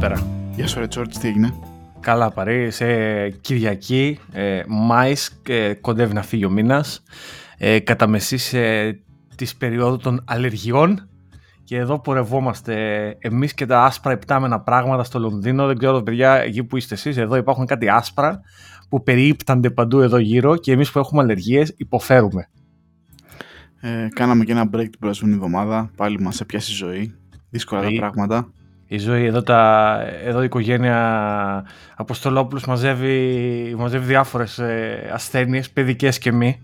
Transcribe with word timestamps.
καλησπέρα. 0.00 0.50
Γεια 0.54 0.66
σου, 0.66 0.78
ρε 0.78 0.86
Τσόρτς, 0.86 1.18
τι 1.18 1.28
έγινε; 1.28 1.54
Καλά, 2.00 2.30
παρή. 2.30 2.70
Σε 2.70 3.30
Κυριακή, 3.30 4.18
ε, 4.32 4.62
Μάης, 4.68 5.40
ε, 5.48 5.74
κοντεύει 5.74 6.14
να 6.14 6.22
φύγει 6.22 6.44
ο 6.44 6.50
μήνας. 6.50 7.02
Ε, 7.58 7.78
κατά 7.78 8.06
μεσής 8.06 8.52
ε, 8.52 9.00
της 9.36 9.56
περίοδου 9.56 9.96
των 9.96 10.22
αλλεργιών. 10.24 11.08
Και 11.64 11.76
εδώ 11.76 12.00
πορευόμαστε 12.00 12.74
εμείς 13.18 13.54
και 13.54 13.66
τα 13.66 13.84
άσπρα 13.84 14.12
υπτάμενα 14.12 14.60
πράγματα 14.60 15.04
στο 15.04 15.18
Λονδίνο. 15.18 15.66
Δεν 15.66 15.78
ξέρω, 15.78 16.02
παιδιά, 16.02 16.34
εκεί 16.34 16.64
που 16.64 16.76
είστε 16.76 16.94
εσείς, 16.94 17.16
εδώ 17.16 17.36
υπάρχουν 17.36 17.66
κάτι 17.66 17.88
άσπρα 17.88 18.40
που 18.88 19.02
περιύπτανται 19.02 19.70
παντού 19.70 20.00
εδώ 20.00 20.18
γύρω 20.18 20.56
και 20.56 20.72
εμείς 20.72 20.90
που 20.90 20.98
έχουμε 20.98 21.22
αλλεργίες 21.22 21.74
υποφέρουμε. 21.76 22.48
Ε, 23.80 24.08
κάναμε 24.14 24.44
και 24.44 24.52
ένα 24.52 24.64
break 24.64 24.88
την 24.90 24.98
προηγούμενη 24.98 25.34
εβδομάδα. 25.34 25.90
Πάλι 25.96 26.20
μας 26.20 26.40
έπιασε 26.40 26.72
η 26.72 26.74
ζωή. 26.74 27.14
Δύσκολα 27.50 27.82
τα 27.82 27.90
πράγματα. 27.96 28.48
Η 28.90 28.98
ζωή, 28.98 29.24
εδώ, 29.24 29.42
τα, 29.42 30.00
εδώ 30.24 30.42
η 30.42 30.44
οικογένεια 30.44 31.64
Αποστολόπουλους 31.96 32.66
μαζεύει, 32.66 33.74
μαζεύει 33.78 34.06
διάφορες 34.06 34.58
ε, 34.58 35.10
ασθένειες, 35.12 35.70
παιδικές 35.70 36.18
και 36.18 36.32
μη. 36.32 36.60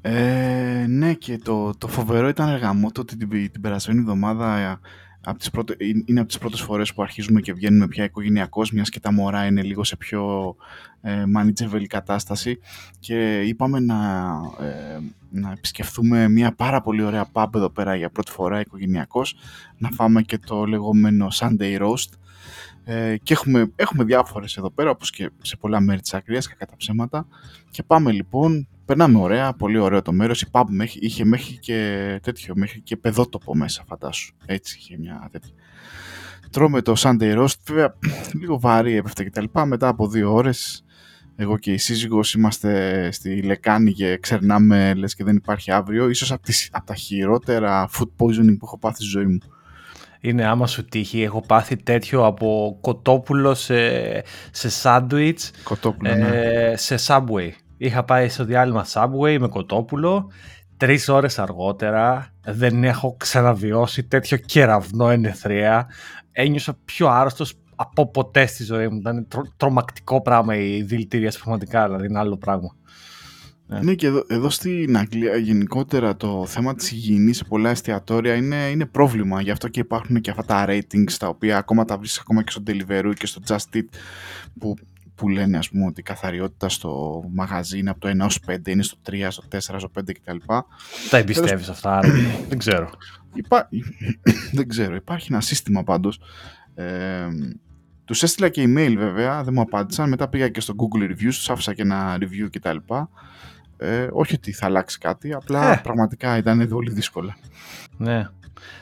Ε, 0.00 0.84
ναι 0.88 1.14
και 1.14 1.38
το, 1.38 1.70
το 1.78 1.88
φοβερό 1.88 2.28
ήταν 2.28 2.48
εργαμό 2.48 2.90
το 2.90 3.00
ότι 3.00 3.16
την, 3.16 3.28
την 3.52 3.60
περασμένη 3.60 4.00
εβδομάδα 4.00 4.56
ε, 4.56 4.78
από 5.24 5.38
τις 5.38 5.50
πρώτες, 5.50 5.76
είναι 6.04 6.20
από 6.20 6.28
τις 6.28 6.38
πρώτες 6.38 6.60
φορές 6.60 6.94
που 6.94 7.02
αρχίζουμε 7.02 7.40
και 7.40 7.52
βγαίνουμε 7.52 7.88
πια 7.88 8.04
οικογενειακός 8.04 8.70
μιας 8.70 8.88
και 8.88 9.00
τα 9.00 9.12
μωρά 9.12 9.46
είναι 9.46 9.62
λίγο 9.62 9.84
σε 9.84 9.96
πιο 9.96 10.54
ε, 11.00 11.22
manageable 11.36 11.84
κατάσταση. 11.86 12.58
Και 12.98 13.40
είπαμε 13.40 13.80
να, 13.80 13.96
ε, 14.60 14.98
να 15.30 15.50
επισκεφθούμε 15.50 16.28
μια 16.28 16.52
πάρα 16.52 16.80
πολύ 16.80 17.02
ωραία 17.02 17.28
pub 17.32 17.48
εδώ 17.54 17.70
πέρα 17.70 17.94
για 17.94 18.10
πρώτη 18.10 18.30
φορά 18.30 18.60
οικογενειακός 18.60 19.34
να 19.78 19.88
φάμε 19.90 20.22
και 20.22 20.38
το 20.38 20.64
λεγόμενο 20.64 21.28
Sunday 21.32 21.80
Roast. 21.80 22.12
Ε, 22.84 23.16
και 23.16 23.32
έχουμε, 23.32 23.72
έχουμε 23.76 24.04
διάφορες 24.04 24.56
εδώ 24.56 24.70
πέρα 24.70 24.90
όπως 24.90 25.10
και 25.10 25.30
σε 25.42 25.56
πολλά 25.56 25.80
μέρη 25.80 26.00
της 26.00 26.14
Ακρίας 26.14 26.48
κατά 26.48 26.66
τα 26.66 26.76
ψέματα. 26.76 27.26
Και 27.70 27.82
πάμε 27.82 28.12
λοιπόν 28.12 28.68
περνάμε 28.90 29.18
ωραία, 29.18 29.52
πολύ 29.52 29.78
ωραίο 29.78 30.02
το 30.02 30.12
μέρος. 30.12 30.42
Η 30.42 30.48
pub 30.50 30.64
είχε 30.94 31.24
μέχρι 31.24 31.58
και 31.58 32.18
τέτοιο, 32.22 32.54
μέχρι 32.56 32.80
και 32.80 32.96
παιδότοπο 32.96 33.56
μέσα, 33.56 33.84
φαντάσου. 33.86 34.34
Έτσι 34.46 34.76
είχε 34.78 34.96
μια 34.98 35.28
τέτοια. 35.32 35.52
Τρώμε 36.50 36.82
το 36.82 36.94
Sunday 36.96 37.38
Roast, 37.38 37.54
βέβαια 37.66 37.94
λίγο 38.40 38.60
βαρύ 38.60 38.96
έπεφτε 38.96 39.24
και 39.24 39.30
τα 39.30 39.40
λοιπά. 39.40 39.66
Μετά 39.66 39.88
από 39.88 40.08
δύο 40.08 40.32
ώρες, 40.32 40.84
εγώ 41.36 41.58
και 41.58 41.72
η 41.72 41.76
σύζυγος 41.76 42.34
είμαστε 42.34 43.08
στη 43.12 43.42
λεκάνη 43.42 43.92
και 43.92 44.18
ξερνάμε 44.18 44.94
λες 44.94 45.14
και 45.14 45.24
δεν 45.24 45.36
υπάρχει 45.36 45.70
αύριο. 45.70 46.08
Ίσως 46.08 46.32
από, 46.32 46.42
τις, 46.42 46.68
από 46.72 46.86
τα 46.86 46.94
χειρότερα 46.94 47.88
food 47.98 48.08
poisoning 48.18 48.56
που 48.58 48.64
έχω 48.66 48.78
πάθει 48.78 48.94
στη 48.94 49.04
ζωή 49.04 49.26
μου. 49.26 49.38
Είναι 50.20 50.44
άμα 50.44 50.66
σου 50.66 50.84
τύχει. 50.84 51.22
Έχω 51.22 51.40
πάθει 51.40 51.76
τέτοιο 51.76 52.24
από 52.24 52.78
κοτόπουλο 52.80 53.54
σε, 53.54 53.78
σε 54.50 54.68
σάντουιτς, 54.68 55.50
Κοτόπουλο, 55.62 56.14
ναι. 56.14 56.28
ε, 56.28 56.76
σε 56.76 56.96
Subway. 57.06 57.50
Είχα 57.82 58.04
πάει 58.04 58.28
στο 58.28 58.44
διάλειμμα 58.44 58.86
Subway 58.92 59.36
με 59.40 59.48
κοτόπουλο. 59.48 60.30
Τρεις 60.76 61.08
ώρες 61.08 61.38
αργότερα 61.38 62.34
δεν 62.44 62.84
έχω 62.84 63.16
ξαναβιώσει 63.18 64.04
τέτοιο 64.04 64.36
κεραυνό 64.36 65.08
ενεθρία. 65.08 65.88
Ένιωσα 66.32 66.78
πιο 66.84 67.08
άρρωστος 67.08 67.54
από 67.76 68.10
ποτέ 68.10 68.46
στη 68.46 68.64
ζωή 68.64 68.88
μου. 68.88 68.98
Ήταν 68.98 69.28
τρο, 69.28 69.42
τρομακτικό 69.56 70.22
πράγμα 70.22 70.56
η 70.56 70.82
δηλητήρια 70.82 71.32
πραγματικά, 71.42 71.86
δηλαδή 71.86 72.06
είναι 72.06 72.18
άλλο 72.18 72.36
πράγμα. 72.36 72.76
Ναι, 73.66 73.80
ναι 73.80 73.94
και 73.94 74.06
εδώ, 74.06 74.24
εδώ 74.28 74.50
στην 74.50 74.96
Αγγλία 74.96 75.36
γενικότερα 75.36 76.16
το 76.16 76.46
θέμα 76.46 76.74
της 76.74 76.92
υγιεινής 76.92 77.36
σε 77.36 77.44
πολλά 77.44 77.70
εστιατόρια 77.70 78.34
είναι, 78.34 78.56
είναι 78.56 78.86
πρόβλημα. 78.86 79.40
Γι' 79.40 79.50
αυτό 79.50 79.68
και 79.68 79.80
υπάρχουν 79.80 80.20
και 80.20 80.30
αυτά 80.30 80.44
τα 80.44 80.64
ratings 80.68 81.12
τα 81.18 81.28
οποία 81.28 81.58
ακόμα 81.58 81.84
τα 81.84 81.98
βρίσκεις 81.98 82.20
ακόμα 82.20 82.42
και 82.42 82.50
στο 82.50 82.62
Deliveroo 82.66 83.12
και 83.18 83.26
στο 83.26 83.40
Just 83.46 83.76
Eat 83.76 83.88
που 84.58 84.74
που 85.20 85.28
λένε 85.28 85.58
ας 85.58 85.68
πούμε 85.68 85.86
ότι 85.86 86.00
η 86.00 86.02
καθαριότητα 86.02 86.68
στο 86.68 87.22
μαγαζί 87.32 87.78
είναι 87.78 87.90
από 87.90 88.00
το 88.00 88.08
1 88.08 88.26
ως 88.26 88.40
5, 88.46 88.68
είναι 88.68 88.82
στο 88.82 88.96
3, 89.10 89.26
στο 89.28 89.42
4, 89.52 89.58
στο 89.58 89.90
5 89.98 90.12
κτλ. 90.12 90.36
Τα 91.10 91.16
εμπιστεύεις 91.16 91.68
αυτά, 91.68 91.96
άρα. 91.96 92.08
δεν 92.48 92.58
ξέρω. 92.58 92.90
Υπά... 93.34 93.68
δεν 94.56 94.68
ξέρω, 94.68 94.94
υπάρχει 94.94 95.32
ένα 95.32 95.40
σύστημα 95.40 95.84
πάντως. 95.84 96.20
Ε, 96.74 97.26
τους 98.04 98.22
έστειλα 98.22 98.48
και 98.48 98.62
email 98.62 98.94
βέβαια, 98.96 99.44
δεν 99.44 99.54
μου 99.54 99.60
απάντησαν. 99.60 100.08
Μετά 100.08 100.28
πήγα 100.28 100.48
και 100.48 100.60
στο 100.60 100.74
Google 100.76 101.02
Reviews, 101.02 101.34
τους 101.34 101.50
άφησα 101.50 101.74
και 101.74 101.82
ένα 101.82 102.18
review 102.20 102.48
κτλ. 102.50 102.76
Ε, 103.76 104.08
όχι 104.12 104.34
ότι 104.34 104.52
θα 104.52 104.66
αλλάξει 104.66 104.98
κάτι, 104.98 105.32
απλά 105.32 105.72
ε. 105.72 105.80
πραγματικά 105.82 106.36
ήταν 106.36 106.68
πολύ 106.68 106.92
δύσκολα. 106.92 107.36
Ναι. 107.96 108.28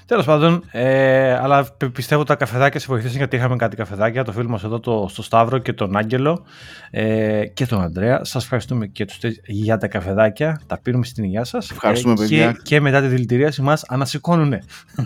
Τέλος 0.06 0.24
πάντων, 0.24 0.64
ε, 0.70 1.32
αλλά 1.32 1.66
πιστεύω 1.92 2.22
τα 2.22 2.34
καφεδάκια 2.34 2.80
σε 2.80 2.86
βοηθήσαν 2.88 3.16
γιατί 3.16 3.36
είχαμε 3.36 3.56
κάτι 3.56 3.76
καφεδάκια. 3.76 4.24
Το 4.24 4.32
φίλο 4.32 4.48
μας 4.48 4.64
εδώ 4.64 4.80
το, 4.80 5.06
στο 5.10 5.22
Σταύρο 5.22 5.58
και 5.58 5.72
τον 5.72 5.96
Άγγελο 5.96 6.44
ε, 6.90 7.46
και 7.46 7.66
τον 7.66 7.82
Αντρέα. 7.82 8.24
Σας 8.24 8.42
ευχαριστούμε 8.42 8.86
και 8.86 9.04
τους 9.04 9.18
για 9.46 9.76
τα 9.76 9.88
καφεδάκια. 9.88 10.60
Τα 10.66 10.78
πίνουμε 10.78 11.04
στην 11.04 11.24
υγεία 11.24 11.44
σας. 11.44 11.70
Ευχαριστούμε, 11.70 12.12
ε, 12.12 12.16
παιδιά. 12.16 12.52
Και, 12.52 12.58
και 12.62 12.80
μετά 12.80 13.00
τη 13.00 13.06
δηλητηρίαση 13.06 13.62
μας 13.62 13.84
ανασηκώνουν. 13.88 14.54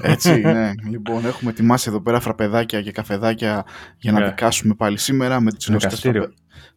Έτσι, 0.03 0.41
ναι. 0.41 0.71
λοιπόν, 0.91 1.27
έχουμε 1.27 1.51
ετοιμάσει 1.51 1.89
εδώ 1.89 2.01
πέρα 2.01 2.21
φραπεδάκια 2.21 2.83
και 2.83 2.93
καφεδάκια 2.93 3.65
για 3.99 4.13
να 4.13 4.19
yeah. 4.19 4.21
Ναι. 4.21 4.29
δικάσουμε 4.29 4.75
πάλι 4.75 4.99
σήμερα 4.99 5.41
με 5.41 5.53
τις 5.53 5.67
γνωστές 5.67 6.01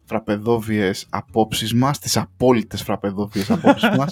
φραπεδόβιες 0.06 1.06
απόψεις 1.10 1.74
μας, 1.74 1.98
τις 1.98 2.16
απόλυτες 2.16 2.82
φραπεδόβιες 2.82 3.50
απόψεις 3.50 3.88
μας. 3.98 4.10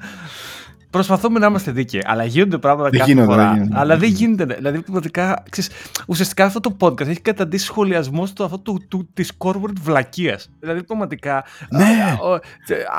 Προσπαθούμε 0.94 1.38
να 1.38 1.46
είμαστε 1.46 1.72
δίκαιοι, 1.72 2.02
αλλά 2.04 2.24
γίνονται 2.24 2.58
πράγματα 2.58 2.90
δεν 2.90 2.98
κάθε 2.98 3.12
γίνονται, 3.12 3.32
φορά. 3.32 3.48
Δεν 3.48 3.54
γίνονται. 3.54 3.78
Αλλά 3.78 3.96
δεν 3.96 4.08
γίνεται. 4.08 4.44
Δηλαδή, 4.44 4.80
πραγματικά, 4.80 5.42
ξέρεις, 5.50 5.70
ουσιαστικά 6.06 6.44
αυτό 6.44 6.60
το 6.60 6.76
podcast 6.80 7.06
έχει 7.06 7.20
καταντήσει 7.20 7.64
σχολιασμός 7.64 8.28
στο 8.28 8.44
αυτό 8.44 8.58
του, 8.58 8.80
του, 8.88 9.08
της 9.14 9.32
corporate 9.38 9.78
βλακείας. 9.80 10.50
Δηλαδή, 10.60 10.84
πραγματικά. 10.84 11.44
Ναι. 11.70 11.84
Α, 11.84 12.28
ο, 12.28 12.38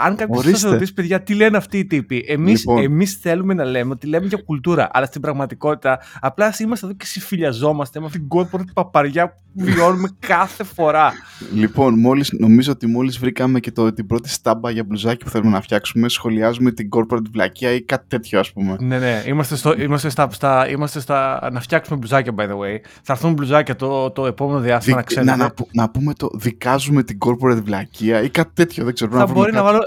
αν 0.05 0.15
κάποιος 0.15 0.59
σα 0.59 0.69
ρωτήσει, 0.69 0.93
παιδιά, 0.93 1.21
τι 1.21 1.33
λένε 1.33 1.57
αυτοί 1.57 1.77
οι 1.77 1.85
τύποι. 1.85 2.25
Εμείς 2.27 2.59
λοιπόν. 2.59 2.83
εμείς 2.83 3.13
θέλουμε 3.13 3.53
να 3.53 3.63
λέμε 3.63 3.91
ότι 3.91 4.07
λέμε 4.07 4.25
για 4.27 4.41
κουλτούρα, 4.45 4.89
αλλά 4.91 5.05
στην 5.05 5.21
πραγματικότητα 5.21 5.99
απλά 6.19 6.55
είμαστε 6.59 6.85
εδώ 6.85 6.95
και 6.95 7.05
συμφιλιαζόμαστε 7.05 7.99
με 7.99 8.05
αυτήν 8.05 8.27
την 8.27 8.39
corporate 8.39 8.73
παπαριά 8.73 9.39
που 9.55 9.63
βιώνουμε 9.63 10.09
κάθε 10.27 10.63
φορά. 10.63 11.13
Λοιπόν, 11.53 11.99
μόλις, 11.99 12.31
νομίζω 12.39 12.71
ότι 12.71 12.87
μόλις 12.87 13.17
βρήκαμε 13.17 13.59
και 13.59 13.71
το, 13.71 13.93
την 13.93 14.07
πρώτη 14.07 14.29
στάμπα 14.29 14.71
για 14.71 14.83
μπλουζάκι 14.83 15.23
που 15.23 15.29
θέλουμε 15.29 15.51
να 15.51 15.61
φτιάξουμε, 15.61 16.09
σχολιάζουμε 16.09 16.71
την 16.71 16.89
corporate 16.95 17.29
βλακεία 17.31 17.71
ή 17.71 17.81
κάτι 17.85 18.05
τέτοιο, 18.07 18.39
ας 18.39 18.51
πούμε. 18.51 18.75
Ναι, 18.79 18.99
ναι. 18.99 19.23
Είμαστε, 19.27 19.55
στο, 19.55 19.73
είμαστε, 19.77 20.09
στα, 20.09 20.29
στα, 20.31 20.69
είμαστε 20.69 20.99
στα. 20.99 21.49
να 21.51 21.59
φτιάξουμε 21.59 21.97
μπλουζάκια, 21.97 22.33
by 22.37 22.41
the 22.41 22.57
way. 22.57 22.79
Θα 23.03 23.13
έρθουν 23.13 23.33
μπλουζάκια 23.33 23.75
το, 23.75 24.11
το 24.11 24.25
επόμενο 24.25 24.59
διάστημα, 24.59 24.95
Δι, 24.95 25.01
να 25.01 25.07
ξέρετε. 25.07 25.31
Να, 25.31 25.37
να, 25.37 25.53
να, 25.71 25.89
πούμε 25.89 26.13
το. 26.13 26.29
Δικάζουμε 26.33 27.03
την 27.03 27.17
corporate 27.25 27.61
βλακεία 27.63 28.21
ή 28.21 28.29
κάτι 28.29 28.51
τέτοιο, 28.53 28.83
δεν 28.83 28.93
ξέρω. 28.93 29.11
Θα 29.11 29.17
να 29.17 29.31
μπορεί, 29.31 29.51
να 29.51 29.63
βάλω, 29.63 29.79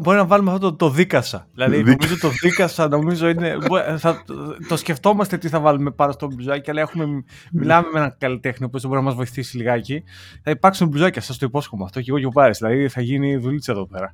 μπορεί, 0.00 0.16
να 0.16 0.26
βάλουμε 0.26 0.52
αυτό 0.52 0.70
το, 0.70 0.76
το 0.76 0.90
δίκασα. 0.90 1.48
Δηλαδή, 1.52 1.82
νομίζω 1.82 2.18
το 2.18 2.30
δίκασα, 2.42 2.88
νομίζω 2.88 3.28
είναι. 3.28 3.56
θα, 3.98 4.22
το 4.68 4.76
σκεφτόμαστε 4.76 5.38
τι 5.38 5.48
θα 5.48 5.60
βάλουμε 5.60 5.90
πάνω 5.90 6.12
στο 6.12 6.26
μπλουζάκι, 6.26 6.70
αλλά 6.70 6.80
έχουμε, 6.80 7.24
μιλάμε 7.52 7.88
με 7.92 7.98
έναν 7.98 8.14
καλλιτέχνη 8.18 8.68
που 8.68 8.78
μπορεί 8.82 8.94
να 8.94 9.02
μας 9.02 9.14
βοηθήσει 9.14 9.56
λιγάκι. 9.56 10.04
Θα 10.42 10.50
υπάρξουν 10.50 10.88
μπλουζάκια, 10.88 11.22
σας 11.22 11.38
το 11.38 11.46
υπόσχομαι 11.46 11.84
αυτό 11.84 12.00
και 12.00 12.10
εγώ 12.10 12.18
και 12.18 12.26
ο 12.26 12.30
Πάρη. 12.30 12.52
Δηλαδή, 12.58 12.88
θα 12.88 13.00
γίνει 13.00 13.36
δουλίτσα 13.36 13.72
εδώ 13.72 13.86
πέρα. 13.86 14.12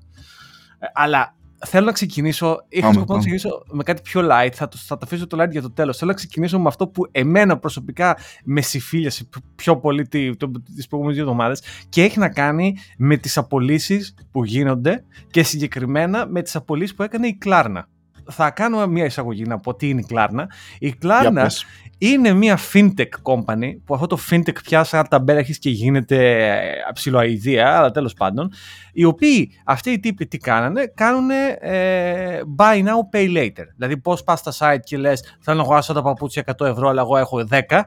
Ε, 0.79 0.87
αλλά 0.95 1.35
θέλω 1.67 1.87
να 1.87 1.93
ξεκινήσω. 1.93 2.65
Είχα 2.69 2.93
σκοπό 2.93 3.13
να 3.13 3.19
ξεκινήσω 3.19 3.63
με 3.71 3.83
κάτι 3.83 4.03
πιο 4.03 4.21
light. 4.31 4.51
Θα 4.53 4.69
το, 4.69 4.77
θα 4.77 4.97
το 4.97 5.01
αφήσω 5.07 5.27
το 5.27 5.43
light 5.43 5.51
για 5.51 5.63
το 5.63 5.71
τέλος. 5.71 5.97
Θέλω 5.97 6.11
να 6.11 6.17
ξεκινήσω 6.17 6.61
με 6.61 6.69
αυτό 6.69 6.89
που 6.89 7.09
εμένα 7.11 7.59
προσωπικά 7.59 8.17
με 8.45 8.61
συμφίλιασε 8.61 9.29
πιο 9.55 9.77
πολύ 9.77 10.09
τις 10.09 10.87
προηγούμενες 10.89 11.15
δύο 11.15 11.23
εβδομάδες 11.23 11.63
και 11.89 12.03
έχει 12.03 12.19
να 12.19 12.29
κάνει 12.29 12.77
με 12.99 13.17
τις 13.17 13.37
απολύσεις 13.37 14.15
που 14.31 14.45
γίνονται 14.45 15.05
και 15.31 15.43
συγκεκριμένα 15.43 16.27
με 16.27 16.43
τις 16.43 16.57
απολύσεις 16.57 16.95
που 16.95 17.03
έκανε 17.03 17.27
η 17.27 17.35
Κλάρνα. 17.35 17.89
Θα 18.31 18.51
κάνω 18.51 18.87
μια 18.87 19.05
εισαγωγή 19.05 19.43
να 19.43 19.59
πω 19.59 19.75
τι 19.75 19.89
είναι 19.89 20.01
η 20.01 20.05
Κλάρνα. 20.05 20.51
Η 20.79 20.93
Κλάρνα 20.93 21.51
είναι 21.99 22.33
μια 22.33 22.59
fintech 22.73 23.09
company 23.23 23.77
που 23.85 23.95
αυτό 23.95 24.07
το 24.07 24.19
fintech 24.31 24.63
πια 24.63 24.85
σαν 24.85 25.09
τα 25.09 25.19
μπέρα 25.19 25.43
και 25.43 25.71
γίνεται 25.71 26.49
αψιλοαιδία, 26.89 27.77
αλλά 27.77 27.91
τέλος 27.91 28.15
πάντων, 28.15 28.53
οι 28.93 29.05
οποίοι 29.05 29.51
αυτοί 29.65 29.91
οι 29.91 30.01
τύποι 30.01 30.27
τι 30.27 30.39
κάνανε, 30.39 30.93
κάνουν 30.95 31.31
ε, 31.61 32.41
buy 32.57 32.77
now, 32.77 33.17
pay 33.17 33.37
later. 33.37 33.65
Δηλαδή 33.77 33.97
πώς 33.97 34.25
πας 34.25 34.39
στα 34.39 34.53
site 34.59 34.81
και 34.85 34.97
λες 34.97 35.37
θέλω 35.41 35.57
να 35.57 35.63
αγοράσω 35.63 35.93
τα 35.93 36.03
παπούτσια 36.03 36.45
100 36.59 36.67
ευρώ, 36.67 36.89
αλλά 36.89 37.01
εγώ 37.01 37.17
έχω 37.17 37.47
10 37.51 37.81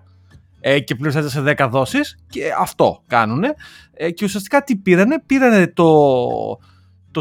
ε, 0.60 0.80
και 0.80 0.96
πλήρως 0.96 1.32
σε 1.32 1.44
10 1.58 1.68
δόσεις 1.72 2.18
και 2.30 2.42
αυτό 2.60 3.04
κάνουν. 3.08 3.44
Ε, 3.94 4.12
και 4.12 4.26
ουσιαστικά 4.26 4.64
τι 4.64 4.76
πήρανε, 4.76 5.24
πήρανε 5.26 5.68
το 5.68 5.86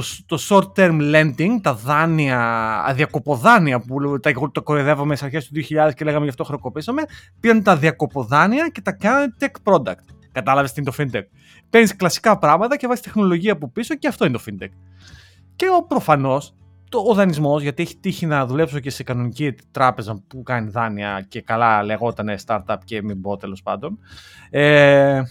το, 0.01 0.03
το 0.27 0.39
short 0.49 0.81
term 0.81 1.15
lending, 1.15 1.61
τα 1.63 1.75
δάνεια, 1.75 2.41
αδιακοποδάνεια 2.85 3.81
που 3.81 4.21
τα, 4.21 4.33
τα 4.53 4.61
κοροϊδεύαμε 4.61 5.17
στις 5.17 5.27
αρχές 5.27 5.49
του 5.49 5.55
2000 5.89 5.95
και 5.95 6.05
λέγαμε 6.05 6.25
γι' 6.25 6.31
αυτό 6.31 6.45
χρεοκοπήσαμε, 6.45 7.03
πήραν 7.41 7.63
τα 7.63 7.77
διακοποδάνεια 7.77 8.69
και 8.69 8.81
τα 8.81 8.93
κάνανε 8.93 9.35
tech 9.41 9.73
product. 9.73 10.05
Κατάλαβες 10.33 10.73
τι 10.73 10.81
είναι 10.81 10.91
το 10.91 10.97
fintech. 10.99 11.25
Παίρνεις 11.71 11.97
κλασικά 11.97 12.39
πράγματα 12.39 12.77
και 12.77 12.87
βάζεις 12.87 13.03
τεχνολογία 13.03 13.53
από 13.53 13.71
πίσω 13.71 13.95
και 13.95 14.09
αυτό 14.09 14.25
είναι 14.25 14.37
το 14.37 14.43
fintech. 14.47 14.73
Και 15.57 15.67
προφανώς 15.89 16.55
το, 16.89 16.99
ο 16.99 17.15
δανεισμός, 17.15 17.63
γιατί 17.63 17.83
έχει 17.83 17.97
τύχει 17.97 18.27
να 18.27 18.47
δουλέψω 18.47 18.79
και 18.81 18.91
σε 18.91 19.03
κανονική 19.03 19.55
τράπεζα 19.71 20.23
που 20.29 20.43
κάνει 20.43 20.71
δάνεια 20.71 21.27
και 21.29 21.41
καλά 21.41 21.83
λεγόταν 21.83 22.37
startup 22.47 22.77
και 22.85 23.03
μην 23.03 23.21
πω 23.21 23.37
τέλος 23.37 23.63
πάντων. 23.63 23.99
Ε, 24.51 25.23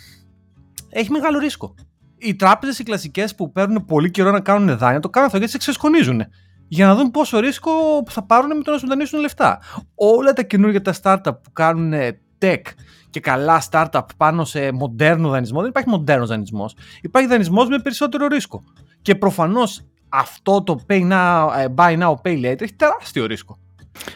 έχει 0.90 1.12
μεγάλο 1.12 1.40
ρίσκο. 1.40 1.76
Οι 2.18 2.36
τράπεζες, 2.36 2.80
οι 2.80 2.84
κλασικές 2.84 3.36
που 3.36 3.52
παίρνουν 3.52 3.86
πολύ 3.86 4.12
καιρό 4.12 4.32
να 4.32 4.40
κάνουν 4.40 4.78
δάνεια, 4.78 5.00
το 5.00 5.10
κάνουν 5.10 5.28
αυτό 5.28 5.38
γιατί 5.38 5.54
σε 5.54 5.60
ξεσκονίζουν. 5.60 6.22
Για 6.68 6.86
να 6.86 6.96
δουν 6.96 7.12
πόσο 7.12 7.40
ρίσκο 7.40 7.72
θα 8.10 8.24
πάρουν 8.26 8.58
με 8.58 8.64
το 8.64 8.72
να 8.72 8.78
σου 8.78 8.88
δανείσουν 8.88 9.20
λεφτά. 9.20 9.60
Όλα 9.96 10.34
τα 10.34 10.44
καινούργια 10.44 10.82
τα 10.82 10.94
startup 11.02 11.38
που 11.44 11.52
κάνουν 11.54 11.94
tech 12.42 12.62
και 13.10 13.20
καλά 13.20 13.64
startup 13.72 14.02
πάνω 14.18 14.46
σε 14.46 14.72
μοντέρνο 14.72 15.30
δανεισμό, 15.30 15.60
δεν 15.60 15.70
υπάρχει 15.70 15.90
μοντέρνος 15.90 16.30
δανεισμός. 16.30 16.76
Υπάρχει 17.02 17.30
δανεισμός 17.30 17.68
με 17.68 17.80
περισσότερο 17.80 18.28
ρίσκο. 18.28 18.64
Και 19.02 19.16
προφανώς 19.16 19.82
αυτό 20.10 20.64
το 20.64 20.80
pay 20.88 21.12
now, 21.12 21.50
ε, 21.58 21.66
buy 21.76 22.00
now, 22.00 22.14
pay 22.24 22.46
later 22.46 22.62
έχει 22.62 22.74
τεράστιο 22.74 23.26
ρίσκο. 23.26 23.58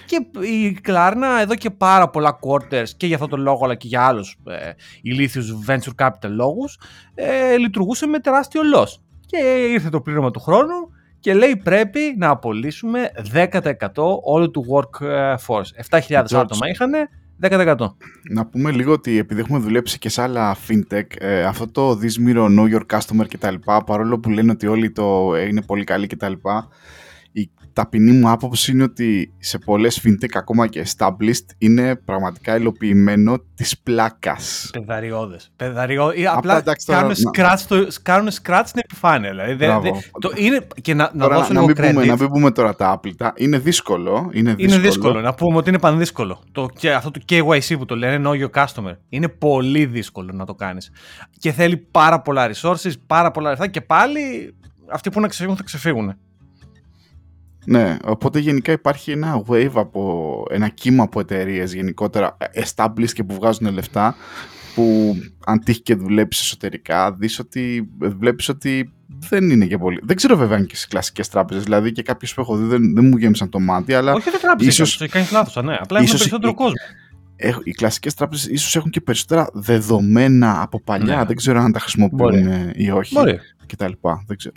Και 0.06 0.46
η 0.46 0.72
Κλάρνα 0.72 1.42
εδώ 1.42 1.56
και 1.56 1.70
πάρα 1.70 2.10
πολλά 2.10 2.40
quarters 2.42 2.90
και 2.98 3.06
για 3.08 3.16
αυτό 3.16 3.28
το 3.28 3.38
λόγο 3.38 3.60
αλλά 3.64 3.76
και 3.76 3.88
για 3.88 4.06
άλλους 4.06 4.38
ε, 4.48 4.72
ηλίθιους 5.02 5.56
venture 5.68 6.06
capital 6.06 6.30
λόγους 6.30 6.80
ε, 7.16 7.58
λειτουργούσε 7.58 8.08
με 8.08 8.20
τεράστιο 8.20 8.62
loss. 8.76 9.00
Και 9.26 9.38
ήρθε 9.72 9.90
το 9.90 10.02
πλήρωμα 10.02 10.32
του 10.32 10.40
χρόνου 10.40 10.90
και 11.20 11.34
λέει 11.34 11.56
πρέπει 11.56 12.00
να 12.18 12.30
απολύσουμε 12.30 13.12
10% 13.34 13.48
όλου 14.24 14.52
του 14.52 14.66
workforce. 14.70 16.00
7.000 16.00 16.24
άτομα 16.32 16.70
είχαν, 16.70 16.92
10%. 17.42 17.76
Να 18.32 18.46
πούμε 18.46 18.72
λίγο 18.72 18.92
ότι 18.92 19.18
επειδή 19.18 19.40
έχουμε 19.40 19.60
δουλέψει 19.60 20.00
και 20.00 20.10
σε 20.10 20.22
άλλα 20.22 20.58
fintech, 20.68 21.06
ε, 21.18 21.44
αυτό 21.44 21.68
το 21.68 22.00
This 22.02 22.28
Mirror 22.28 22.60
Know 22.60 22.76
Your 22.76 22.98
Customer 22.98 23.26
κτλ. 23.30 23.56
Παρόλο 23.86 24.20
που 24.20 24.30
λένε 24.30 24.52
ότι 24.52 24.68
όλοι 24.68 24.92
το 24.92 25.36
είναι 25.48 25.62
πολύ 25.62 25.84
καλοί 25.84 26.08
κτλ 26.08 26.34
η 27.32 27.50
ταπεινή 27.80 28.12
μου 28.12 28.30
άποψη 28.30 28.72
είναι 28.72 28.84
ότι 28.84 29.34
σε 29.38 29.58
πολλές 29.58 30.02
fintech 30.04 30.34
ακόμα 30.34 30.68
και 30.68 30.86
established 30.88 31.46
είναι 31.58 31.96
πραγματικά 31.96 32.56
υλοποιημένο 32.56 33.38
της 33.56 33.80
πλάκας. 33.80 34.70
Πεδαριώδες. 34.74 35.52
Πεδαριώδες. 35.56 36.26
Απλά, 36.26 36.58
απλά 36.58 36.76
κάνουν, 36.86 37.14
scratch 37.34 37.60
το, 37.68 37.88
κάνουν 38.02 38.30
scratch 38.44 38.64
στην 38.66 38.82
επιφάνεια. 38.84 39.30
Δηλαδή, 39.30 39.54
δε, 39.54 39.80
δε, 39.80 39.90
το, 40.20 40.32
είναι, 40.36 40.68
και 40.82 40.94
να, 40.94 41.12
να 41.14 41.28
δώσω 41.28 41.54
να, 41.54 41.62
λίγο 41.62 41.66
μην 41.66 41.76
πούμε, 41.76 42.06
να 42.06 42.16
μην 42.18 42.28
πούμε 42.28 42.52
τώρα 42.52 42.76
τα 42.76 42.92
άπλυτα. 42.92 43.34
Είναι 43.36 43.58
δύσκολο. 43.58 44.30
Είναι 44.32 44.54
δύσκολο. 44.54 44.74
Είναι 44.74 44.88
δύσκολο. 44.88 45.22
Να 45.22 45.34
πούμε 45.34 45.58
ότι 45.58 45.70
είναι 45.70 45.80
πανδύσκολο. 45.80 46.44
Το, 46.52 46.70
και 46.80 46.94
αυτό 46.94 47.12
το 47.12 47.20
KYC 47.30 47.78
που 47.78 47.86
το 47.86 47.96
λένε 47.96 48.30
Know 48.30 48.46
Your 48.46 48.64
Customer. 48.64 48.94
Είναι 49.10 49.28
πολύ 49.28 49.86
δύσκολο 49.86 50.32
να 50.34 50.46
το 50.46 50.56
κάνεις. 50.56 50.92
Και 51.40 51.52
θέλει 51.52 51.78
πάρα 51.78 52.22
πολλά 52.22 52.52
resources, 52.54 52.92
πάρα 53.08 53.32
πολλά 53.32 53.50
λεφτά 53.50 53.68
και 53.68 53.82
πάλι 53.82 54.54
αυτοί 54.92 55.10
που 55.10 55.20
να 55.20 55.28
ξεφύγουν 55.28 55.58
θα 55.58 55.64
ξεφύγουν. 55.64 56.18
Ναι, 57.70 57.98
οπότε 58.04 58.40
γενικά 58.40 58.72
υπάρχει 58.72 59.12
ένα 59.12 59.44
wave 59.48 59.72
από 59.74 60.44
ένα 60.50 60.68
κύμα 60.70 61.04
από 61.04 61.20
εταιρείες 61.20 61.74
γενικότερα 61.74 62.38
established 62.56 63.12
και 63.14 63.24
που 63.24 63.36
βγάζουν 63.36 63.74
λεφτά 63.74 64.16
που 64.76 65.16
αν 65.46 65.60
τύχει 65.64 65.82
και 65.82 65.96
δουλέψεις 65.96 66.44
εσωτερικά 66.46 67.14
δεις 67.14 67.40
ότι 67.40 67.90
βλέπεις 68.00 68.50
ότι 68.50 68.92
δεν 69.30 69.50
είναι 69.50 69.66
και 69.66 69.78
πολύ. 69.78 70.00
Δεν 70.04 70.16
ξέρω 70.16 70.38
βέβαια 70.38 70.58
αν 70.58 70.66
και 70.66 70.76
στι 70.76 70.88
κλασικές 70.88 71.30
τράπεζες. 71.30 71.64
Δηλαδή 71.64 71.92
και 71.92 72.02
κάποιες 72.02 72.34
που 72.34 72.42
έχω 72.42 72.56
δει 72.56 72.66
δεν, 72.66 72.94
δεν 72.94 73.06
μου 73.06 73.18
γέμισαν 73.18 73.50
το 73.50 73.60
μάτι. 73.60 73.94
Αλλά 73.94 74.14
Όχι, 74.14 74.30
δεν 74.30 74.40
τράπεζες. 74.40 74.74
Ίσως... 74.74 75.08
Κάνεις 75.12 75.32
λάθος, 75.32 75.64
ναι. 75.64 75.78
Απλά 75.80 76.00
έχουν 76.00 76.18
περισσότερο 76.18 76.54
κόσμο. 76.54 76.74
οι 77.64 77.72
κλασικές 77.72 78.14
τράπεζες 78.14 78.46
ίσως 78.46 78.76
έχουν 78.76 78.90
και 78.90 79.02
περισσότερα 79.02 79.50
δεδομένα 79.54 80.62
από 80.62 80.82
παλιά. 80.82 81.18
Ναι. 81.18 81.26
Δεν 81.26 81.36
ξέρω 81.36 81.60
αν 81.60 81.72
τα 81.72 81.80
χρησιμοποιούν 81.80 82.72
ή 82.74 82.92
όχι. 82.92 83.14
Μπορεί 83.14 83.40
κτλ. 83.70 83.92
Δεν 84.28 84.38
ξέρω. 84.38 84.56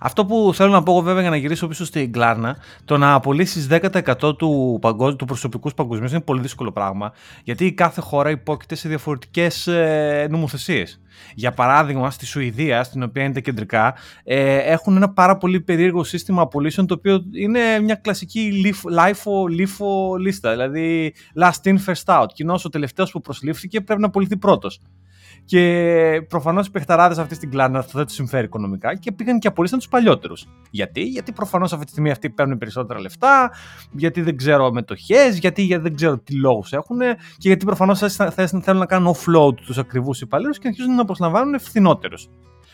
Αυτό 0.00 0.24
που 0.24 0.50
θέλω 0.54 0.70
να 0.70 0.82
πω 0.82 0.92
εγώ 0.92 1.00
βέβαια 1.00 1.20
για 1.20 1.30
να 1.30 1.36
γυρίσω 1.36 1.66
πίσω 1.66 1.84
στην 1.84 2.12
Κλάρνα, 2.12 2.56
το 2.84 2.96
να 2.96 3.14
απολύσεις 3.14 3.68
10% 3.70 4.36
του, 4.38 4.78
παγκόσμιου, 4.80 5.16
του 5.16 5.24
προσωπικού 5.24 5.70
παγκοσμίως 5.70 6.10
είναι 6.10 6.20
πολύ 6.20 6.40
δύσκολο 6.40 6.72
πράγμα. 6.72 7.12
Γιατί 7.44 7.66
η 7.66 7.72
κάθε 7.72 8.00
χώρα 8.00 8.30
υπόκειται 8.30 8.74
σε 8.74 8.88
διαφορετικές 8.88 9.66
ε, 9.66 10.26
νομοθεσίες. 10.30 11.00
Για 11.34 11.52
παράδειγμα, 11.52 12.10
στη 12.10 12.26
Σουηδία, 12.26 12.82
στην 12.82 13.02
οποία 13.02 13.24
είναι 13.24 13.40
κεντρικά, 13.40 13.94
ε, 14.24 14.56
έχουν 14.56 14.96
ένα 14.96 15.10
πάρα 15.10 15.36
πολύ 15.36 15.60
περίεργο 15.60 16.04
σύστημα 16.04 16.42
απολύσεων, 16.42 16.86
το 16.86 16.94
οποίο 16.94 17.24
είναι 17.32 17.80
μια 17.80 17.94
κλασική 17.94 18.62
LIFO, 18.64 19.60
LIFO 19.60 20.18
λίστα. 20.18 20.50
Δηλαδή, 20.50 21.14
last 21.40 21.68
in, 21.70 21.76
first 21.86 22.20
out. 22.20 22.26
Κοινώς 22.34 22.64
ο 22.64 22.68
τελευταίος 22.68 23.10
που 23.10 23.20
προσλήφθηκε 23.20 23.80
πρέπει 23.80 24.00
να 24.00 24.06
απολυθεί 24.06 24.36
πρώτος. 24.36 24.80
Και 25.44 26.22
προφανώς 26.28 26.66
οι 26.66 26.70
παιχταράδες 26.70 27.18
αυτή 27.18 27.34
στην 27.34 27.50
κλάνα 27.50 27.78
αυτό 27.78 27.98
δεν 27.98 28.06
τους 28.06 28.14
συμφέρει 28.14 28.44
οικονομικά 28.44 28.94
και 28.94 29.12
πήγαν 29.12 29.38
και 29.38 29.48
απολύσαν 29.48 29.78
τους 29.78 29.88
παλιότερους. 29.88 30.46
Γιατί, 30.70 31.02
γιατί 31.02 31.32
προφανώς 31.32 31.72
αυτή 31.72 31.84
τη 31.84 31.90
στιγμή 31.90 32.10
αυτοί 32.10 32.30
παίρνουν 32.30 32.58
περισσότερα 32.58 33.00
λεφτά, 33.00 33.52
γιατί 33.92 34.22
δεν 34.22 34.36
ξέρω 34.36 34.72
μετοχές, 34.72 35.38
γιατί, 35.38 35.62
γιατί 35.62 35.82
δεν 35.82 35.94
ξέρω 35.94 36.18
τι 36.18 36.34
λόγους 36.34 36.72
έχουν 36.72 36.98
και 37.38 37.48
γιατί 37.48 37.64
προφανώς 37.64 37.98
θέλουν 38.62 38.78
να 38.78 38.86
κάνουν 38.86 39.14
offload 39.14 39.54
τους 39.54 39.78
ακριβούς 39.78 40.20
υπαλλήλους 40.20 40.58
και 40.58 40.68
αρχίζουν 40.68 40.94
να 40.94 41.04
προσλαμβάνουν 41.04 41.60
φθηνότερους. 41.60 42.28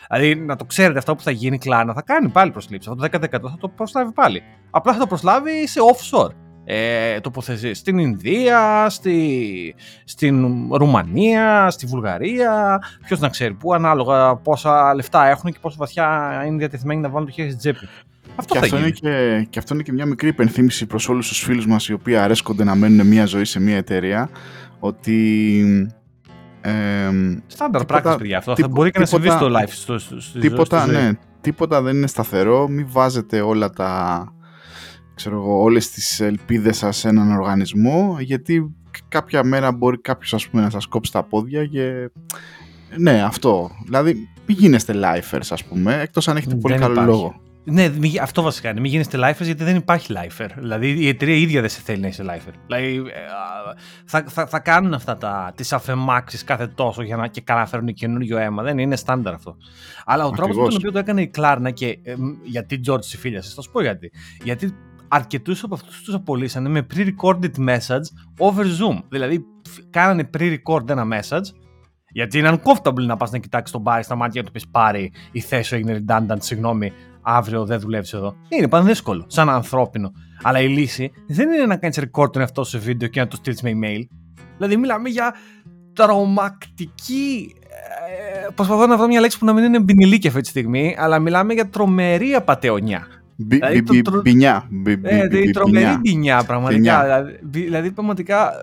Δηλαδή, 0.09 0.35
να 0.35 0.55
το 0.55 0.65
ξέρετε, 0.65 0.97
αυτό 0.97 1.15
που 1.15 1.23
θα 1.23 1.31
γίνει 1.31 1.57
κλάνα 1.57 1.93
θα 1.93 2.01
κάνει 2.01 2.29
πάλι 2.29 2.51
προσλήψη. 2.51 2.89
Αυτό 2.89 3.09
το 3.09 3.19
10% 3.27 3.49
θα 3.49 3.57
το 3.59 3.69
προσλάβει 3.69 4.11
πάλι. 4.11 4.41
Απλά 4.69 4.93
θα 4.93 4.99
το 4.99 5.07
προσλάβει 5.07 5.67
σε 5.67 5.79
offshore 5.93 6.46
ε, 6.69 7.19
τοποθεσίε 7.19 7.73
στην 7.73 7.97
Ινδία, 7.97 8.89
στη, 8.89 9.75
στην 10.03 10.67
Ρουμανία, 10.71 11.69
στη 11.69 11.85
Βουλγαρία. 11.85 12.79
Ποιος 13.05 13.19
να 13.19 13.29
ξέρει 13.29 13.53
πού, 13.53 13.73
ανάλογα 13.73 14.35
πόσα 14.35 14.93
λεφτά 14.95 15.27
έχουν 15.27 15.51
και 15.51 15.57
πόσο 15.61 15.75
βαθιά 15.79 16.43
είναι 16.47 16.57
διατεθειμένοι 16.57 17.01
να 17.01 17.09
βάλουν 17.09 17.27
το 17.27 17.33
χέρι 17.33 17.47
στην 17.47 17.59
τσέπη. 17.59 17.87
Αυτό 18.35 18.53
και, 18.53 18.59
αυτό 18.59 18.77
είναι 18.77 18.89
και, 18.89 19.47
και 19.49 19.59
αυτό 19.59 19.73
είναι 19.73 19.83
και 19.83 19.91
μια 19.91 20.05
μικρή 20.05 20.27
υπενθύμηση 20.27 20.85
προς 20.85 21.09
όλους 21.09 21.27
τους 21.27 21.39
φίλους 21.39 21.67
μας 21.67 21.87
οι 21.87 21.93
οποίοι 21.93 22.15
αρέσκονται 22.15 22.63
να 22.63 22.75
μένουν 22.75 23.07
μια 23.07 23.25
ζωή 23.25 23.45
σε 23.45 23.59
μια 23.59 23.77
εταιρεία 23.77 24.29
ότι 24.79 25.91
Στάνταρ 27.47 27.85
πράκτης, 27.85 28.15
παιδιά. 28.15 28.37
Αυτό 28.37 28.55
θα 28.55 28.67
μπορεί 28.67 28.91
και 28.91 28.99
να 28.99 29.05
συμβεί 29.05 29.29
στο 29.29 29.47
live. 29.47 29.67
Στο, 29.67 29.99
στο, 29.99 30.39
τίποτα, 30.39 30.87
ναι, 30.87 31.11
τίποτα 31.41 31.81
δεν 31.81 31.95
είναι 31.95 32.07
σταθερό. 32.07 32.67
Μην 32.67 32.87
βάζετε 32.89 33.41
όλα 33.41 33.69
τα, 33.69 34.23
ξέρω 35.17 35.35
εγώ, 35.35 35.61
όλες 35.61 35.89
τις 35.89 36.19
ελπίδες 36.19 36.77
σας 36.77 36.97
σε 36.97 37.07
έναν 37.07 37.31
οργανισμό 37.31 38.17
γιατί 38.19 38.75
κάποια 39.07 39.43
μέρα 39.43 39.71
μπορεί 39.71 40.01
κάποιος 40.01 40.33
ας 40.33 40.47
πούμε 40.47 40.61
να 40.61 40.69
σας 40.69 40.85
κόψει 40.85 41.11
τα 41.11 41.23
πόδια 41.23 41.65
και 41.65 42.09
ναι 42.97 43.23
αυτό 43.23 43.71
δηλαδή 43.85 44.13
μην 44.45 44.57
γίνεστε 44.59 44.93
lifers 44.95 45.47
ας 45.49 45.63
πούμε 45.63 46.01
εκτός 46.01 46.27
αν 46.27 46.37
έχετε 46.37 46.55
πολύ 46.55 46.77
καλό 46.77 47.01
λόγο 47.01 47.41
ναι, 47.69 47.91
αυτό 48.21 48.41
βασικά 48.41 48.69
είναι. 48.69 48.79
Μην 48.79 48.91
γίνεστε 48.91 49.17
lifers 49.17 49.43
γιατί 49.43 49.63
δεν 49.63 49.75
υπάρχει 49.75 50.13
lifer. 50.15 50.47
Δηλαδή 50.57 50.99
η 50.99 51.07
εταιρεία 51.07 51.35
ίδια 51.35 51.61
δεν 51.61 51.69
σε 51.69 51.81
θέλει 51.81 52.01
να 52.01 52.07
είσαι 52.07 52.23
lifer. 52.27 52.53
Δηλαδή 52.65 52.95
ε, 52.95 53.19
θα, 54.05 54.23
θα, 54.27 54.47
θα 54.47 54.59
κάνουν 54.59 54.93
αυτά 54.93 55.17
τα, 55.17 55.53
τις 55.55 55.73
αφεμάξεις 55.73 56.43
κάθε 56.43 56.67
τόσο 56.67 57.03
για 57.03 57.15
να 57.15 57.27
και 57.27 57.41
καλά 57.41 57.65
φέρουν 57.65 57.93
καινούριο 57.93 58.37
αίμα. 58.37 58.63
Δεν 58.63 58.77
είναι 58.77 58.95
στάνταρ 58.95 59.33
αυτό. 59.33 59.57
Αλλά 60.05 60.25
ο 60.25 60.29
τρόπος 60.29 60.55
με 60.55 60.63
τον 60.63 60.75
οποίο 60.75 60.91
το 60.91 60.99
έκανε 60.99 61.21
η 61.21 61.27
Κλάρνα 61.27 61.71
και 61.71 61.99
ε, 62.03 62.15
γιατί 62.43 62.79
George 62.87 63.05
η 63.13 63.17
φίλια 63.17 63.41
σας, 63.41 63.53
θα 63.53 63.61
σου 63.61 63.71
πω 63.71 63.81
γιατί. 63.81 64.11
Γιατί 64.43 64.75
αρκετούς 65.07 65.63
από 65.63 65.73
αυτούς 65.73 66.01
τους 66.01 66.13
απολύσανε 66.13 66.69
με 66.69 66.85
pre-recorded 66.93 67.67
message 67.67 68.07
over 68.37 68.63
Zoom. 68.63 69.01
Δηλαδή, 69.09 69.45
κάνανε 69.89 70.29
pre-record 70.37 70.89
ένα 70.89 71.07
message, 71.11 71.45
γιατί 72.09 72.37
είναι 72.37 72.59
uncomfortable 72.59 73.05
να 73.05 73.17
πας 73.17 73.31
να 73.31 73.37
κοιτάξεις 73.37 73.71
τον 73.71 73.83
Πάρη 73.83 74.03
στα 74.03 74.15
μάτια 74.15 74.31
και 74.33 74.39
να 74.39 74.45
του 74.45 74.51
πεις 74.51 74.67
Πάρη, 74.67 75.11
η 75.31 75.39
θέση 75.39 75.75
έγινε 75.75 76.03
redundant, 76.07 76.37
συγγνώμη, 76.39 76.91
αύριο 77.21 77.65
δεν 77.65 77.79
δουλεύεις 77.79 78.13
εδώ. 78.13 78.35
Είναι 78.49 78.67
πανδύσκολο, 78.67 79.25
σαν 79.27 79.49
ανθρώπινο. 79.49 80.11
Αλλά 80.41 80.61
η 80.61 80.67
λύση 80.67 81.11
δεν 81.27 81.49
είναι 81.49 81.65
να 81.65 81.77
κάνεις 81.77 81.99
record 81.99 82.31
τον 82.31 82.41
εαυτό 82.41 82.63
σε 82.63 82.77
βίντεο 82.77 83.07
και 83.07 83.19
να 83.19 83.27
το 83.27 83.35
στείλεις 83.35 83.61
με 83.61 83.71
email. 83.73 84.01
Δηλαδή, 84.57 84.77
μιλάμε 84.77 85.09
για 85.09 85.35
τρομακτική. 85.93 87.55
Ε, 88.45 88.47
προσπαθώ 88.55 88.87
να 88.87 88.97
βρω 88.97 89.07
μια 89.07 89.19
λέξη 89.19 89.39
που 89.39 89.45
να 89.45 89.53
μην 89.53 89.63
είναι 89.63 89.79
μπινιλίκη 89.79 90.27
αυτή 90.27 90.41
τη 90.41 90.47
στιγμή, 90.47 90.95
αλλά 90.99 91.19
μιλάμε 91.19 91.53
για 91.53 91.69
τρομερή 91.69 92.33
απαταιωνιά. 92.33 93.07
Μπινιά. 93.37 94.67
Δηλαδή, 94.69 95.51
τρομερή 95.51 95.97
μπινιά, 95.99 96.43
πραγματικά. 96.43 97.03
Δηλαδή, 97.03 97.39
δηλαδή, 97.43 97.91
πραγματικά 97.91 98.47
ε, 98.47 98.53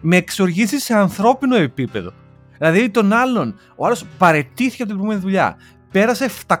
με 0.00 0.16
εξοργήσει 0.16 0.80
σε 0.80 0.94
ανθρώπινο 0.94 1.56
επίπεδο. 1.56 2.12
Δηλαδή, 2.58 2.90
τον 2.90 3.12
άλλον, 3.12 3.54
ο 3.76 3.86
άλλος 3.86 4.04
παρετήθηκε 4.18 4.82
από 4.82 4.90
την 4.92 5.00
προηγούμενη 5.00 5.20
δουλειά. 5.20 5.56
Πέρασε 5.90 6.30
700 6.46 6.56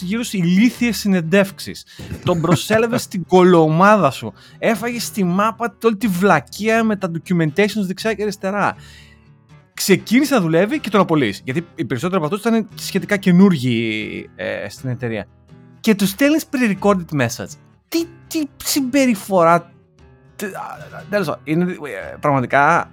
γύρω 0.00 0.22
ηλίθιες 0.30 0.96
συνεντεύξεις. 0.96 1.86
Τον 2.24 2.40
προσέλευε 2.40 2.98
στην 2.98 3.26
κολομάδα 3.26 4.10
σου. 4.10 4.32
Έφαγε 4.58 5.00
στη 5.00 5.24
μάπα 5.24 5.76
όλη 5.84 5.96
τη 5.96 6.06
βλακεία 6.06 6.84
με 6.84 6.96
τα 6.96 7.10
documentations 7.10 7.84
δεξιά 7.86 8.14
και 8.14 8.22
αριστερά. 8.22 8.76
Ξεκίνησε 9.74 10.34
να 10.34 10.40
δουλεύει 10.40 10.80
και 10.80 10.90
τον 10.90 11.00
απολύσει. 11.00 11.40
Γιατί 11.44 11.66
οι 11.74 11.84
περισσότεροι 11.84 12.16
από 12.16 12.34
αυτούς 12.34 12.50
ήταν 12.50 12.68
σχετικά 12.74 13.16
καινούργοι 13.16 14.30
ε, 14.36 14.68
στην 14.68 14.90
εταιρεία 14.90 15.26
και 15.86 15.94
τους 15.94 16.08
στέλνεις 16.08 16.44
pre-recorded 16.50 17.20
message. 17.20 17.50
Τι, 17.88 18.04
τι 18.26 18.46
συμπεριφορά. 18.56 19.72
Τέλος 21.10 21.38
είναι 21.44 21.64
ε, 21.72 22.16
πραγματικά. 22.20 22.90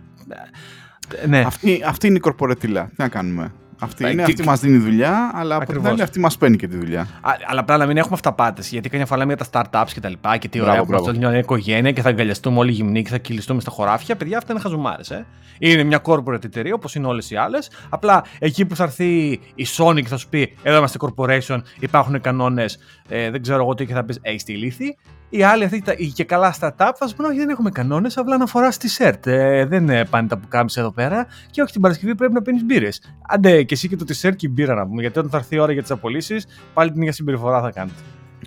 Ε, 1.21 1.27
ναι. 1.27 1.39
Αυτή, 1.39 1.83
αυτή 1.85 2.07
είναι 2.07 2.15
η 2.15 2.19
κορπορετήλα. 2.19 2.85
Τι 2.85 2.93
να 2.97 3.07
κάνουμε; 3.07 3.53
Αυτή, 3.83 4.11
είναι, 4.11 4.23
αυτή 4.23 4.43
μας 4.43 4.59
δίνει 4.59 4.77
δουλειά, 4.77 5.31
αλλά 5.33 5.55
από 5.55 5.73
την 5.73 5.87
άλλη 5.87 6.01
αυτή 6.01 6.19
μας 6.19 6.37
παίρνει 6.37 6.55
και 6.55 6.67
τη 6.67 6.77
δουλειά. 6.77 7.01
Α, 7.01 7.31
αλλά 7.47 7.63
πρέπει 7.63 7.79
να 7.79 7.85
μην 7.85 7.97
έχουμε 7.97 8.13
αυταπάτες. 8.13 8.69
Γιατί 8.69 8.89
καμιά 8.89 9.05
φορά 9.05 9.19
λέμε 9.19 9.33
για 9.33 9.45
τα 9.45 9.69
startups 9.71 9.89
και 9.93 9.99
τα 9.99 10.09
λοιπά 10.09 10.37
και 10.37 10.47
τι 10.47 10.61
ωραία 10.61 10.83
που 10.83 10.95
αυτό 10.95 11.13
μια 11.15 11.37
οικογένεια 11.37 11.91
και 11.91 12.01
θα 12.01 12.09
αγκαλιαστούμε 12.09 12.59
όλοι 12.59 12.71
γυμνοί 12.71 13.03
και 13.03 13.09
θα 13.09 13.17
κυλιστούμε 13.17 13.61
στα 13.61 13.71
χωράφια. 13.71 14.15
Παιδιά, 14.15 14.37
αυτά 14.37 14.51
είναι 14.51 14.61
χαζουμάρε. 14.61 15.01
Ε. 15.09 15.23
Είναι 15.59 15.83
μια 15.83 16.01
corporate 16.03 16.43
εταιρεία 16.43 16.73
όπως 16.73 16.95
είναι 16.95 17.07
όλες 17.07 17.31
οι 17.31 17.35
άλλες. 17.35 17.69
Απλά 17.89 18.23
εκεί 18.39 18.65
που 18.65 18.75
θα 18.75 18.83
έρθει 18.83 19.39
η 19.55 19.67
Sony 19.77 19.95
και 19.95 20.07
θα 20.07 20.17
σου 20.17 20.29
πει 20.29 20.55
Εδώ 20.63 20.77
είμαστε 20.77 20.97
corporation, 21.01 21.61
υπάρχουν 21.79 22.21
κανόνες, 22.21 22.77
ε, 23.09 23.29
δεν 23.29 23.41
ξέρω 23.41 23.61
εγώ 23.63 23.73
τι 23.73 23.85
και 23.85 23.93
θα 23.93 24.03
πεις 24.03 24.19
Έχει 24.21 24.43
τη 24.43 24.53
λύθη. 24.53 24.97
Οι 25.35 25.43
άλλοι 25.43 25.63
αυτοί 25.63 25.83
και 26.13 26.23
καλά 26.23 26.55
startup 26.59 26.91
θα 26.95 27.07
σου 27.07 27.15
πούνε 27.15 27.27
Όχι, 27.27 27.37
δεν 27.37 27.49
έχουμε 27.49 27.69
κανόνες, 27.69 28.17
απλά 28.17 28.37
να 28.37 28.45
φορά 28.45 28.69
τη 28.69 28.87
σερτ. 28.89 29.27
Ε, 29.27 29.65
δεν 29.65 29.89
ε, 29.89 30.05
πάνε 30.05 30.27
τα 30.27 30.37
πουκάμισα 30.37 30.79
εδώ 30.79 30.91
πέρα 30.91 31.27
και 31.51 31.61
όχι 31.61 31.71
την 31.71 31.81
Παρασκευή 31.81 32.15
πρέπει 32.15 32.33
να 32.33 32.41
πίνεις 32.41 32.63
μπύρες. 32.63 33.01
Άντε 33.27 33.63
και 33.63 33.73
εσύ 33.73 33.87
και 33.87 33.95
το 33.95 34.05
τη 34.05 34.13
σερτ 34.13 34.35
και 34.35 34.47
η 34.47 34.51
μπύρα 34.53 34.73
να 34.73 34.87
πούμε. 34.87 35.01
Γιατί 35.01 35.19
όταν 35.19 35.31
θα 35.31 35.37
έρθει 35.37 35.55
η 35.55 35.59
ώρα 35.59 35.71
για 35.71 35.81
τις 35.81 35.91
απολύσεις, 35.91 36.47
πάλι 36.73 36.91
την 36.91 37.01
ίδια 37.01 37.13
συμπεριφορά 37.13 37.61
θα 37.61 37.71
κάνετε. 37.71 37.97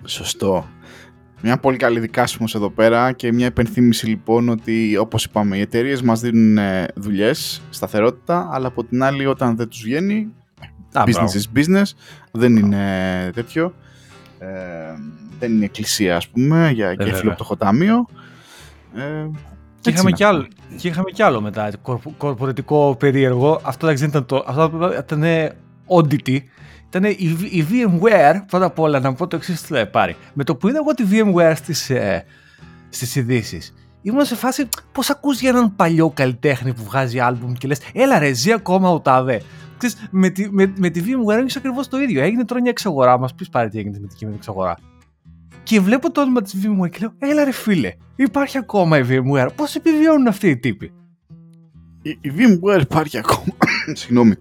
Σωστό. 0.05 0.67
Μια 1.43 1.59
πολύ 1.59 1.77
καλή 1.77 2.01
δικάσιμος 2.01 2.55
εδώ 2.55 2.71
πέρα 2.71 3.13
και 3.13 3.33
μια 3.33 3.47
υπενθύμηση 3.47 4.07
λοιπόν 4.07 4.49
ότι 4.49 4.97
όπως 4.97 5.25
είπαμε 5.25 5.57
οι 5.57 5.61
εταιρείες 5.61 6.03
μας 6.03 6.21
δίνουν 6.21 6.59
ε, 6.59 6.87
δουλειές, 6.95 7.63
σταθερότητα 7.71 8.49
αλλά 8.53 8.67
από 8.67 8.85
την 8.85 9.03
άλλη 9.03 9.27
όταν 9.27 9.57
δεν 9.57 9.69
τους 9.69 9.83
βγαίνει 9.83 10.33
business 10.93 11.09
is 11.09 11.59
business, 11.59 11.91
δεν 12.31 12.57
είναι 12.57 13.31
τέτοιο 13.35 13.75
ε, 14.39 14.47
δεν 15.39 15.53
είναι 15.53 15.65
εκκλησία 15.65 16.17
ας 16.17 16.29
πούμε 16.29 16.71
για 16.75 16.97
ε, 16.99 17.13
φιλοπτωχοτάμιο 17.13 18.07
ε, 18.95 19.27
και 19.81 19.91
είχαμε, 19.91 20.11
κι 20.11 20.25
άλλο, 20.25 20.47
και 20.77 20.89
είχαμε 20.89 21.11
κι 21.11 21.23
άλλο 21.23 21.41
μετά, 21.41 21.71
κορπορατικό 22.17 22.97
περίεργο. 22.99 23.61
Αυτό 23.63 23.87
δεν 23.87 24.09
ήταν 24.09 24.27
το. 24.27 24.45
Αυτό 24.47 24.93
ήταν 24.99 25.25
oddity 25.87 26.39
ήταν 26.89 27.05
η, 27.05 27.39
η 27.51 27.67
VMware, 27.71 28.43
πρώτα 28.47 28.65
απ' 28.65 28.79
όλα 28.79 29.01
να 29.01 29.15
πω 29.15 29.27
το 29.27 29.37
εξής 29.37 29.63
τι 29.63 29.87
πάρει. 29.87 30.17
Με 30.33 30.45
το 30.45 30.57
που 30.57 30.69
είδα 30.69 30.79
εγώ 30.79 30.95
τη 30.95 31.05
VMware 31.11 31.53
στις, 31.57 31.91
ε, 31.91 32.25
στις 32.89 33.17
ειδήσεις, 33.17 33.75
ήμουν 34.07 34.25
σε 34.25 34.35
φάση 34.35 34.69
πώς 34.93 35.11
ακούς 35.11 35.41
για 35.41 35.51
έναν 35.51 35.77
παλιό 35.77 36.11
καλλιτέχνη 36.11 36.75
που 36.75 36.83
βγάζει 36.83 37.21
άλμπουμ 37.21 37.53
και 37.53 37.67
λες 37.67 37.81
έλα 37.93 38.19
ρε 38.19 38.33
ζει 38.33 38.53
ακόμα 38.53 38.91
ο 38.91 39.01
τάδε. 39.01 39.43
Ξέρεις, 39.79 40.09
με, 40.11 40.29
τη, 40.29 40.51
με, 40.51 40.73
με 40.77 40.91
τη 40.91 41.01
VMware 41.01 41.35
έγινε 41.35 41.51
ακριβώς 41.57 41.89
το 41.89 42.01
ίδιο. 42.01 42.23
Έγινε 42.23 42.45
τώρα 42.45 42.61
μια 42.61 42.71
εξαγορά. 42.71 43.19
Μας 43.19 43.35
πεις 43.35 43.49
πάρει 43.49 43.69
τι 43.69 43.79
έγινε 43.79 43.99
με 44.01 44.07
την 44.07 44.33
εξαγορά. 44.35 44.79
Και 45.63 45.81
βλέπω 45.81 46.11
το 46.11 46.21
όνομα 46.21 46.43
της 46.43 46.55
VMware 46.55 46.91
και 46.91 46.99
λέω, 47.01 47.13
Έλα 47.19 47.45
ρε 47.45 47.53
φίλε, 47.53 47.93
υπάρχει 48.17 48.59
ακόμα 48.59 48.99
η 48.99 49.03
VMware. 49.09 49.49
Πώς 49.57 49.75
επιβιώνουν 49.75 50.27
αυτοί 50.27 50.49
οι 50.49 50.57
τύποι. 50.57 50.93
Η, 52.07 52.19
η 52.21 52.33
VMware 52.37 52.81
υπάρχει 52.81 53.19
ακόμα. 53.19 53.57
Συγγνώμη. 54.01 54.35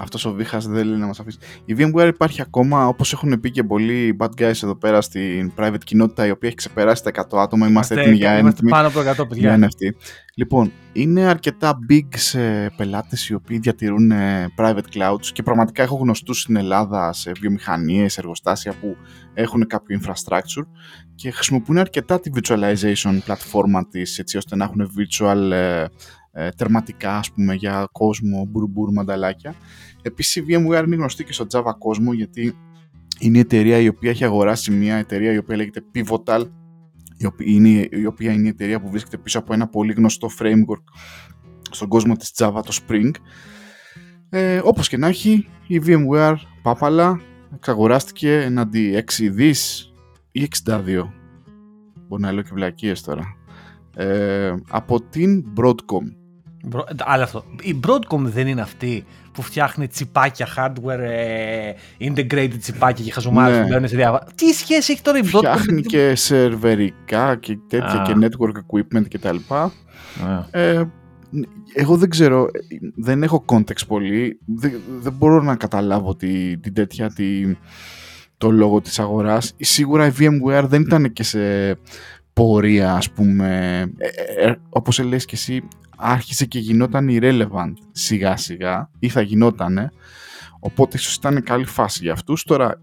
Αυτός 0.00 0.24
ο 0.24 0.32
Βίχας 0.32 0.66
δεν 0.66 0.86
λέει 0.86 0.98
να 0.98 1.06
μας 1.06 1.20
αφήσει. 1.20 1.38
Η 1.64 1.74
VMware 1.78 2.06
υπάρχει 2.06 2.42
ακόμα, 2.42 2.86
όπως 2.86 3.12
έχουν 3.12 3.40
πει 3.40 3.50
και 3.50 3.64
πολλοί 3.64 4.16
bad 4.20 4.30
guys 4.38 4.62
εδώ 4.62 4.74
πέρα 4.74 5.00
στην 5.00 5.52
private 5.56 5.84
κοινότητα, 5.84 6.26
η 6.26 6.30
οποία 6.30 6.48
έχει 6.48 6.56
ξεπεράσει 6.56 7.02
τα 7.02 7.10
100 7.10 7.38
άτομα. 7.38 7.66
Είμαστε 7.66 8.00
έτοιμοι 8.00 8.16
για 8.16 8.38
Είμαστε 8.38 8.62
πάνω 8.68 8.88
από 8.88 9.22
100 9.22 9.28
παιδιά. 9.28 9.58
NFT. 9.60 9.94
Λοιπόν, 10.34 10.72
είναι 10.92 11.26
αρκετά 11.26 11.78
big 11.90 12.06
σε 12.16 12.70
πελάτες 12.76 13.28
οι 13.28 13.34
οποίοι 13.34 13.58
διατηρούν 13.58 14.10
ε, 14.10 14.52
private 14.56 14.94
clouds 14.94 15.26
και 15.32 15.42
πραγματικά 15.42 15.82
έχω 15.82 15.96
γνωστούς 15.96 16.40
στην 16.40 16.56
Ελλάδα 16.56 17.12
σε 17.12 17.32
βιομηχανίες, 17.40 18.18
εργοστάσια 18.18 18.72
που 18.80 18.96
έχουν 19.34 19.66
κάποιο 19.66 20.00
infrastructure 20.02 20.66
και 21.14 21.30
χρησιμοποιούν 21.30 21.78
αρκετά 21.78 22.20
τη 22.20 22.30
virtualization 22.34 23.18
πλατφόρμα 23.24 23.88
της 23.88 24.18
έτσι 24.18 24.36
ώστε 24.36 24.56
να 24.56 24.64
έχουν 24.64 24.90
virtual 24.98 25.50
ε, 26.32 26.46
ε, 26.46 26.48
τερματικά 26.50 27.16
ας 27.16 27.32
πούμε 27.32 27.54
για 27.54 27.88
κόσμο, 27.92 28.46
μπουρμπούρ, 28.48 28.92
μανταλάκια. 28.92 29.54
Επίσης 30.02 30.36
η 30.36 30.44
VMware 30.48 30.82
είναι 30.86 30.96
γνωστή 30.96 31.24
και 31.24 31.32
στο 31.32 31.46
Java 31.52 31.72
κόσμο 31.78 32.12
γιατί 32.12 32.56
είναι 33.18 33.36
η 33.36 33.40
εταιρεία 33.40 33.78
η 33.78 33.88
οποία 33.88 34.10
έχει 34.10 34.24
αγοράσει 34.24 34.70
μια 34.70 34.96
εταιρεία 34.96 35.32
η 35.32 35.36
οποία 35.36 35.56
λέγεται 35.56 35.84
Pivotal 35.94 36.44
η 37.16 37.26
οποία 37.26 37.46
είναι 37.52 37.88
η, 37.90 38.06
οποία 38.06 38.32
είναι 38.32 38.46
η 38.46 38.48
εταιρεία 38.48 38.80
που 38.80 38.90
βρίσκεται 38.90 39.16
πίσω 39.18 39.38
από 39.38 39.52
ένα 39.52 39.68
πολύ 39.68 39.92
γνωστό 39.92 40.28
framework 40.38 40.84
στον 41.70 41.88
κόσμο 41.88 42.16
της 42.16 42.32
Java, 42.36 42.60
το 42.64 42.78
Spring. 42.86 43.10
Ε, 44.28 44.60
όπως 44.64 44.88
και 44.88 44.96
να 44.96 45.06
έχει, 45.06 45.48
η 45.66 45.80
VMware 45.86 46.36
πάπαλα 46.62 47.20
εξαγοράστηκε 47.54 48.40
εναντί 48.40 49.04
6 49.18 49.28
δις 49.30 49.92
ή 50.32 50.48
62. 50.66 50.82
Μπορεί 52.08 52.22
να 52.22 52.32
λέω 52.32 52.42
και 52.42 52.50
βλακίες 52.52 53.02
τώρα. 53.02 53.36
Ε, 53.96 54.54
από 54.68 55.02
την 55.02 55.44
Broadcom. 55.56 56.21
Άλλο 56.98 57.22
αυτό. 57.22 57.44
Η 57.62 57.80
Broadcom 57.86 58.18
δεν 58.18 58.46
είναι 58.46 58.60
αυτή 58.60 59.04
που 59.32 59.42
φτιάχνει 59.42 59.88
τσιπάκια, 59.88 60.48
hardware, 60.56 60.98
ε, 60.98 61.72
integrated 62.00 62.54
τσιπάκια 62.60 63.04
και 63.04 63.12
χαζομάρες 63.12 63.56
ναι. 63.56 63.62
που 63.62 63.68
μπαίνουν 63.68 63.88
σε 63.88 63.96
διάφορα. 63.96 64.26
Τι 64.34 64.52
σχέση 64.52 64.92
έχει 64.92 65.02
τώρα 65.02 65.18
η 65.18 65.22
Broadcom. 65.24 65.36
Φτιάχνει 65.36 65.82
και 65.82 66.14
σερβερικά 66.14 67.36
και 67.36 67.58
τέτοια 67.68 68.02
και 68.06 68.14
network 68.20 68.56
equipment 68.56 69.04
κτλ. 69.10 69.36
Ε, 70.50 70.82
εγώ 71.74 71.96
δεν 71.96 72.08
ξέρω, 72.08 72.46
δεν 72.94 73.22
έχω 73.22 73.44
context 73.46 73.86
πολύ, 73.86 74.38
δεν, 74.44 74.80
δεν 75.00 75.12
μπορώ 75.12 75.42
να 75.42 75.56
καταλάβω 75.56 76.16
τη, 76.16 76.58
την 76.58 76.74
τέτοια, 76.74 77.12
τη, 77.12 77.56
το 78.36 78.50
λόγο 78.50 78.80
της 78.80 78.98
αγοράς. 78.98 79.54
Σίγουρα 79.58 80.06
η 80.06 80.12
VMware 80.18 80.64
δεν 80.66 80.80
ήταν 80.80 81.12
και 81.12 81.22
σε 81.22 81.38
πορεία, 82.32 82.94
ας 82.94 83.10
πούμε, 83.10 83.80
ε, 83.98 84.08
ε, 84.42 84.48
ε 84.48 84.56
όπως 84.68 84.98
λες 84.98 85.24
και 85.24 85.34
εσύ, 85.34 85.62
άρχισε 85.96 86.46
και 86.46 86.58
γινόταν 86.58 87.08
irrelevant 87.10 87.72
σιγά 87.92 88.36
σιγά 88.36 88.90
ή 88.98 89.08
θα 89.08 89.20
γινότανε 89.20 89.90
οπότε 90.64 90.96
ίσως 90.96 91.14
ήταν 91.14 91.42
καλή 91.42 91.64
φάση 91.64 92.02
για 92.02 92.12
αυτούς. 92.12 92.42
Τώρα 92.42 92.80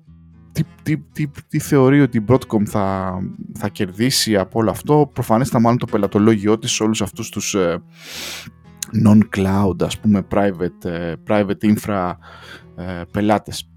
τι, 0.52 0.64
τι, 0.84 0.98
τι, 0.98 1.28
τι 1.48 1.60
θεωρεί 1.60 2.02
ότι 2.02 2.18
η 2.18 2.26
Broadcom 2.28 2.66
θα, 2.66 3.14
θα 3.54 3.70
κερδίσει 3.70 4.38
από 4.38 4.60
όλο 4.60 4.70
αυτό; 4.70 5.10
Προφανές 5.14 5.52
μάλλον 5.52 5.78
το 5.78 5.86
πελατολόγιο 5.86 6.58
της 6.60 6.72
σε 6.72 6.84
όλους 6.84 7.02
αυτούς 7.02 7.30
τους 7.30 7.54
ε, 7.54 7.82
non-cloud 9.06 9.84
ας 9.84 10.00
πούμε 10.00 10.28
private, 10.32 10.86
ε, 10.86 11.14
private 11.28 11.76
infra 11.76 12.14
ε, 12.76 13.02
πελάτες. 13.12 13.70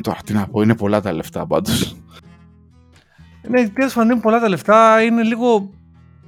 Τώρα 0.00 0.18
τι 0.24 0.32
να 0.32 0.46
πω 0.46 0.62
είναι 0.62 0.76
πολλά 0.76 1.00
τα 1.00 1.12
λεφτά 1.12 1.46
πάντως 1.46 1.96
ναι, 3.50 3.68
τέλο 3.68 3.90
πάντων 3.94 4.10
είναι 4.10 4.20
πολλά 4.20 4.40
τα 4.40 4.48
λεφτά. 4.48 5.02
Είναι 5.02 5.22
λίγο 5.22 5.70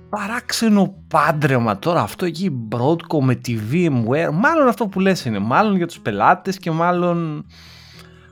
παράξενο 0.09 0.95
πάντρεμα 1.09 1.79
τώρα 1.79 2.01
αυτό 2.01 2.25
εκεί 2.25 2.45
η 2.45 2.69
Broadcom 2.71 3.21
με 3.21 3.35
τη 3.35 3.59
VMware. 3.73 4.31
Μάλλον 4.33 4.69
αυτό 4.69 4.87
που 4.87 5.01
λες 5.01 5.25
είναι. 5.25 5.39
Μάλλον 5.39 5.77
για 5.77 5.87
τους 5.87 6.01
πελάτες 6.01 6.59
και 6.59 6.71
μάλλον... 6.71 7.47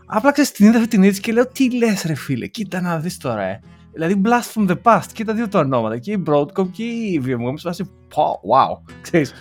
Απλά 0.07 0.33
ξέρεις 0.33 0.53
την 0.53 0.67
είδα 0.67 0.77
αυτή 0.77 0.89
την 0.89 1.03
είδηση 1.03 1.21
και 1.21 1.33
λέω 1.33 1.47
τι 1.47 1.77
λες 1.77 2.03
ρε 2.03 2.15
φίλε, 2.15 2.47
κοίτα 2.47 2.81
να 2.81 2.99
δεις 2.99 3.17
τώρα 3.17 3.43
ε. 3.43 3.61
Δηλαδή 3.93 4.21
blast 4.25 4.55
from 4.55 4.71
the 4.71 4.77
past, 4.83 5.07
κοίτα 5.13 5.35
δύο 5.35 5.49
τα 5.49 5.59
ονόματα 5.59 5.99
και 5.99 6.13
η 6.13 6.23
Broadcom 6.27 6.71
και 6.71 6.83
η 6.83 7.23
VMware. 7.25 7.37
Με 7.37 7.87
wow, 8.15 8.93
ξέρεις. 9.01 9.35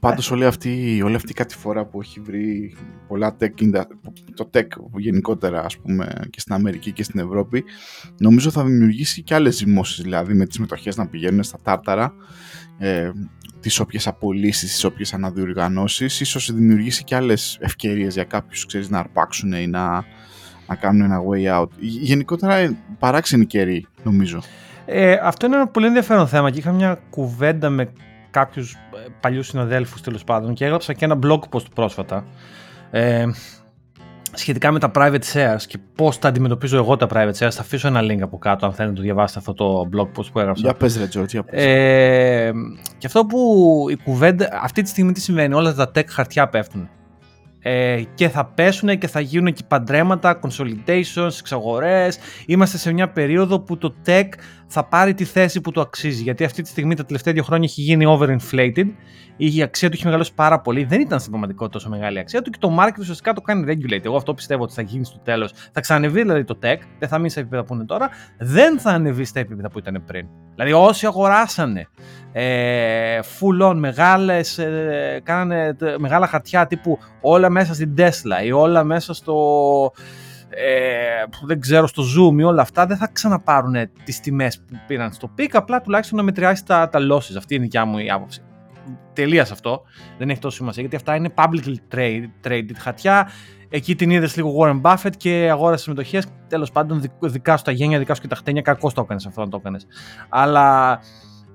Πάντως 0.00 0.30
όλη 0.30 0.44
αυτή, 0.44 1.02
όλη 1.04 1.14
αυτή 1.14 1.32
η 1.32 1.54
φορά 1.54 1.84
που 1.84 2.00
έχει 2.00 2.20
βρει 2.20 2.74
πολλά 3.08 3.36
tech, 3.40 3.82
το 4.34 4.50
tech 4.54 4.66
γενικότερα 4.96 5.64
ας 5.64 5.78
πούμε 5.78 6.12
και 6.30 6.40
στην 6.40 6.54
Αμερική 6.54 6.92
και 6.92 7.02
στην 7.02 7.20
Ευρώπη 7.20 7.64
νομίζω 8.18 8.50
θα 8.50 8.64
δημιουργήσει 8.64 9.22
και 9.22 9.34
άλλες 9.34 9.56
ζυμώσεις 9.56 10.02
δηλαδή 10.02 10.34
με 10.34 10.46
τις 10.46 10.58
μετοχές 10.58 10.96
να 10.96 11.06
πηγαίνουν 11.06 11.42
στα 11.42 11.58
τάρταρα 11.62 12.14
ε, 12.78 13.10
τις 13.60 13.80
όποιες 13.80 14.06
απολύσεις, 14.06 14.72
τις 14.72 14.84
όποιες 14.84 15.14
αναδιοργανώσεις 15.14 16.20
ίσως 16.20 16.52
δημιουργήσει 16.52 17.04
και 17.04 17.14
άλλες 17.14 17.58
ευκαιρίες 17.60 18.14
για 18.14 18.24
κάποιους 18.24 18.66
ξέρεις, 18.66 18.90
να 18.90 18.98
αρπάξουν 18.98 19.52
ή 19.52 19.66
να, 19.66 20.04
να 20.66 20.74
κάνουν 20.74 21.02
ένα 21.02 21.20
way 21.30 21.60
out. 21.60 21.68
Γενικότερα 21.78 22.54
ε, 22.54 22.76
παράξενη 22.98 23.46
καιρή 23.46 23.86
νομίζω. 24.02 24.42
Ε, 24.86 25.12
αυτό 25.22 25.46
είναι 25.46 25.56
ένα 25.56 25.66
πολύ 25.66 25.86
ενδιαφέρον 25.86 26.28
θέμα 26.28 26.50
και 26.50 26.58
είχα 26.58 26.72
μια 26.72 27.00
κουβέντα 27.10 27.70
με 27.70 27.92
κάποιους 28.30 28.72
ε, 28.72 28.78
παλιούς 29.20 29.46
συναδέλφους 29.46 30.00
τέλος 30.00 30.24
πάντων 30.24 30.54
και 30.54 30.64
έγραψα 30.64 30.92
και 30.92 31.04
ένα 31.04 31.18
blog 31.22 31.40
post 31.50 31.70
πρόσφατα 31.74 32.24
ε, 32.90 33.24
σχετικά 34.32 34.70
με 34.72 34.78
τα 34.78 34.90
private 34.94 35.22
shares 35.32 35.62
και 35.66 35.78
πώς 35.94 36.18
τα 36.18 36.28
αντιμετωπίζω 36.28 36.76
εγώ 36.76 36.96
τα 36.96 37.06
private 37.10 37.32
shares. 37.38 37.50
Θα 37.50 37.60
αφήσω 37.60 37.88
ένα 37.88 38.00
link 38.02 38.20
από 38.20 38.38
κάτω 38.38 38.66
αν 38.66 38.72
θέλετε 38.72 38.90
να 38.90 38.96
το 38.96 39.02
διαβάσετε 39.02 39.38
αυτό 39.38 39.54
το 39.54 39.88
blog 39.96 40.18
post 40.18 40.26
που 40.32 40.38
έγραψα. 40.38 40.62
Για 40.62 40.74
πες 40.74 40.96
ρε 40.96 41.08
George, 41.14 41.28
για 41.28 41.42
πες. 41.42 41.64
Ε, 41.64 42.52
και 42.98 43.06
αυτό 43.06 43.26
που 43.26 43.38
η 43.90 43.96
κουβέντα, 43.96 44.60
αυτή 44.62 44.82
τη 44.82 44.88
στιγμή 44.88 45.12
τι 45.12 45.20
συμβαίνει, 45.20 45.54
όλα 45.54 45.74
τα 45.74 45.90
tech 45.94 46.06
χαρτιά 46.06 46.48
πέφτουν 46.48 46.88
ε, 47.62 48.02
και 48.14 48.28
θα 48.28 48.46
πέσουν 48.46 48.98
και 48.98 49.06
θα 49.06 49.20
γίνουν 49.20 49.52
και 49.52 49.62
παντρέματα, 49.68 50.40
consolidations, 50.42 51.38
εξαγορές. 51.38 52.18
Είμαστε 52.46 52.78
σε 52.78 52.92
μια 52.92 53.08
περίοδο 53.08 53.60
που 53.60 53.78
το 53.78 53.94
tech 54.06 54.28
θα 54.66 54.84
πάρει 54.84 55.14
τη 55.14 55.24
θέση 55.24 55.60
που 55.60 55.70
του 55.70 55.80
αξίζει. 55.80 56.22
Γιατί 56.22 56.44
αυτή 56.44 56.62
τη 56.62 56.68
στιγμή 56.68 56.94
τα 56.94 57.04
τελευταία 57.04 57.32
δύο 57.32 57.42
χρόνια 57.42 57.68
έχει 57.70 57.80
γίνει 57.80 58.04
overinflated. 58.08 58.86
Η 59.36 59.62
αξία 59.62 59.88
του 59.88 59.94
έχει 59.94 60.04
μεγαλώσει 60.04 60.34
πάρα 60.34 60.60
πολύ. 60.60 60.84
Δεν 60.84 61.00
ήταν 61.00 61.18
στην 61.18 61.30
πραγματικότητα 61.30 61.78
τόσο 61.78 61.90
μεγάλη 61.90 62.16
η 62.16 62.20
αξία 62.20 62.42
του 62.42 62.50
και 62.50 62.58
το 62.60 62.76
market 62.80 62.98
ουσιαστικά 62.98 63.32
το 63.32 63.40
κάνει 63.40 63.64
regulate. 63.68 64.04
Εγώ 64.04 64.16
αυτό 64.16 64.34
πιστεύω 64.34 64.62
ότι 64.62 64.72
θα 64.72 64.82
γίνει 64.82 65.04
στο 65.04 65.18
τέλος. 65.18 65.52
Θα 65.72 65.80
ξανανεβεί 65.80 66.20
δηλαδή 66.20 66.44
το 66.44 66.58
tech, 66.62 66.78
δεν 66.98 67.08
θα 67.08 67.16
μείνει 67.16 67.30
στα 67.30 67.40
επίπεδα 67.40 67.64
που 67.64 67.74
είναι 67.74 67.84
τώρα, 67.84 68.08
δεν 68.38 68.80
θα 68.80 68.90
ανεβεί 68.90 69.24
στα 69.24 69.40
επίπεδα 69.40 69.68
που 69.68 69.78
ήταν 69.78 70.02
πριν. 70.06 70.26
Δηλαδή 70.54 70.72
όσοι 70.72 71.06
αγοράσανε 71.06 71.88
ε, 72.32 73.18
full 73.18 73.70
on 73.70 73.74
μεγάλες, 73.74 74.58
ε, 74.58 75.20
κάνανε 75.22 75.76
μεγάλα 75.98 76.26
χαρτιά 76.26 76.66
τύπου 76.66 76.98
όλα 77.20 77.50
μέσα 77.50 77.74
στην 77.74 77.94
Tesla 77.98 78.44
ή 78.44 78.52
όλα 78.52 78.84
μέσα 78.84 79.14
στο 79.14 79.92
ε, 80.48 81.24
δεν 81.46 81.60
ξέρω 81.60 81.86
στο 81.86 82.02
Zoom 82.02 82.38
ή 82.38 82.42
όλα 82.42 82.62
αυτά 82.62 82.86
δεν 82.86 82.96
θα 82.96 83.08
ξαναπάρουν 83.12 83.74
τις 84.04 84.20
τιμές 84.20 84.58
που 84.58 84.76
πήραν 84.86 85.12
στο 85.12 85.30
peak 85.38 85.50
απλά 85.52 85.80
τουλάχιστον 85.80 86.18
να 86.18 86.24
μετριάσει 86.24 86.64
τα, 86.64 86.88
τα 86.88 86.98
losses 86.98 87.34
αυτή 87.36 87.54
είναι 87.54 87.64
η 87.64 87.66
δικιά 87.66 87.84
μου 87.84 87.98
η 87.98 88.10
άποψη 88.10 88.42
τελεία 89.12 89.42
αυτό 89.42 89.82
δεν 90.18 90.30
έχει 90.30 90.40
τόσο 90.40 90.56
σημασία 90.56 90.80
γιατί 90.80 90.96
αυτά 90.96 91.14
είναι 91.14 91.28
publicly 91.36 91.74
traded 92.46 92.74
χαρτιά 92.78 93.28
Εκεί 93.72 93.94
την 93.94 94.10
είδες 94.10 94.36
λίγο 94.36 94.54
Warren 94.58 94.80
Buffett 94.80 95.16
και 95.16 95.48
αγόρασε 95.50 95.82
συμμετοχές. 95.82 96.26
Τέλος 96.48 96.70
πάντων, 96.70 97.02
δικά 97.20 97.56
σου 97.56 97.64
τα 97.64 97.70
γένια, 97.70 97.98
δικά 97.98 98.14
σου 98.14 98.20
και 98.20 98.28
τα 98.28 98.34
χτένια, 98.36 98.62
κακώς 98.62 98.94
το 98.94 99.00
έκανες 99.00 99.26
αυτό 99.26 99.40
να 99.40 99.48
το 99.48 99.56
έκανες. 99.60 99.86
Αλλά 100.28 101.00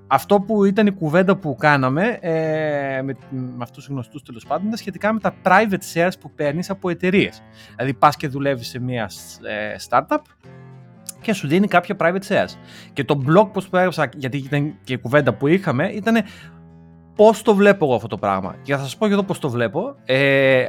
αυτό 0.06 0.40
που 0.40 0.64
ήταν 0.64 0.86
η 0.86 0.92
κουβέντα 0.92 1.36
που 1.36 1.54
κάναμε 1.54 2.18
ε, 2.20 3.02
με, 3.02 3.16
με 3.30 3.56
αυτούς 3.58 3.84
τους 3.84 3.86
γνωστούς 3.86 4.22
τέλος 4.22 4.46
πάντων 4.46 4.66
ήταν 4.66 4.78
σχετικά 4.78 5.12
με 5.12 5.20
τα 5.20 5.34
private 5.42 5.94
shares 5.94 6.12
που 6.20 6.30
παίρνεις 6.30 6.70
από 6.70 6.88
εταιρείες. 6.90 7.42
Δηλαδή, 7.76 7.94
πας 7.94 8.16
και 8.16 8.28
δουλεύεις 8.28 8.68
σε 8.68 8.80
μια 8.80 9.10
ε, 9.42 9.74
startup 9.88 10.20
και 11.20 11.32
σου 11.32 11.48
δίνει 11.48 11.66
κάποια 11.66 11.96
private 11.98 12.26
shares. 12.28 12.54
Και 12.92 13.04
το 13.04 13.22
blog 13.26 13.50
post 13.52 13.68
που 13.70 13.76
έγραψα, 13.76 14.08
γιατί 14.16 14.36
ήταν 14.36 14.74
και 14.84 14.92
η 14.92 14.98
κουβέντα 14.98 15.34
που 15.34 15.46
είχαμε, 15.46 15.88
ήταν 15.88 16.16
πώς 17.14 17.42
το 17.42 17.54
βλέπω 17.54 17.84
εγώ 17.84 17.94
αυτό 17.94 18.06
το 18.06 18.18
πράγμα. 18.18 18.56
Και 18.62 18.76
θα 18.76 18.82
σας 18.82 18.96
πω 18.96 19.06
και 19.06 19.12
εδώ 19.12 19.22
πώς 19.22 19.38
το 19.38 19.50
βλέπω. 19.50 19.96
Ε, 20.04 20.64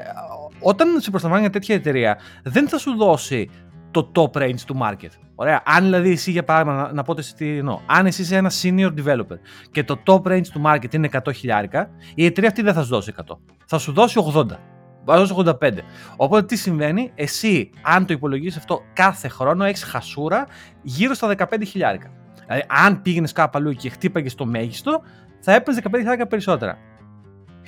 όταν 0.59 0.99
σε 0.99 1.09
προσλαμβάνει 1.09 1.43
μια 1.43 1.51
τέτοια 1.51 1.75
εταιρεία, 1.75 2.17
δεν 2.43 2.67
θα 2.67 2.77
σου 2.77 2.95
δώσει 2.95 3.49
το 3.91 4.11
top 4.15 4.41
range 4.41 4.59
του 4.65 4.77
market. 4.81 5.09
Ωραία. 5.35 5.61
Αν 5.65 5.83
δηλαδή 5.83 6.11
εσύ 6.11 6.31
για 6.31 6.43
παράδειγμα, 6.43 6.81
να, 6.81 6.93
να 6.93 7.03
πω 7.03 7.13
τι 7.13 7.57
εννοώ. 7.57 7.79
Αν 7.85 8.05
εσύ 8.05 8.21
είσαι 8.21 8.35
ένας 8.35 8.63
senior 8.63 8.93
developer 8.97 9.37
και 9.71 9.83
το 9.83 9.99
top 10.05 10.21
range 10.21 10.47
του 10.47 10.61
market 10.65 10.93
είναι 10.93 11.09
100 11.11 11.33
χιλιάρικα, 11.33 11.89
η 12.15 12.25
εταιρεία 12.25 12.49
αυτή 12.49 12.61
δεν 12.61 12.73
θα 12.73 12.81
σου 12.81 12.89
δώσει 12.89 13.13
100. 13.27 13.37
Θα 13.65 13.77
σου 13.77 13.91
δώσει 13.91 14.19
80. 14.33 14.45
Θα 15.05 15.17
δώσει 15.17 15.33
85. 15.37 15.71
Οπότε 16.15 16.45
τι 16.45 16.55
συμβαίνει, 16.55 17.11
εσύ 17.15 17.69
αν 17.81 18.05
το 18.05 18.13
υπολογίσει 18.13 18.57
αυτό 18.57 18.81
κάθε 18.93 19.27
χρόνο 19.27 19.63
έχεις 19.63 19.83
χασούρα 19.83 20.47
γύρω 20.81 21.13
στα 21.13 21.35
15 21.37 21.45
χιλιάρικα. 21.65 22.11
Δηλαδή, 22.47 22.65
αν 22.67 23.01
πήγαινες 23.01 23.31
κάπου 23.31 23.57
αλλού 23.57 23.71
και 23.71 23.89
χτύπαγες 23.89 24.31
στο 24.31 24.45
μέγιστο, 24.45 25.01
θα 25.39 25.53
έπαιρνε 25.53 25.81
15 25.83 25.89
χιλιάρικα 25.95 26.27
περισσότερα. 26.27 26.77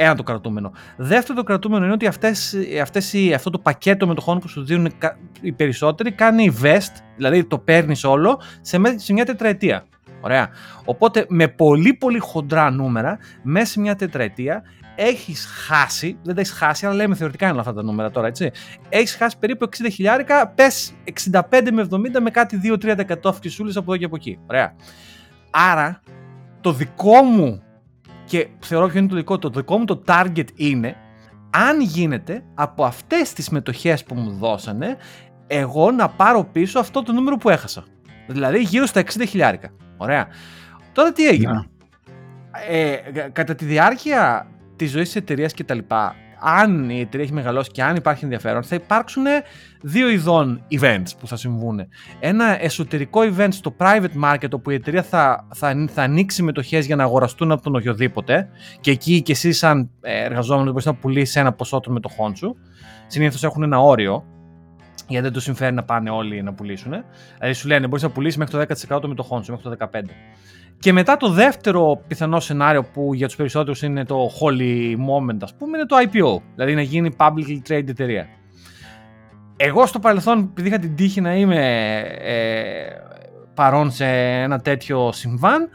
Ένα 0.01 0.15
το 0.15 0.23
κρατούμενο. 0.23 0.71
Δεύτερο 0.97 1.37
το 1.37 1.43
κρατούμενο 1.43 1.83
είναι 1.83 1.93
ότι 1.93 2.07
αυτές, 2.07 2.55
αυτές, 2.81 3.13
αυτό 3.35 3.49
το 3.49 3.59
πακέτο 3.59 4.07
με 4.07 4.13
το 4.13 4.21
χρόνο 4.21 4.39
που 4.39 4.47
σου 4.47 4.63
δίνουν 4.63 4.91
οι 5.41 5.51
περισσότεροι 5.51 6.11
κάνει 6.11 6.57
vest, 6.61 7.01
δηλαδή 7.15 7.43
το 7.43 7.57
παίρνεις 7.57 8.03
όλο, 8.03 8.41
σε, 8.61 8.79
σε 8.95 9.13
μια 9.13 9.25
τετραετία. 9.25 9.85
Ωραία. 10.21 10.49
Οπότε 10.85 11.25
με 11.29 11.47
πολύ 11.47 11.93
πολύ 11.93 12.19
χοντρά 12.19 12.69
νούμερα, 12.69 13.17
μέσα 13.43 13.71
σε 13.71 13.79
μια 13.79 13.95
τετραετία 13.95 14.63
έχεις 14.95 15.45
χάσει, 15.45 16.17
δεν 16.23 16.35
τα 16.35 16.41
έχεις 16.41 16.53
χάσει, 16.53 16.85
αλλά 16.85 16.95
λέμε 16.95 17.15
θεωρητικά 17.15 17.47
είναι 17.47 17.59
αυτά 17.59 17.73
τα 17.73 17.83
νούμερα 17.83 18.11
τώρα, 18.11 18.27
έτσι. 18.27 18.51
Έχεις 18.89 19.15
χάσει 19.15 19.37
περίπου 19.37 19.65
60 19.65 19.87
χιλιάρικα, 19.91 20.47
πες 20.47 20.93
65 21.31 21.41
με 21.71 21.87
70 21.91 22.19
με 22.21 22.29
κάτι 22.29 22.61
2-3% 22.63 22.95
αυξησούλες 23.23 23.77
από 23.77 23.91
εδώ 23.91 23.99
και 23.99 24.05
από 24.05 24.15
εκεί. 24.15 24.39
Ωραία. 24.47 24.75
Άρα, 25.51 26.01
το 26.61 26.71
δικό 26.73 27.21
μου 27.21 27.63
και 28.29 28.47
θεωρώ 28.59 28.87
ποιο 28.87 28.99
είναι 28.99 29.07
το 29.07 29.15
δικό 29.15 29.37
το 29.37 29.49
δικό 29.49 29.77
μου 29.77 29.85
το 29.85 30.03
target 30.07 30.45
είναι 30.55 30.95
αν 31.49 31.81
γίνεται 31.81 32.43
από 32.53 32.83
αυτές 32.83 33.33
τις 33.33 33.49
μετοχές 33.49 34.03
που 34.03 34.15
μου 34.15 34.31
δώσανε 34.31 34.97
εγώ 35.47 35.91
να 35.91 36.09
πάρω 36.09 36.43
πίσω 36.43 36.79
αυτό 36.79 37.03
το 37.03 37.11
νούμερο 37.11 37.37
που 37.37 37.49
έχασα. 37.49 37.83
Δηλαδή 38.27 38.59
γύρω 38.59 38.85
στα 38.85 39.01
60 39.01 39.23
χιλιάρικα. 39.27 39.69
Ωραία. 39.97 40.27
Τώρα 40.91 41.11
τι 41.11 41.27
έγινε; 41.27 41.51
Ναι. 41.51 41.61
Ε, 42.67 42.95
κατά 43.31 43.55
τη 43.55 43.65
διάρκεια 43.65 44.47
της 44.75 44.91
ζωής 44.91 45.05
της 45.05 45.15
εταιρείας 45.15 45.53
και 45.53 45.63
τα 45.63 45.73
λοιπά, 45.73 46.15
αν 46.39 46.89
η 46.89 46.99
εταιρεία 46.99 47.25
έχει 47.25 47.33
μεγαλώσει 47.33 47.71
και 47.71 47.83
αν 47.83 47.95
υπάρχει 47.95 48.23
ενδιαφέρον, 48.23 48.63
θα 48.63 48.75
υπάρξουν 48.75 49.23
δύο 49.81 50.09
ειδών 50.09 50.61
events 50.79 51.11
που 51.19 51.27
θα 51.27 51.35
συμβούν. 51.35 51.87
Ένα 52.19 52.63
εσωτερικό 52.63 53.21
event 53.21 53.47
στο 53.49 53.75
private 53.77 54.23
market 54.23 54.49
όπου 54.53 54.69
η 54.69 54.73
εταιρεία 54.73 55.03
θα, 55.03 55.47
θα, 55.53 55.87
θα 55.93 56.01
ανοίξει 56.01 56.43
μετοχές 56.43 56.85
για 56.85 56.95
να 56.95 57.03
αγοραστούν 57.03 57.51
από 57.51 57.61
τον 57.61 57.75
οποιοδήποτε 57.75 58.49
και 58.79 58.91
εκεί 58.91 59.21
και 59.21 59.31
εσύ 59.31 59.51
σαν 59.51 59.89
εργαζόμενος 60.01 60.69
μπορείς 60.69 60.85
να 60.85 60.95
πουλήσεις 60.95 61.35
ένα 61.35 61.53
ποσό 61.53 61.79
των 61.79 61.93
μετοχών 61.93 62.35
σου. 62.35 62.55
Συνήθως 63.07 63.43
έχουν 63.43 63.63
ένα 63.63 63.79
όριο 63.79 64.23
γιατί 65.07 65.23
δεν 65.23 65.33
τους 65.33 65.43
συμφέρει 65.43 65.73
να 65.73 65.83
πάνε 65.83 66.09
όλοι 66.09 66.41
να 66.41 66.53
πουλήσουν. 66.53 66.91
Δηλαδή 67.37 67.53
σου 67.53 67.67
λένε 67.67 67.87
μπορείς 67.87 68.03
να 68.03 68.09
πουλήσεις 68.09 68.37
μέχρι 68.37 68.65
το 68.65 68.75
10% 68.95 69.01
των 69.01 69.09
μετοχών 69.09 69.43
σου, 69.43 69.51
μέχρι 69.51 69.69
το 69.69 69.89
15%. 69.91 70.01
Και 70.79 70.93
μετά 70.93 71.17
το 71.17 71.29
δεύτερο 71.29 72.03
πιθανό 72.07 72.39
σενάριο 72.39 72.83
που 72.83 73.13
για 73.13 73.27
τους 73.27 73.35
περισσότερους 73.35 73.81
είναι 73.81 74.05
το 74.05 74.31
holy 74.39 74.93
moment 74.93 75.37
ας 75.41 75.55
πούμε 75.55 75.77
είναι 75.77 75.85
το 75.85 75.95
IPO, 75.97 76.41
δηλαδή 76.55 76.75
να 76.75 76.81
γίνει 76.81 77.15
publicly 77.17 77.69
traded 77.69 77.89
εταιρεία. 77.89 78.27
Εγώ 79.57 79.85
στο 79.85 79.99
παρελθόν, 79.99 80.39
επειδή 80.39 80.67
είχα 80.67 80.79
την 80.79 80.95
τύχη 80.95 81.21
να 81.21 81.35
είμαι 81.35 81.97
ε, 82.19 82.43
παρόν 83.53 83.91
σε 83.91 84.05
ένα 84.41 84.59
τέτοιο 84.59 85.11
συμβάν, 85.11 85.69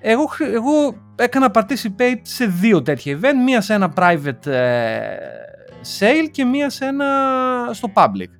εγώ, 0.00 0.28
εγώ 0.54 0.96
έκανα 1.14 1.50
participate 1.54 2.20
σε 2.22 2.46
δύο 2.46 2.82
τέτοια 2.82 3.18
event, 3.18 3.44
μία 3.44 3.60
σε 3.60 3.74
ένα 3.74 3.92
private 3.96 4.46
ε, 4.46 5.00
sale 5.98 6.28
και 6.30 6.44
μία 6.44 6.70
σε 6.70 6.84
ένα 6.84 7.06
στο 7.72 7.88
public. 7.94 8.30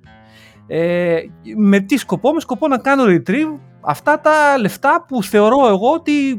Ε, 0.66 1.16
με 1.56 1.80
τι 1.80 1.96
σκοπό, 1.96 2.32
με 2.32 2.40
σκοπό 2.40 2.68
να 2.68 2.78
κάνω 2.78 3.04
retrieve 3.06 3.58
αυτά 3.84 4.20
τα 4.20 4.58
λεφτά 4.58 5.04
που 5.08 5.22
θεωρώ 5.22 5.68
εγώ 5.68 5.92
ότι 5.92 6.30
ε, 6.30 6.36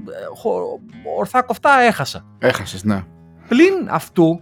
ορθά 1.17 1.41
κοφτά 1.41 1.79
έχασα. 1.79 2.25
Έχασες, 2.39 2.83
ναι. 2.83 3.03
Πλην 3.47 3.87
αυτού, 3.89 4.41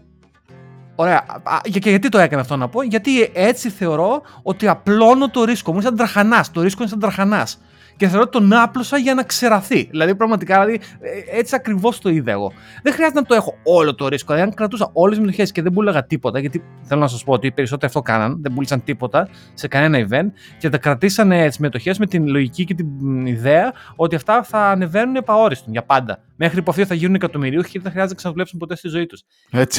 ωραία, 0.96 1.26
και 1.64 1.90
γιατί 1.90 2.10
το 2.10 2.18
έκανα 2.18 2.42
αυτό 2.42 2.56
να 2.56 2.68
πω, 2.68 2.82
γιατί 2.82 3.32
έτσι 3.34 3.70
θεωρώ 3.70 4.22
ότι 4.44 4.68
απλώνω 4.68 5.30
το 5.30 5.44
ρίσκο 5.44 5.72
μου, 5.72 5.78
είναι 5.78 5.88
σαν 5.88 5.98
τραχανάς, 5.98 6.52
το 6.52 6.62
ρίσκο 6.62 6.82
είναι 6.82 6.92
σαν 6.92 7.00
τραχανάς 7.00 7.60
και 8.02 8.08
θεωρώ 8.08 8.22
ότι 8.22 8.32
τον 8.32 8.54
άπλωσα 8.54 8.98
για 8.98 9.14
να 9.14 9.24
ξεραθεί. 9.24 9.88
Δηλαδή, 9.90 10.16
πραγματικά, 10.16 10.66
δηλαδή, 10.66 10.86
ε, 11.00 11.38
έτσι 11.38 11.56
ακριβώς 11.56 12.00
το 12.00 12.10
είδα 12.10 12.32
εγώ. 12.32 12.52
Δεν 12.84 12.94
χρειάζεται 12.94 13.20
να 13.20 13.26
το 13.26 13.36
έχω 13.36 13.58
όλο 13.64 13.96
το 13.96 14.08
ρίσκο. 14.08 14.34
Δηλαδή, 14.34 14.50
αν 14.50 14.56
κρατούσα 14.56 14.90
όλες 14.94 15.18
τις 15.18 15.26
μετοχέ 15.26 15.52
και 15.52 15.62
δεν 15.62 15.74
πούλαγα 15.74 16.06
τίποτα, 16.06 16.40
γιατί 16.40 16.64
θέλω 16.82 17.02
να 17.02 17.08
σας 17.08 17.24
πω 17.24 17.34
ότι 17.34 17.48
οι 17.48 17.52
περισσότεροι 17.52 17.86
αυτό 17.86 18.02
κάναν, 18.02 18.42
δεν 18.42 18.54
πούλησαν 18.54 18.84
τίποτα 18.84 19.30
σε 19.54 19.68
κανένα 19.68 20.08
event 20.08 20.32
και 20.58 20.70
τα 20.70 20.78
κρατήσανε 20.78 21.48
τις 21.48 21.58
μετοχέ 21.58 21.96
με 22.00 22.06
την 22.06 22.28
λογική 22.28 22.64
και 22.66 22.74
την 22.74 23.26
ιδέα 23.26 23.74
ότι 23.96 24.16
αυτά 24.16 24.44
θα 24.44 24.70
ανεβαίνουν 24.70 25.16
επαόριστον 25.16 25.72
για 25.72 25.84
πάντα. 25.84 26.24
Μέχρι 26.36 26.62
που 26.62 26.72
αυτοί 26.72 26.86
θα 26.86 26.94
γίνουν 26.94 27.16
εκατομμυρίουχοι 27.16 27.72
και 27.72 27.80
δεν 27.80 27.82
θα 27.82 27.90
χρειάζεται 27.90 28.14
να 28.14 28.18
ξαναδουλέψουν 28.18 28.60
ποτέ 28.60 28.76
στη 28.76 28.88
ζωή 28.88 29.06
τους. 29.06 29.24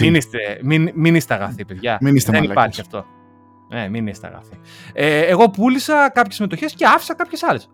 Μην 0.00 0.14
είστε, 0.14 0.38
μην, 0.62 0.90
μην 0.94 1.14
είστε 1.14 1.34
αγαθοί, 1.34 1.64
παιδιά. 1.64 1.98
Μην 2.00 2.14
είστε 2.14 2.30
δεν 2.32 2.42
υπάρχει 2.42 2.80
αυτό. 2.80 3.04
Ε, 3.70 3.88
μην 3.88 4.06
είστε 4.06 4.26
αγαθοί. 4.26 4.60
Ε, 4.92 5.20
εγώ 5.20 5.50
πούλησα 5.50 6.10
κάποιες 6.14 6.38
μετοχέ 6.38 6.66
και 6.66 6.86
άφησα 6.86 7.14
κάποιες 7.14 7.42
άλλες. 7.42 7.68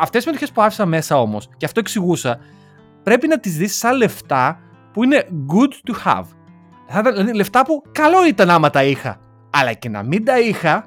Αυτές 0.00 0.24
τι 0.24 0.30
μετοχέ 0.30 0.52
που 0.52 0.62
άφησα 0.62 0.86
μέσα 0.86 1.20
όμως, 1.20 1.48
και 1.56 1.64
αυτό 1.64 1.80
εξηγούσα, 1.80 2.38
πρέπει 3.02 3.28
να 3.28 3.40
τις 3.40 3.56
δεις 3.56 3.76
σαν 3.76 3.96
λεφτά 3.96 4.60
που 4.92 5.04
είναι 5.04 5.28
good 5.48 5.90
to 5.90 5.94
have. 6.04 6.24
Δηλαδή 7.02 7.34
λεφτά 7.34 7.64
που 7.64 7.82
καλό 7.92 8.26
ήταν 8.26 8.50
άμα 8.50 8.70
τα 8.70 8.84
είχα. 8.84 9.20
Αλλά 9.50 9.72
και 9.72 9.88
να 9.88 10.02
μην 10.02 10.24
τα 10.24 10.40
είχα, 10.40 10.86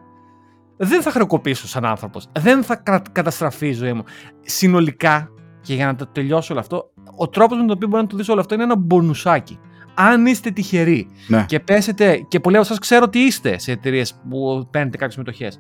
δεν 0.78 1.02
θα 1.02 1.12
χρεοκοπήσω 1.12 1.68
σαν 1.68 1.86
άνθρωπος. 1.86 2.28
Δεν 2.40 2.63
θα 2.63 2.84
καταστραφεί 3.12 3.68
η 3.68 3.74
ζωή 3.74 3.94
μου. 3.94 4.04
Συνολικά, 4.42 5.30
και 5.62 5.74
για 5.74 5.86
να 5.86 5.96
το 5.96 6.08
τελειώσω 6.08 6.54
όλο 6.54 6.62
αυτό, 6.62 6.92
ο 7.18 7.28
τρόπος 7.28 7.58
με 7.58 7.66
τον 7.66 7.76
οποίο 7.76 7.88
μπορεί 7.88 8.02
να 8.02 8.10
το 8.10 8.18
δεις 8.18 8.30
όλο 8.30 8.40
αυτό 8.40 8.54
είναι 8.54 8.63
ένα 8.63 8.76
μπονουσάκι. 8.76 9.60
Αν 9.94 10.26
είστε 10.26 10.52
τυχεροί 10.52 11.08
ναι. 11.28 11.46
και 11.48 11.60
πέσετε, 11.60 12.26
και 12.28 12.40
πολλοί 12.40 12.58
από 12.58 12.68
εσά 12.70 12.80
ξέρω 12.80 13.04
ότι 13.04 13.20
είστε 13.20 13.60
σε 13.60 13.72
εταιρείες 13.72 14.20
που 14.30 14.68
παίρνετε 14.72 14.98
κάποιες 14.98 15.18
μετοχέ. 15.18 15.52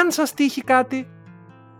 Αν 0.00 0.10
σας 0.10 0.34
τύχει 0.34 0.62
κάτι, 0.62 1.08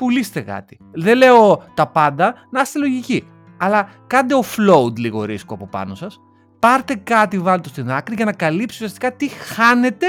πουλήστε 0.01 0.41
κάτι. 0.41 0.79
Δεν 0.93 1.17
λέω 1.17 1.63
τα 1.75 1.87
πάντα, 1.87 2.35
να 2.51 2.61
είστε 2.61 2.79
λογικοί. 2.79 3.29
Αλλά 3.59 3.89
κάντε 4.07 4.35
offload 4.43 4.99
λίγο 4.99 5.25
ρίσκο 5.25 5.55
από 5.55 5.67
πάνω 5.67 5.95
σας. 5.95 6.21
Πάρτε 6.59 6.95
κάτι, 6.95 7.39
βάλτε 7.39 7.63
το 7.63 7.69
στην 7.69 7.91
άκρη 7.91 8.15
για 8.15 8.25
να 8.25 8.33
καλύψει 8.33 8.77
ουσιαστικά 8.77 9.13
τι 9.13 9.29
χάνετε 9.29 10.07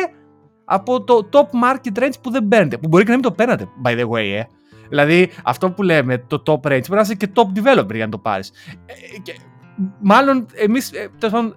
από 0.65 1.03
το 1.03 1.29
top 1.31 1.45
market 1.63 1.99
range 1.99 2.13
που 2.21 2.31
δεν 2.31 2.47
παίρνετε. 2.47 2.77
Που 2.77 2.87
μπορεί 2.87 3.03
και 3.03 3.09
να 3.09 3.15
μην 3.15 3.25
το 3.25 3.31
παίρνετε, 3.31 3.67
by 3.83 3.99
the 3.99 4.09
way, 4.09 4.39
ε. 4.39 4.43
Δηλαδή, 4.89 5.29
αυτό 5.43 5.71
που 5.71 5.83
λέμε, 5.83 6.17
το 6.17 6.43
top 6.45 6.53
range, 6.53 6.87
μπορεί 6.87 6.95
να 6.95 7.01
είσαι 7.01 7.15
και 7.15 7.29
top 7.35 7.59
developer 7.59 7.93
για 7.93 8.05
να 8.05 8.11
το 8.11 8.17
πάρεις. 8.17 8.51
Ε, 8.85 8.93
μάλλον 9.99 10.45
εμείς, 10.53 10.91
ε, 10.91 11.09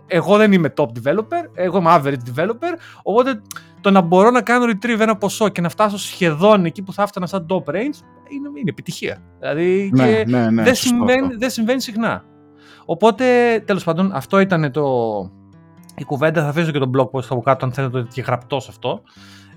εγώ 0.07 0.37
δεν 0.37 0.53
είμαι 0.53 0.75
top 0.77 0.87
developer, 0.87 1.45
εγώ 1.55 1.79
είμαι 1.79 2.01
average 2.01 2.35
developer, 2.35 2.75
οπότε 3.03 3.41
το 3.81 3.91
να 3.91 4.01
μπορώ 4.01 4.31
να 4.31 4.43
κάνω 4.43 4.65
retrieve 4.65 5.01
ένα 5.01 5.17
ποσό 5.17 5.49
και 5.49 5.61
να 5.61 5.69
φτάσω 5.69 5.99
σχεδόν 5.99 6.65
εκεί 6.65 6.83
που 6.83 6.93
θα 6.93 7.03
έφτανα 7.03 7.27
σαν 7.27 7.47
top 7.49 7.75
range 7.75 7.99
είναι, 8.29 8.49
είναι 8.49 8.71
επιτυχία. 8.71 9.23
Δηλαδή 9.39 9.91
ναι, 9.93 10.07
και 10.07 10.25
ναι, 10.29 10.51
ναι, 10.51 10.63
δεν, 10.63 10.75
συμβαίνει, 10.75 11.35
δεν 11.35 11.51
συμβαίνει 11.51 11.81
συχνά. 11.81 12.25
Οπότε 12.85 13.25
τέλος 13.67 13.85
πάντων 13.85 14.13
αυτό 14.13 14.41
ήταν 14.41 14.73
το, 14.73 14.85
η 15.97 16.05
κουβέντα. 16.05 16.43
Θα 16.43 16.49
αφήσω 16.49 16.71
και 16.71 16.79
τον 16.79 16.91
blog 16.97 17.11
post 17.11 17.27
από 17.29 17.41
κάτω 17.41 17.65
αν 17.65 17.73
θέλετε 17.73 18.03
το 18.03 18.09
και 18.13 18.23
γραπτός 18.23 18.69
αυτό. 18.69 19.03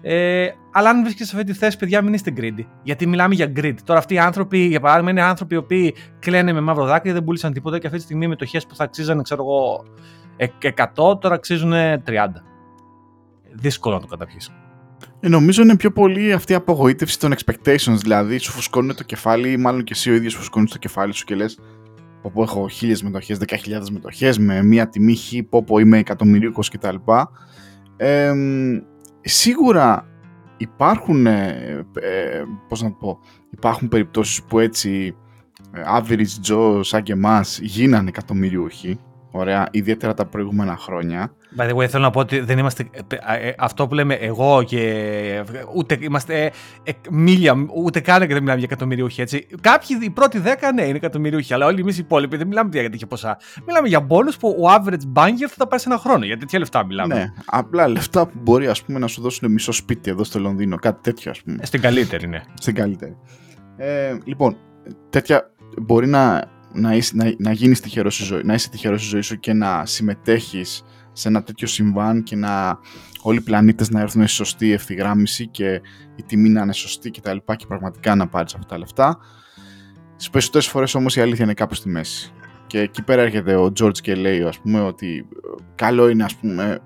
Ε, 0.01 0.47
αλλά 0.71 0.89
αν 0.89 1.03
βρίσκεσαι 1.03 1.30
σε 1.30 1.36
αυτή 1.38 1.51
τη 1.51 1.58
θέση, 1.58 1.77
παιδιά, 1.77 2.01
μην 2.01 2.13
είστε 2.13 2.34
greedy. 2.38 2.65
Γιατί 2.84 3.08
μιλάμε 3.08 3.36
για 3.36 3.51
greed. 3.56 3.75
Τώρα, 3.84 3.99
αυτοί 3.99 4.13
οι 4.13 4.19
άνθρωποι, 4.19 4.58
για 4.58 4.80
παράδειγμα, 4.80 5.12
είναι 5.12 5.21
άνθρωποι 5.21 5.53
οι 5.53 5.58
οποίοι 5.58 5.95
κλαίνε 6.19 6.53
με 6.53 6.62
μαύρο 6.62 6.86
δάκρυ, 6.86 7.12
δεν 7.12 7.23
πούλησαν 7.23 7.53
τίποτα 7.53 7.80
και 7.80 7.86
αυτή 7.86 7.99
τη 7.99 8.06
στιγμή 8.06 8.25
οι 8.25 8.27
μετοχέ 8.27 8.62
που 8.67 8.75
θα 8.75 8.84
αξίζανε, 8.84 9.21
ξέρω 9.21 9.43
εγώ, 9.43 9.84
100, 10.95 11.19
τώρα 11.19 11.36
αξίζουν 11.36 11.71
30. 11.71 11.99
Δύσκολο 13.53 13.95
να 13.95 14.01
το 14.01 14.08
καταπιείς. 14.08 14.51
Ε, 15.19 15.30
νομίζω 15.30 15.62
είναι 15.62 15.75
πιο 15.75 15.91
πολύ 15.91 16.34
αυτή 16.34 16.51
η 16.51 16.56
απογοήτευση 16.56 17.19
των 17.19 17.34
expectations. 17.34 17.97
Δηλαδή, 17.97 18.38
σου 18.38 18.51
φουσκώνουν 18.51 18.95
το 18.95 19.03
κεφάλι, 19.03 19.51
ή 19.51 19.58
μάλλον 19.58 19.84
και 19.84 19.93
εσύ 19.93 20.10
ο 20.12 20.13
ίδιος 20.13 20.36
φουσκώνεις 20.36 20.71
το 20.71 20.77
κεφάλι 20.77 21.13
σου 21.13 21.25
και 21.25 21.36
λες: 21.36 21.60
Πω 22.21 22.41
έχω 22.41 22.67
χίλιες 22.67 23.03
μετοχές, 23.03 23.38
δέκα 23.38 23.56
χιλιάδε 23.56 23.86
μετοχές 23.91 24.38
με 24.38 24.63
μία 24.63 24.89
τιμή 24.89 25.15
χ, 25.15 25.32
πω 25.49 25.63
πω 25.63 25.80
είμαι 25.80 25.97
εκατομμυρίοικο 25.97 26.62
κτλ. 26.71 26.95
Ε, 27.97 28.34
σίγουρα 29.21 30.08
υπάρχουν, 30.58 31.25
ε, 31.25 31.86
ε, 31.93 32.43
πώς 32.67 32.82
να 32.82 32.89
το 32.89 32.95
πω, 32.99 33.19
υπάρχουν 33.49 33.88
περιπτώσεις 33.88 34.43
που 34.43 34.60
έτσι 34.60 35.15
ε, 35.73 35.82
average 35.99 36.51
Joe 36.51 36.80
σαν 36.84 37.03
και 37.03 37.12
εμάς 37.12 37.60
γίνανε 37.62 38.10
εκατομμυριούχοι 38.10 38.99
Ωραία, 39.32 39.67
ιδιαίτερα 39.71 40.13
τα 40.13 40.25
προηγούμενα 40.25 40.77
χρόνια. 40.77 41.32
By 41.55 41.69
the 41.69 41.75
way, 41.75 41.86
θέλω 41.88 42.03
να 42.03 42.10
πω 42.10 42.19
ότι 42.19 42.39
δεν 42.39 42.57
είμαστε. 42.57 42.89
Ε, 42.91 43.47
ε, 43.47 43.53
αυτό 43.57 43.88
που 43.88 43.93
λέμε 43.93 44.13
εγώ 44.13 44.63
και. 44.63 45.43
Ούτε 45.75 45.97
είμαστε 46.01 46.51
ε, 46.83 46.91
μίλια, 47.10 47.55
ούτε 47.75 47.99
καν 47.99 48.19
και 48.21 48.33
δεν 48.33 48.41
μιλάμε 48.41 48.60
για 48.60 48.67
εκατομμυριούχοι. 48.71 49.21
Έτσι. 49.21 49.47
Κάποιοι, 49.62 49.97
οι 50.01 50.10
πρώτοι 50.10 50.39
δέκα, 50.39 50.71
ναι, 50.71 50.81
είναι 50.81 50.97
εκατομμυριούχοι, 50.97 51.53
αλλά 51.53 51.65
όλοι 51.65 51.81
εμείς 51.81 51.97
οι 51.97 52.01
υπόλοιποι 52.01 52.38
δεν 52.38 52.47
μιλάμε 52.47 52.69
για 52.73 52.89
τέτοια 52.89 53.07
ποσά. 53.07 53.38
Μιλάμε 53.65 53.88
για 53.88 53.99
μπόνου 53.99 54.31
που 54.39 54.49
ο 54.49 54.73
average 54.73 55.19
banker 55.19 55.47
θα 55.47 55.55
τα 55.57 55.67
πάει 55.67 55.79
σε 55.79 55.89
ένα 55.89 55.97
χρόνο. 55.97 56.25
Για 56.25 56.38
τέτοια 56.38 56.60
λεφτά 56.60 56.86
μιλάμε. 56.86 57.15
Ναι, 57.15 57.25
απλά 57.45 57.88
λεφτά 57.88 58.27
που 58.27 58.38
μπορεί 58.41 58.67
ας 58.67 58.83
πούμε, 58.83 58.99
να 58.99 59.07
σου 59.07 59.21
δώσουν 59.21 59.51
μισό 59.51 59.71
σπίτι 59.71 60.10
εδώ 60.10 60.23
στο 60.23 60.39
Λονδίνο, 60.39 60.75
κάτι 60.75 61.01
τέτοιο 61.01 61.31
ας 61.31 61.41
πούμε. 61.41 61.57
Στην 61.62 61.81
καλύτερη, 61.81 62.27
ναι. 62.27 62.41
Στην 62.53 62.75
καλύτερη. 62.75 63.17
Ε, 63.77 64.17
λοιπόν, 64.23 64.57
τέτοια 65.10 65.51
μπορεί 65.81 66.07
να 66.07 66.55
να, 66.73 66.95
είσαι, 66.95 67.12
να, 67.15 67.33
να 67.38 67.51
γίνεις 67.51 67.79
τυχερός 67.79 68.15
στη 68.15 68.23
ζωή, 68.23 68.41
να 68.43 68.53
είσαι 68.53 68.69
τυχερός 68.69 69.01
στη 69.01 69.10
ζωή 69.10 69.21
σου 69.21 69.39
και 69.39 69.53
να 69.53 69.86
συμμετέχεις 69.86 70.83
σε 71.17 71.27
ένα 71.27 71.43
τέτοιο 71.43 71.67
συμβάν 71.67 72.23
και 72.23 72.36
να 72.36 72.80
όλοι 73.21 73.38
οι 73.38 73.41
πλανήτες 73.41 73.89
να 73.89 73.99
έρθουν 74.01 74.21
σε 74.21 74.36
σωστή 74.36 74.71
ευθυγράμμιση 74.71 75.47
και 75.47 75.82
η 76.15 76.23
τιμή 76.23 76.49
να 76.49 76.62
είναι 76.62 76.73
σωστή 76.73 77.12
και 77.12 77.21
τα 77.21 77.34
λοιπά 77.34 77.56
και 77.56 77.65
πραγματικά 77.67 78.15
να 78.15 78.27
πάρεις 78.27 78.53
αυτά 78.53 78.67
τα 78.67 78.77
λεφτά. 78.77 79.17
Στις 80.15 80.30
περισσότερες 80.30 80.67
φορές 80.67 80.95
όμως 80.95 81.15
η 81.15 81.21
αλήθεια 81.21 81.43
είναι 81.43 81.53
κάπου 81.53 81.73
στη 81.73 81.89
μέση. 81.89 82.32
Και 82.67 82.80
εκεί 82.80 83.03
πέρα 83.03 83.21
έρχεται 83.21 83.56
ο 83.56 83.71
George 83.80 83.97
και 83.97 84.15
λέει 84.15 84.41
ας 84.41 84.60
πούμε 84.60 84.82
ότι 84.82 85.27
καλό 85.75 86.10
είναι 86.10 86.23
ας 86.23 86.36
πούμε 86.36 86.80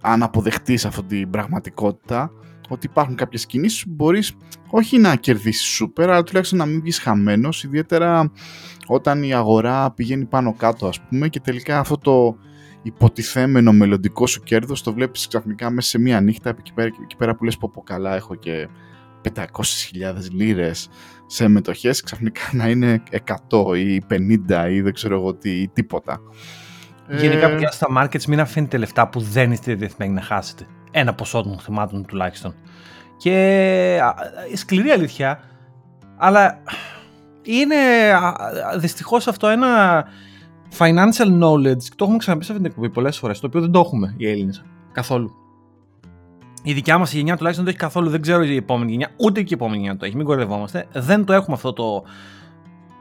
αν 0.00 0.22
αποδεχτείς 0.22 0.84
αυτή 0.84 1.02
την 1.02 1.30
πραγματικότητα 1.30 2.30
ότι 2.68 2.86
υπάρχουν 2.86 3.14
κάποιες 3.14 3.46
κινήσεις 3.46 3.84
που 3.84 3.92
μπορείς 3.94 4.32
όχι 4.70 4.98
να 4.98 5.16
κερδίσεις 5.16 5.66
σούπερ, 5.66 6.10
αλλά 6.10 6.22
τουλάχιστον 6.22 6.58
να 6.58 6.66
μην 6.66 6.80
βγεις 6.80 6.98
χαμένος, 6.98 7.64
ιδιαίτερα 7.64 8.32
όταν 8.86 9.22
η 9.22 9.34
αγορά 9.34 9.92
πηγαίνει 9.92 10.24
πάνω 10.24 10.54
κάτω, 10.54 10.86
ας 10.86 11.00
πούμε, 11.00 11.28
και 11.28 11.40
τελικά 11.40 11.78
αυτό 11.78 11.98
το 11.98 12.36
υποτιθέμενο 12.82 13.72
μελλοντικό 13.72 14.26
σου 14.26 14.42
κέρδος 14.42 14.82
το 14.82 14.92
βλέπεις 14.92 15.26
ξαφνικά 15.26 15.70
μέσα 15.70 15.88
σε 15.88 15.98
μία 15.98 16.20
νύχτα 16.20 16.50
εκεί 16.58 16.72
πέρα, 16.72 16.90
εκεί 17.02 17.16
πέρα 17.16 17.34
που 17.34 17.44
λες 17.44 17.56
πω, 17.56 17.70
πω 17.74 17.82
καλά 17.82 18.14
έχω 18.14 18.34
και 18.34 18.68
500.000 19.34 19.44
λίρες 20.32 20.88
σε 21.26 21.48
μετοχές 21.48 22.00
ξαφνικά 22.00 22.42
να 22.52 22.68
είναι 22.68 23.02
100 23.50 23.76
ή 23.76 24.02
50 24.10 24.68
ή 24.70 24.80
δεν 24.80 24.92
ξέρω 24.92 25.14
εγώ 25.14 25.34
τι 25.34 25.50
ή 25.50 25.68
τίποτα. 25.68 26.20
Γενικά 27.08 27.48
ε... 27.48 27.68
στα 27.70 27.86
markets 27.96 28.24
μην 28.24 28.40
αφήνετε 28.40 28.76
λεφτά 28.76 29.08
που 29.08 29.20
δεν 29.20 29.52
είστε 29.52 29.74
διεθμένοι 29.74 30.12
να 30.12 30.20
χάσετε 30.20 30.66
ένα 30.90 31.14
ποσό 31.14 31.42
των 31.42 31.58
χρημάτων 31.58 32.06
τουλάχιστον. 32.06 32.54
Και 33.16 34.00
σκληρή 34.54 34.90
αλήθεια, 34.90 35.40
αλλά 36.16 36.62
είναι 37.42 37.76
δυστυχώς 38.78 39.26
αυτό 39.26 39.48
ένα 39.48 40.04
financial 40.78 41.42
knowledge, 41.42 41.82
και 41.82 41.94
το 41.96 42.04
έχουμε 42.04 42.16
ξαναπεί 42.18 42.44
σε 42.44 42.52
αυτή 42.52 42.62
την 42.62 42.64
εκπομπή 42.64 42.90
πολλές 42.90 43.18
φορές, 43.18 43.40
το 43.40 43.46
οποίο 43.46 43.60
δεν 43.60 43.70
το 43.70 43.80
έχουμε 43.80 44.14
οι 44.16 44.28
Έλληνες 44.28 44.64
καθόλου. 44.92 45.34
Η 46.62 46.72
δικιά 46.72 46.98
μας 46.98 47.12
γενιά 47.12 47.36
τουλάχιστον 47.36 47.64
δεν 47.64 47.74
το 47.74 47.84
έχει 47.84 47.92
καθόλου. 47.92 48.10
Δεν 48.10 48.20
ξέρω 48.20 48.42
η 48.42 48.56
επόμενη 48.56 48.90
γενιά, 48.90 49.10
ούτε 49.16 49.42
και 49.42 49.48
η 49.50 49.54
επόμενη 49.54 49.78
γενιά 49.78 49.96
το 49.96 50.04
έχει. 50.04 50.16
Μην 50.16 50.24
κορδευόμαστε. 50.26 50.86
Δεν 50.92 51.24
το 51.24 51.32
έχουμε 51.32 51.56
αυτό 51.56 51.72
το, 51.72 52.04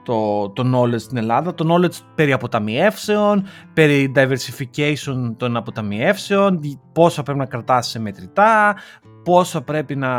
το, 0.04 0.50
το 0.50 0.64
knowledge 0.74 1.00
στην 1.00 1.18
Ελλάδα, 1.18 1.54
το 1.54 1.74
knowledge 1.74 2.00
περί 2.16 2.32
αποταμιεύσεων, 2.32 3.46
περί 3.74 4.12
diversification 4.16 5.34
των 5.38 5.58
αποταμιεύσεων, 5.58 6.60
πόσα 6.94 7.24
πρέπει 7.24 7.40
να 7.40 7.46
κρατάς 7.46 7.88
σε 7.88 8.00
μετρητά, 8.00 8.76
πόσα 9.24 9.62
πρέπει 9.62 9.96
να 9.96 10.10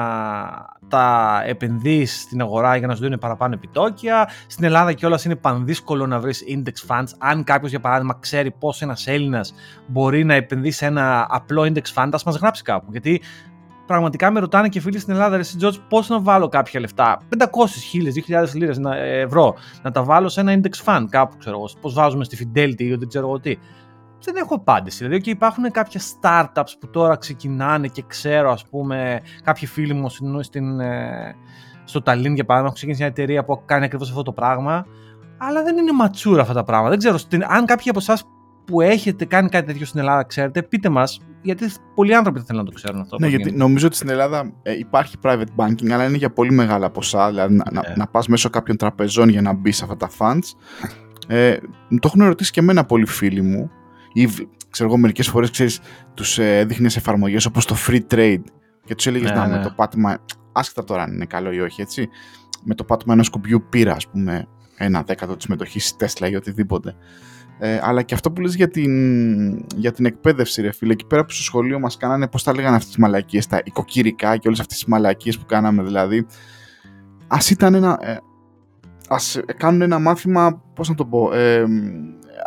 τα 0.89 1.43
επενδύσει 1.47 2.21
στην 2.21 2.41
αγορά 2.41 2.77
για 2.77 2.87
να 2.87 2.95
σου 2.95 3.03
δίνουν 3.03 3.19
παραπάνω 3.19 3.55
επιτόκια. 3.55 4.29
Στην 4.47 4.65
Ελλάδα 4.65 4.93
κιόλας 4.93 5.25
είναι 5.25 5.37
πανδύσκολο 5.37 6.07
να 6.07 6.19
βρεις 6.19 6.45
index 6.49 6.91
funds. 6.91 7.09
Αν 7.19 7.45
κάποιος, 7.45 7.71
για 7.71 7.81
παράδειγμα, 7.81 8.17
ξέρει 8.21 8.51
πώς 8.51 8.83
ένας 8.83 9.07
Έλληνας 9.07 9.55
μπορεί 9.87 10.25
να 10.25 10.35
επενδύσει 10.35 10.77
σε 10.77 10.87
ένα 10.87 11.27
απλό 11.31 11.63
index 11.63 11.95
fund, 11.95 12.09
ας 12.13 12.25
μας 12.25 12.37
γράψει 12.37 12.63
κάπου. 12.63 12.87
Γιατί 12.91 13.23
πραγματικά 13.87 14.31
με 14.31 14.41
ρωτάνε 14.41 14.69
και 14.69 14.81
φίλοι 14.81 14.99
στην 14.99 15.13
Ελλάδα, 15.13 15.37
ρε 15.37 15.43
George, 15.61 15.77
πώς 15.89 16.09
να 16.09 16.21
βάλω 16.21 16.49
κάποια 16.49 16.81
λεφτά; 16.81 17.19
500, 17.29 17.79
1000, 17.79 18.13
2000 18.13 18.55
λίρες 18.55 18.81
ευρώ 19.01 19.55
να 19.83 19.91
τα 19.91 20.03
βάλω 20.03 20.29
σε 20.29 20.41
ένα 20.41 20.61
index 20.61 20.85
fund 20.85 21.05
κάπου, 21.11 21.37
ξέρω 21.39 21.57
εγώ. 21.57 21.69
Πώς 21.81 21.95
βάζουμε 21.95 22.25
στη 22.25 22.51
Fidelity 22.55 22.83
ή 22.83 22.95
δεν 22.95 23.09
ξέρω 23.09 23.27
εγώ 23.27 23.41
τι. 23.41 23.57
Δεν 24.25 24.37
έχω 24.37 24.55
απάντηση. 24.55 25.05
Δηλαδή, 25.05 25.21
και 25.21 25.31
υπάρχουν 25.31 25.71
κάποια 25.71 26.01
startups 26.01 26.73
που 26.81 26.91
τώρα 26.91 27.17
ξεκινάνε 27.17 27.89
και 27.89 28.05
ξέρω, 28.07 28.51
ας 28.51 28.67
πούμε, 28.67 29.21
κάποιοι 29.45 29.69
φίλοι 29.69 29.95
μου 29.95 30.09
στην, 30.41 30.81
ε, 30.81 31.35
στο 31.85 32.03
Ταλίν 32.03 32.35
για 32.35 32.45
παράδειγμα, 32.45 32.61
έχουν 32.61 32.75
ξεκινήσει 32.75 33.01
μια 33.01 33.11
εταιρεία 33.11 33.45
που 33.45 33.63
κάνει 33.65 33.85
ακριβώς 33.85 34.09
αυτό 34.09 34.23
το 34.23 34.33
πράγμα. 34.33 34.87
Αλλά 35.39 35.63
δεν 35.63 35.77
είναι 35.77 35.93
ματσούρα 35.93 36.41
αυτά 36.41 36.55
τα 36.55 36.65
πράγματα. 36.65 36.91
Δεν 36.91 36.99
ξέρω, 36.99 37.19
αν 37.49 37.65
κάποιοι 37.65 37.91
από 37.91 37.99
εσάς 37.99 38.25
που 38.65 38.81
έχετε 38.81 39.25
κάνει 39.25 39.49
κάτι 39.49 39.67
τέτοιο 39.67 39.87
στην 39.87 40.01
Ελλάδα, 40.01 40.25
ξέρετε, 40.25 40.63
πείτε 40.63 40.89
μας, 40.89 41.21
γιατί 41.43 41.71
πολλοί 41.95 42.15
άνθρωποι 42.15 42.39
θα 42.39 42.45
θέλουν 42.45 42.65
να 42.65 42.69
το 42.71 42.75
ξέρουν 42.75 43.01
αυτό. 43.01 43.17
Ναι, 43.21 43.27
γιατί 43.27 43.53
νομίζω 43.53 43.87
ότι 43.87 43.97
στην 43.97 44.09
Ελλάδα 44.09 44.53
ε, 44.63 44.79
υπάρχει 44.79 45.17
private 45.23 45.55
banking, 45.57 45.91
αλλά 45.91 46.05
είναι 46.07 46.17
για 46.17 46.31
πολύ 46.31 46.53
μεγάλα 46.53 46.91
ποσά. 46.91 47.29
Δηλαδή 47.29 47.55
να, 47.55 47.65
να, 47.73 47.81
ε. 47.85 47.93
να 47.97 48.07
πας 48.07 48.27
μέσω 48.29 48.51
κάποιων 48.51 48.77
τραπεζών 48.77 49.29
για 49.29 49.43
να 49.43 49.53
μπεις 49.53 49.77
σε 49.77 49.85
αυτά 49.85 49.97
τα 49.97 50.11
funds. 50.19 50.57
Ε, 51.27 51.57
το 51.89 52.01
έχουν 52.05 52.25
ρωτήσει 52.25 52.51
και 52.51 52.61
εμένα 52.61 52.85
πολλοί 52.85 53.07
φίλοι 53.07 53.43
μου. 53.43 53.71
Ή 54.13 54.29
ξέρω 54.71 54.89
εγώ, 54.89 54.99
μερικές 54.99 55.29
φορές 55.29 55.81
τους 56.15 56.39
ε, 56.39 56.59
έδειχνες 56.59 56.97
εφαρμογές 56.97 57.47
όπως 57.47 57.65
το 57.65 57.77
free 57.87 58.01
trade 58.11 58.43
και 58.85 58.95
τους 58.95 59.07
έλεγες 59.07 59.31
ναι, 59.31 59.37
να 59.37 59.47
ναι. 59.47 59.57
με 59.57 59.63
το 59.63 59.73
πάτημα. 59.77 60.19
Άσχετα 60.53 60.85
τώρα 60.85 61.03
αν 61.03 61.13
είναι 61.13 61.25
καλό 61.25 61.53
ή 61.53 61.61
όχι, 61.61 61.81
έτσι. 61.81 62.09
Με 62.65 62.75
το 62.75 62.85
πάτημα 62.85 63.13
ενός 63.13 63.31
κουμπιού 63.31 63.67
πήρα, 63.69 63.95
ας 63.95 64.09
πούμε, 64.09 64.49
ένα 64.77 65.03
δέκατο 65.03 65.37
της 65.37 65.47
μετοχής 65.47 65.97
Tesla 65.99 66.31
ή 66.31 66.35
οτιδήποτε. 66.35 66.95
Ε, 67.59 67.81
αλλά 67.83 68.03
και 68.03 68.15
αυτό 68.15 68.33
που 68.33 68.41
λες 68.41 68.55
για 68.55 68.69
την, 68.69 69.65
για 69.77 69.93
την 69.93 70.05
εκπαίδευση, 70.05 70.63
ρε 70.63 70.73
φίλε. 70.73 70.93
Εκεί 70.93 71.07
πέρα 71.07 71.25
που 71.25 71.31
στο 71.31 71.43
σχολείο 71.43 71.79
μας 71.79 71.97
κάνανε, 71.97 72.29
πώς 72.29 72.43
τα 72.43 72.55
λέγανε 72.55 72.75
αυτές 72.75 72.89
τις 72.89 72.99
μαλακίες, 72.99 73.47
τα 73.47 73.61
οικοκυρικά 73.65 74.37
και 74.37 74.49
όλες 74.49 74.61
αυτές 74.61 74.77
τις 74.77 74.87
μαλακίες 74.87 75.39
που 75.39 75.47
κάναμε, 75.47 75.83
δηλαδή. 75.83 76.27
Ας 77.27 77.51
ήταν 77.51 77.75
ένα... 77.75 77.99
Ε, 78.03 78.19
ας 79.09 79.41
κάνουν 79.57 79.81
ένα 79.81 79.99
μάθημα, 79.99 80.63
πώς 80.75 80.89
να 80.89 80.95
το 80.95 81.05
πω, 81.05 81.33
ε, 81.35 81.65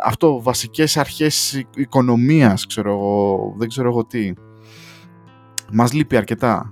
αυτό, 0.04 0.42
βασικές 0.42 0.96
αρχές 0.96 1.64
οικονομίας, 1.74 2.66
ξέρω 2.66 2.90
εγώ, 2.90 3.54
δεν 3.56 3.68
ξέρω 3.68 3.88
εγώ 3.88 4.04
τι. 4.04 4.32
Μας 5.72 5.92
λείπει 5.92 6.16
αρκετά. 6.16 6.70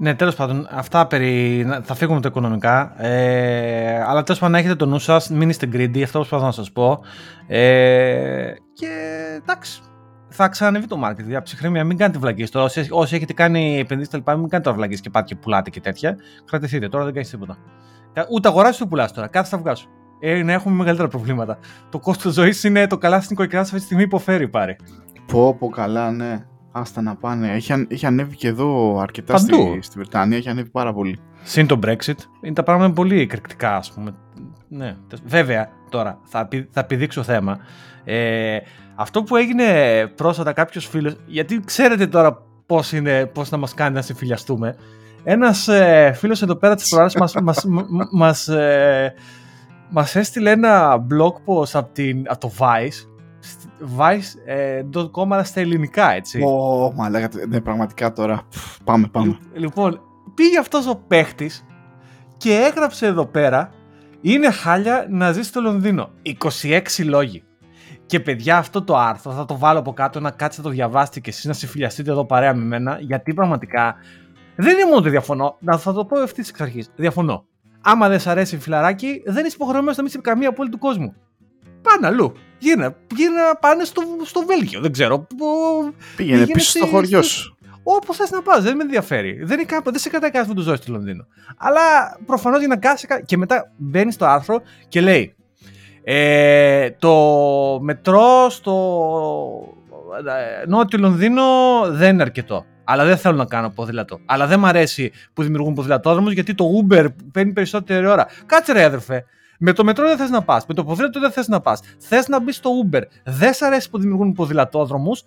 Ναι, 0.00 0.14
τέλος 0.14 0.34
πάντων, 0.34 0.68
αυτά 0.70 1.06
περί. 1.06 1.66
Θα 1.82 1.94
φύγουμε 1.94 2.20
το 2.20 2.28
οικονομικά. 2.28 3.02
Ε, 3.02 4.02
αλλά 4.02 4.22
τέλος 4.22 4.40
πάντων, 4.40 4.52
να 4.52 4.58
έχετε 4.58 4.74
το 4.74 4.86
νου 4.86 4.98
σας, 4.98 5.30
μην 5.30 5.48
είστε 5.48 5.68
greedy, 5.72 6.02
αυτό 6.02 6.18
προσπαθώ 6.18 6.44
να 6.44 6.52
σας 6.52 6.72
πω. 6.72 7.00
Ε, 7.46 8.52
και 8.72 8.86
εντάξει, 9.42 9.80
θα 10.28 10.48
ξανανεβεί 10.48 10.86
το 10.86 11.00
market. 11.04 11.26
Για 11.26 11.42
ψυχρήμια, 11.42 11.84
μην 11.84 11.96
κάνετε 11.96 12.18
βλακίες 12.18 12.50
τώρα. 12.50 12.64
Όσοι, 12.64 12.86
όσοι 12.90 13.14
έχετε 13.14 13.32
κάνει 13.32 13.78
επενδύσεις 13.78 14.12
τα 14.12 14.18
λοιπά, 14.18 14.36
μην 14.36 14.48
κάνετε 14.48 14.70
βλακίες 14.70 15.00
και 15.00 15.10
πάτε 15.10 15.26
και 15.26 15.40
πουλάτε 15.40 15.70
και 15.70 15.80
τέτοια. 15.80 16.16
Κρατηθείτε 16.44 16.88
τώρα, 16.88 17.04
δεν 17.04 17.12
κάνεις 17.12 17.30
τίποτα. 17.30 17.58
Ούτε 18.30 18.48
αγοράζεις 18.48 18.80
ούτε 18.80 18.88
πουλάς 18.88 19.12
τώρα. 19.12 19.26
Κάθε 19.26 19.48
θα 19.48 19.58
βγάζω. 19.58 19.86
Ε, 20.20 20.42
να 20.42 20.52
έχουμε 20.52 20.74
μεγαλύτερα 20.74 21.08
προβλήματα. 21.08 21.58
Το 21.90 21.98
κόστο 21.98 22.30
ζωής 22.30 22.64
είναι 22.64 22.86
το 22.86 22.98
καλά 22.98 23.20
στην 23.20 23.36
οικοκυρά 23.36 23.60
αυτή 23.60 23.76
τη 23.76 23.82
στιγμή 23.82 24.02
υποφέρει 24.02 24.48
πάρει. 24.48 24.76
Πω, 25.26 25.54
πω 25.54 25.68
καλά, 25.68 26.10
ναι. 26.10 26.44
Άστα 26.72 27.02
να 27.02 27.16
πάνε. 27.16 27.52
Έχει, 27.52 27.86
έχει 27.88 28.06
ανέβει 28.06 28.36
και 28.36 28.48
εδώ 28.48 28.98
αρκετά 28.98 29.36
στη, 29.36 29.78
στη 29.80 29.98
Βρετανία, 29.98 30.36
έχει 30.36 30.48
ανέβει 30.48 30.68
πάρα 30.68 30.92
πολύ. 30.92 31.18
Συν 31.42 31.66
το 31.66 31.78
Brexit, 31.86 32.18
είναι 32.40 32.54
τα 32.54 32.62
πράγματα 32.62 32.92
πολύ 32.92 33.20
εκρηκτικά, 33.20 33.76
ας 33.76 33.92
πούμε. 33.92 34.14
Ναι. 34.68 34.96
Βέβαια, 35.24 35.68
τώρα 35.88 36.18
θα, 36.24 36.48
θα 36.70 36.80
επιδείξω 36.80 37.22
θέμα. 37.22 37.58
Ε, 38.04 38.58
αυτό 38.94 39.22
που 39.22 39.36
έγινε 39.36 39.66
πρόσφατα 40.14 40.52
κάποιος 40.52 40.86
φίλος, 40.86 41.16
γιατί 41.26 41.60
ξέρετε 41.64 42.06
τώρα 42.06 42.42
πώς 42.66 42.92
είναι, 42.92 43.26
πώς 43.26 43.50
να 43.50 43.56
μας 43.56 43.74
κάνει 43.74 43.94
να 43.94 44.02
συμφιλιαστούμε. 44.02 44.76
Ένας 45.24 45.68
ε, 45.68 46.12
φίλος 46.14 46.42
εδώ 46.42 46.54
πέρα 46.54 46.74
της 46.74 46.88
προάλλης 46.88 47.14
μας 47.14 47.34
μας, 47.42 47.66
μας, 48.10 48.48
ε, 48.48 49.14
μας 49.90 50.16
έστειλε 50.16 50.50
ένα 50.50 51.06
blog 51.10 51.32
post 51.32 51.70
από, 51.72 51.92
την, 51.92 52.24
από 52.28 52.40
το 52.40 52.52
Vice 52.58 53.06
vice.com 53.98 55.26
αλλά 55.30 55.44
στα 55.44 55.60
ελληνικά, 55.60 56.12
έτσι. 56.12 56.42
Ω, 56.42 56.92
μα 56.94 57.10
λέγατε, 57.10 57.46
ναι, 57.46 57.60
πραγματικά 57.60 58.12
τώρα. 58.12 58.42
Πάμε, 58.84 59.08
πάμε. 59.08 59.38
Λοιπόν, 59.52 60.00
πήγε 60.34 60.58
αυτός 60.58 60.86
ο 60.86 60.96
παίχτης 61.08 61.64
και 62.36 62.54
έγραψε 62.54 63.06
εδώ 63.06 63.26
πέρα 63.26 63.70
είναι 64.20 64.50
χάλια 64.50 65.06
να 65.10 65.32
ζεις 65.32 65.46
στο 65.46 65.60
Λονδίνο. 65.60 66.10
26 66.40 66.80
λόγοι. 67.04 67.42
Και 68.06 68.20
παιδιά, 68.20 68.56
αυτό 68.56 68.82
το 68.82 68.96
άρθρο 68.96 69.32
θα 69.32 69.44
το 69.44 69.58
βάλω 69.58 69.78
από 69.78 69.92
κάτω 69.92 70.20
να 70.20 70.30
κάτσετε 70.30 70.68
το 70.68 70.74
διαβάσετε 70.74 71.20
και 71.20 71.30
εσείς 71.30 71.44
να 71.44 71.52
συμφιλιαστείτε 71.52 72.10
εδώ 72.10 72.24
παρέα 72.24 72.54
με 72.54 72.64
μένα, 72.64 72.98
γιατί 73.00 73.34
πραγματικά 73.34 73.94
δεν 74.56 74.74
είναι 74.74 74.84
μόνο 74.84 74.96
ότι 74.96 75.10
διαφωνώ. 75.10 75.56
Να 75.60 75.78
θα 75.78 75.92
το 75.92 76.04
πω 76.04 76.20
ευθύς 76.20 76.48
εξ 76.48 76.60
αρχής. 76.60 76.90
Διαφωνώ. 76.96 77.44
Άμα 77.80 78.08
δεν 78.08 78.20
σ' 78.20 78.26
αρέσει 78.26 78.58
φιλαράκι, 78.58 79.22
δεν 79.26 79.44
είσαι 79.44 79.54
υποχρεωμένος 79.54 79.96
να 79.96 80.02
μην 80.02 80.12
σε 80.12 80.18
καμία 80.18 80.52
πόλη 80.52 80.68
του 80.68 80.78
κόσμου. 80.78 81.14
Πάνε 81.82 82.06
αλλού. 82.06 82.32
Γίνα, 82.58 82.96
γίνα 83.16 83.56
πάνε 83.60 83.84
στο, 83.84 84.02
στο 84.24 84.44
Βέλγιο, 84.46 84.80
δεν 84.80 84.92
ξέρω. 84.92 85.26
Πήγαινε 86.16 86.46
πίσω 86.46 86.70
στο 86.70 86.86
χωριό 86.86 87.22
σου. 87.22 87.58
Όπω 87.82 88.14
θες 88.14 88.30
να 88.30 88.42
πας, 88.42 88.62
δεν 88.62 88.76
με 88.76 88.82
ενδιαφέρει. 88.82 89.44
Δεν, 89.44 89.60
είναι 89.60 89.80
δεν 89.84 89.98
σε 89.98 90.08
κρατάει 90.08 90.44
που 90.46 90.54
του 90.54 90.62
ζώσει 90.62 90.82
στο 90.82 90.92
Λονδίνο. 90.92 91.26
Αλλά 91.56 91.80
προφανώς 92.26 92.58
για 92.58 92.68
να 92.68 92.76
κάσει. 92.76 93.06
Και 93.24 93.36
μετά 93.36 93.72
μπαίνει 93.76 94.12
στο 94.12 94.24
άρθρο 94.24 94.62
και 94.88 95.00
λέει 95.00 95.34
ε, 96.04 96.90
το 96.90 97.14
μετρό 97.82 98.46
στο 98.50 98.74
νότιο 100.66 100.98
Λονδίνο 100.98 101.42
δεν 101.88 102.12
είναι 102.12 102.22
αρκετό. 102.22 102.64
Αλλά 102.90 103.04
δεν 103.04 103.16
θέλω 103.16 103.36
να 103.36 103.44
κάνω 103.44 103.70
ποδήλατο. 103.70 104.20
Αλλά 104.26 104.46
δεν 104.46 104.58
μ' 104.58 104.66
αρέσει 104.66 105.12
που 105.32 105.42
δημιουργούν 105.42 105.74
ποδηλατόδρομους 105.74 106.32
γιατί 106.32 106.54
το 106.54 106.64
Uber 106.80 107.06
παίρνει 107.32 107.52
περισσότερη 107.52 108.06
ώρα. 108.06 108.26
Κάτσε 108.46 108.72
ρε 108.72 108.82
έδερφε. 108.82 109.24
Με 109.58 109.72
το 109.72 109.84
μετρό 109.84 110.06
δεν 110.06 110.16
θες 110.16 110.30
να 110.30 110.42
πας. 110.42 110.66
Με 110.66 110.74
το 110.74 110.84
ποδήλατο 110.84 111.20
δεν 111.20 111.30
θες 111.30 111.48
να 111.48 111.60
πας. 111.60 111.80
Θες 111.98 112.28
να 112.28 112.40
μπεις 112.40 112.56
στο 112.56 112.70
Uber. 112.84 113.00
Δεν 113.24 113.54
σ' 113.54 113.62
αρέσει 113.62 113.90
που 113.90 113.98
δημιουργούν 113.98 114.32
ποδηλατόδρομους. 114.32 115.22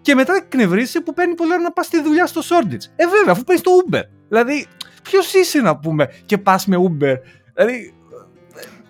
Και 0.00 0.14
μετά 0.14 0.34
εκνευρίσει 0.34 1.00
που 1.00 1.14
παίρνει 1.14 1.34
πολύ 1.34 1.52
ώρα 1.52 1.62
να 1.62 1.72
πας 1.72 1.86
στη 1.86 2.02
δουλειά 2.02 2.26
στο 2.26 2.40
Shoreditch. 2.40 2.84
Ε, 2.96 3.06
βέβαια, 3.06 3.32
αφού 3.32 3.44
παίρνεις 3.44 3.62
το 3.62 3.70
Uber. 3.86 4.02
Δηλαδή, 4.28 4.66
ποιος 5.02 5.34
είσαι 5.34 5.60
να 5.60 5.76
πούμε 5.76 6.08
και 6.26 6.38
πας 6.38 6.66
με 6.66 6.76
Uber. 6.76 7.14
Δηλαδή, 7.54 7.94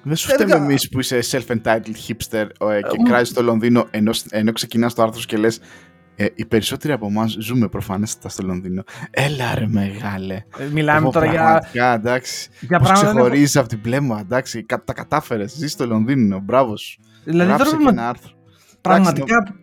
δεν 0.03 0.17
σου 0.17 0.29
φταίμε 0.29 0.55
εμείς 0.55 0.89
που 0.89 1.01
είσαι 1.01 1.21
self-entitled 1.31 1.97
hipster 2.09 2.47
ε, 2.61 2.81
και 2.81 2.97
ε, 2.99 3.03
κράζεις 3.09 3.33
το 3.33 3.43
Λονδίνο 3.43 3.87
ενώ, 3.91 4.13
ενώ 4.31 4.53
ξεκινάς 4.53 4.95
το 4.95 5.03
άρθρο 5.03 5.23
και 5.27 5.37
λες. 5.37 5.61
Ε, 6.23 6.33
οι 6.35 6.45
περισσότεροι 6.45 6.93
από 6.93 7.07
εμάς 7.07 7.37
ζούμε 7.41 7.69
προφανέστατα 7.69 8.29
στο 8.29 8.43
Λονδίνο. 8.43 8.83
Έλα 9.11 9.55
ρε 9.55 9.67
μεγάλε. 9.67 10.35
Ε, 10.35 10.65
μιλάμε 10.73 11.11
τώρα 11.11 11.61
για. 11.73 11.93
εντάξει. 11.95 12.51
Για 12.61 12.79
Πώς 12.79 12.93
ξεχωρίζει 12.93 13.59
από 13.59 13.69
την 13.69 13.81
πλέμα, 13.81 14.21
εντάξει. 14.21 14.67
Τα 14.85 14.93
κατάφερες. 14.93 15.53
Ζεις 15.53 15.73
στο 15.73 15.87
Λονδίνο. 15.87 16.41
Μπράβο 16.41 16.77
σου. 16.77 17.01
Δηλαδή 17.25 17.65
τώρα. 17.65 17.77
Και 17.77 17.89
ένα 17.89 18.09
άρθρο. 18.09 18.31
Πραγματικά. 18.81 19.55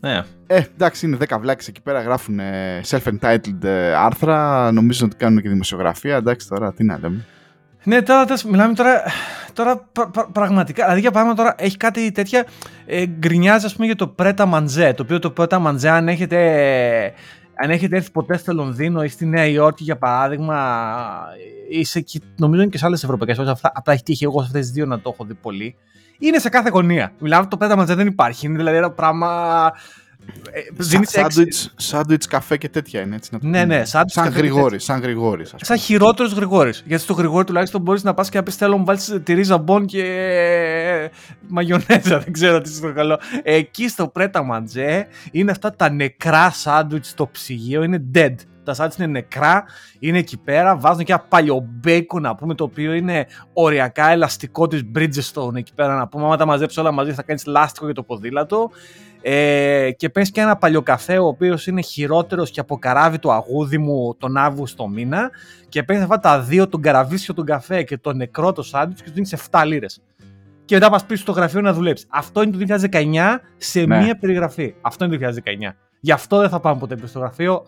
Ναι. 0.00 0.22
Ε, 0.46 0.62
εντάξει, 0.74 1.06
είναι 1.06 1.16
10 1.28 1.38
βλάκες 1.40 1.68
εκεί 1.68 1.82
πέρα 1.82 2.00
γράφουν 2.00 2.40
self-entitled 2.88 3.66
άρθρα. 3.96 4.72
Νομίζω 4.72 5.06
ότι 5.06 5.16
κάνουν 5.16 5.42
και 5.42 5.48
δημοσιογραφία. 5.48 6.16
Εντάξει, 6.16 6.48
τώρα 6.48 6.72
τι 6.72 6.84
να 6.84 6.98
λέμε. 6.98 7.24
Ναι, 7.86 8.02
τώρα 8.02 8.26
μιλάμε 8.48 8.74
τώρα, 8.74 9.02
τώρα 9.52 9.88
πραγματικά. 10.32 10.82
Δηλαδή, 10.82 11.00
για 11.00 11.10
παράδειγμα, 11.10 11.42
τώρα 11.42 11.54
έχει 11.58 11.76
κάτι 11.76 12.12
τέτοια. 12.12 12.46
Ε, 12.86 13.06
γκρινιάζει, 13.06 13.66
ας 13.66 13.74
πούμε, 13.74 13.86
για 13.86 13.96
το 13.96 14.08
Πρέτα 14.08 14.46
Μαντζέ. 14.46 14.92
Το 14.92 15.02
οποίο 15.02 15.18
το 15.18 15.30
Πρέτα 15.30 15.58
Μαντζέ, 15.58 15.88
αν 15.88 16.08
έχετε, 16.08 16.38
αν 17.54 17.70
έχετε 17.70 17.96
έρθει 17.96 18.10
ποτέ 18.10 18.36
στο 18.36 18.52
Λονδίνο 18.52 19.02
ή 19.02 19.08
στη 19.08 19.26
Νέα 19.26 19.46
Υόρκη, 19.46 19.82
για 19.82 19.96
παράδειγμα, 19.96 20.88
είσαι 21.70 22.00
και, 22.00 22.20
νομίζω 22.36 22.62
είναι 22.62 22.70
και 22.70 22.78
σε 22.78 22.86
άλλες 22.86 23.02
ευρωπαϊκές 23.02 23.36
χώρες. 23.36 23.60
Απλά 23.62 23.92
έχει 23.92 24.02
τύχει 24.02 24.24
εγώ 24.24 24.40
σε 24.40 24.46
αυτές 24.46 24.60
τις 24.60 24.70
δύο 24.70 24.86
να 24.86 25.00
το 25.00 25.10
έχω 25.12 25.24
δει 25.24 25.34
πολύ. 25.34 25.76
Είναι 26.18 26.38
σε 26.38 26.48
κάθε 26.48 26.68
γωνία. 26.68 27.12
Μιλάμε, 27.18 27.46
το 27.46 27.56
Πρέτα 27.56 27.76
Μαντζέ 27.76 27.94
δεν 27.94 28.06
υπάρχει. 28.06 28.46
Είναι 28.46 28.56
δηλαδή 28.56 28.76
ένα 28.76 28.90
πράγμα 28.90 29.72
Σάντουιτς, 31.02 31.74
σάντουιτς, 31.76 32.26
καφέ 32.26 32.56
και 32.56 32.68
τέτοια 32.68 33.00
είναι 33.00 33.16
έτσι. 33.16 33.30
Να 33.32 33.48
ναι, 33.48 33.64
ναι, 33.64 33.84
σάντουιτς, 33.84 34.12
σαν 34.12 34.28
γρηγόρης. 34.28 34.84
Σαν, 34.84 35.00
γρηγόρης, 35.00 35.54
σαν 35.56 35.78
χειρότερος 35.78 36.32
γρηγόρης. 36.32 36.82
Γιατί 36.86 37.02
στο 37.02 37.12
γρηγόρη 37.12 37.44
τουλάχιστον 37.44 37.80
μπορείς 37.80 38.02
να 38.02 38.14
πας 38.14 38.28
και 38.28 38.36
να 38.36 38.42
πεις 38.42 38.56
θέλω 38.56 38.70
να 38.72 38.76
μου 38.78 38.84
βάλεις 38.84 39.20
τη 39.22 39.32
ρίζα 39.32 39.58
μπον 39.58 39.86
και 39.86 41.10
μαγιονέζα. 41.48 42.18
Δεν 42.18 42.32
ξέρω 42.32 42.60
τι 42.60 42.70
είναι 42.70 42.88
το 42.88 42.94
καλό. 42.94 43.18
Εκεί 43.42 43.88
στο 43.88 44.08
Πρέτα 44.08 44.42
Μαντζέ 44.42 45.06
είναι 45.30 45.50
αυτά 45.50 45.74
τα 45.76 45.90
νεκρά 45.90 46.50
σάντουιτς 46.50 47.08
στο 47.08 47.28
ψυγείο. 47.28 47.82
Είναι 47.82 48.04
dead. 48.14 48.34
Τα 48.64 48.74
σάντουιτς 48.74 48.96
είναι 48.96 49.06
νεκρά, 49.06 49.64
είναι 49.98 50.18
εκεί 50.18 50.36
πέρα. 50.36 50.76
Βάζουν 50.76 51.04
και 51.04 51.12
ένα 51.12 51.24
παλιό 51.28 51.66
μπέικο 51.68 52.20
να 52.20 52.34
πούμε, 52.34 52.54
το 52.54 52.64
οποίο 52.64 52.92
είναι 52.92 53.26
οριακά 53.52 54.10
ελαστικό 54.10 54.66
τη 54.66 54.80
Bridgestone 54.94 55.54
εκεί 55.54 55.74
πέρα 55.74 55.96
να 55.96 56.08
πούμε. 56.08 56.24
Άμα 56.24 56.36
τα 56.36 56.46
μαζέψεις 56.46 56.78
όλα 56.78 56.92
μαζί 56.92 57.12
θα 57.12 57.22
κάνεις 57.22 57.46
λάστιχο 57.46 57.84
για 57.84 57.94
το 57.94 58.02
ποδήλατο. 58.02 58.70
Ε, 59.22 59.90
και 59.96 60.08
παίρνει 60.08 60.28
και 60.28 60.40
ένα 60.40 60.56
παλιοκαφέ 60.56 61.18
ο 61.18 61.26
οποίος 61.26 61.66
είναι 61.66 61.80
χειρότερος 61.80 62.50
και 62.50 62.60
από 62.60 62.78
καράβι 62.78 63.18
του 63.18 63.32
αγούδι 63.32 63.78
μου 63.78 64.16
τον 64.18 64.36
Αύγουστο 64.36 64.88
μήνα. 64.88 65.30
Και 65.68 65.82
παίρνει 65.82 66.02
αυτά 66.02 66.18
τα 66.18 66.40
δύο, 66.40 66.68
τον 66.68 66.80
καραβίσιο 66.80 67.34
του 67.34 67.44
καφέ 67.44 67.82
και 67.82 67.98
το 67.98 68.12
νεκρό 68.12 68.52
το 68.52 68.62
σάντουιτς 68.62 69.02
και 69.02 69.08
του 69.08 69.14
δίνεις 69.14 69.34
7 69.50 69.62
λίρες. 69.66 70.02
Και 70.64 70.74
μετά 70.74 70.90
πας 70.90 71.04
πίσω 71.04 71.22
στο 71.22 71.32
γραφείο 71.32 71.60
να 71.60 71.72
δουλέψεις. 71.72 72.06
Αυτό 72.10 72.42
είναι 72.42 72.56
το 72.56 72.86
2019 72.92 73.38
σε 73.56 73.84
ναι. 73.84 74.02
μία 74.02 74.18
περιγραφή. 74.18 74.74
Αυτό 74.80 75.04
είναι 75.04 75.16
το 75.16 75.34
2019. 75.44 75.74
Γι' 76.00 76.12
αυτό 76.12 76.38
δεν 76.38 76.48
θα 76.48 76.60
πάμε 76.60 76.78
ποτέ 76.78 76.94
πίσω 76.94 77.06
στο 77.06 77.18
γραφείο. 77.18 77.64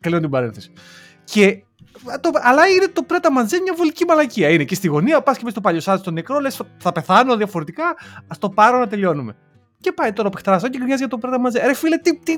Κλείνω 0.00 0.20
την 0.20 0.30
παρένθεση. 0.30 0.72
Και 1.24 1.62
το, 2.20 2.30
αλλά 2.42 2.66
είναι 2.66 2.88
το 2.92 3.02
πρέτα 3.02 3.32
μαντζέ 3.32 3.60
μια 3.60 3.74
βολική 3.76 4.04
μαλακία. 4.04 4.48
Είναι 4.48 4.64
και 4.64 4.74
στη 4.74 4.88
γωνία, 4.88 5.22
πας 5.22 5.36
και 5.36 5.44
με 5.44 5.50
στο 5.50 5.60
παλιό 5.60 5.80
σάντουιτς 5.80 6.02
στο 6.04 6.14
νεκρό, 6.14 6.38
λες 6.38 6.60
θα 6.78 6.92
πεθάνω 6.92 7.36
διαφορετικά. 7.36 7.84
Α 8.26 8.36
το 8.38 8.50
πάρω 8.50 8.78
να 8.78 8.86
τελειώνουμε. 8.86 9.36
Και 9.80 9.92
πάει 9.92 10.12
τώρα 10.12 10.28
ο 10.28 10.30
παιχταρά 10.30 10.58
και 10.58 10.68
γκρινιάζει 10.68 10.98
για 10.98 11.08
το 11.08 11.18
Πρέτα 11.18 11.40
Μαντζέ. 11.40 11.66
Ρε 11.66 11.74
φίλε, 11.74 11.96
τι. 11.96 12.18
τι... 12.18 12.36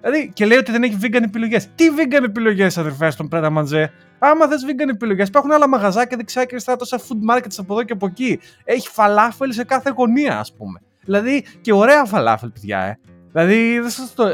Δηλαδή, 0.00 0.30
και 0.34 0.46
λέει 0.46 0.58
ότι 0.58 0.72
δεν 0.72 0.82
έχει 0.82 0.96
vegan 1.02 1.22
επιλογές. 1.22 1.68
Τι 1.74 1.84
vegan 1.96 2.24
επιλογές, 2.24 2.78
αδερφές, 2.78 3.12
στον 3.12 3.28
Πρέτα 3.28 3.50
Μαντζέ. 3.50 3.92
Άμα 4.18 4.48
θες 4.48 4.64
vegan 4.66 4.88
επιλογές, 4.88 5.28
υπάρχουν 5.28 5.52
άλλα 5.52 5.68
μαγαζάκια 5.68 6.16
δεξιά 6.16 6.42
και 6.42 6.48
αριστερά, 6.50 6.76
τόσα 6.76 6.98
food 6.98 7.34
markets 7.34 7.54
από 7.58 7.72
εδώ 7.72 7.82
και 7.82 7.92
από 7.92 8.06
εκεί. 8.06 8.40
Έχει 8.64 8.88
φαλάφελ 8.88 9.52
σε 9.52 9.64
κάθε 9.64 9.92
γωνία, 9.96 10.38
ας 10.38 10.54
πούμε. 10.54 10.80
Δηλαδή, 11.04 11.44
και 11.60 11.72
ωραία 11.72 12.04
φαλάφελ, 12.04 12.50
παιδιά, 12.50 12.78
ε. 12.78 12.98
Δηλαδή, 13.32 13.80
δεν 13.80 13.90
σας 13.90 14.14
το. 14.14 14.24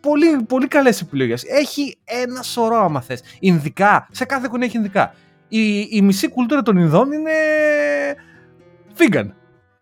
Πολύ, 0.00 0.42
πολύ 0.48 0.68
καλές 0.68 1.00
επιλογές. 1.00 1.44
Έχει 1.44 1.98
ένα 2.04 2.42
σωρό, 2.42 2.84
άμα 2.84 3.00
θες. 3.00 3.22
Ινδικά. 3.40 4.08
Σε 4.10 4.24
κάθε 4.24 4.48
γωνία 4.50 4.66
έχει 4.66 4.76
Ινδικά. 4.76 5.14
Η, 5.48 5.80
η 5.90 6.02
μισή 6.02 6.28
κουλτούρα 6.28 6.62
των 6.62 6.76
Ινδών 6.76 7.12
είναι. 7.12 7.32
vegan 8.98 9.30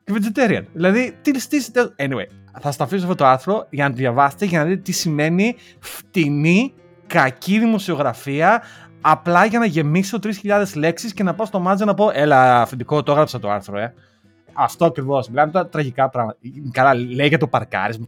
και 0.04 0.12
vegetarian. 0.12 0.64
Δηλαδή, 0.72 1.16
τι 1.22 1.32
ληστήσετε. 1.32 1.94
Anyway, 1.98 2.26
θα 2.60 2.70
στα 2.70 2.84
αφήσω 2.84 3.02
αυτό 3.02 3.14
το 3.14 3.26
άρθρο 3.26 3.66
για 3.70 3.84
να 3.84 3.90
το 3.90 3.96
διαβάσετε 3.96 4.44
για 4.44 4.58
να 4.58 4.64
δείτε 4.64 4.80
τι 4.80 4.92
σημαίνει 4.92 5.56
φτηνή, 5.78 6.74
κακή 7.06 7.58
δημοσιογραφία, 7.58 8.62
απλά 9.00 9.44
για 9.44 9.58
να 9.58 9.64
γεμίσω 9.64 10.18
3.000 10.22 10.64
λέξεις 10.74 11.12
και 11.12 11.22
να 11.22 11.34
πάω 11.34 11.46
στο 11.46 11.58
μάτζα 11.58 11.84
να 11.84 11.94
πω 11.94 12.10
Έλα, 12.12 12.60
αφεντικό, 12.60 13.02
το 13.02 13.12
έγραψα 13.12 13.38
το 13.38 13.50
άρθρο, 13.50 13.78
ε. 13.78 13.94
Αυτό 14.52 14.84
ακριβώς. 14.84 15.28
Μιλάμε 15.28 15.52
τώρα 15.52 15.68
τραγικά 15.68 16.08
πράγματα. 16.08 16.38
Καλά, 16.70 16.94
λέει 16.94 17.28
για 17.28 17.38
το 17.38 17.46
παρκάρισμα. 17.46 18.04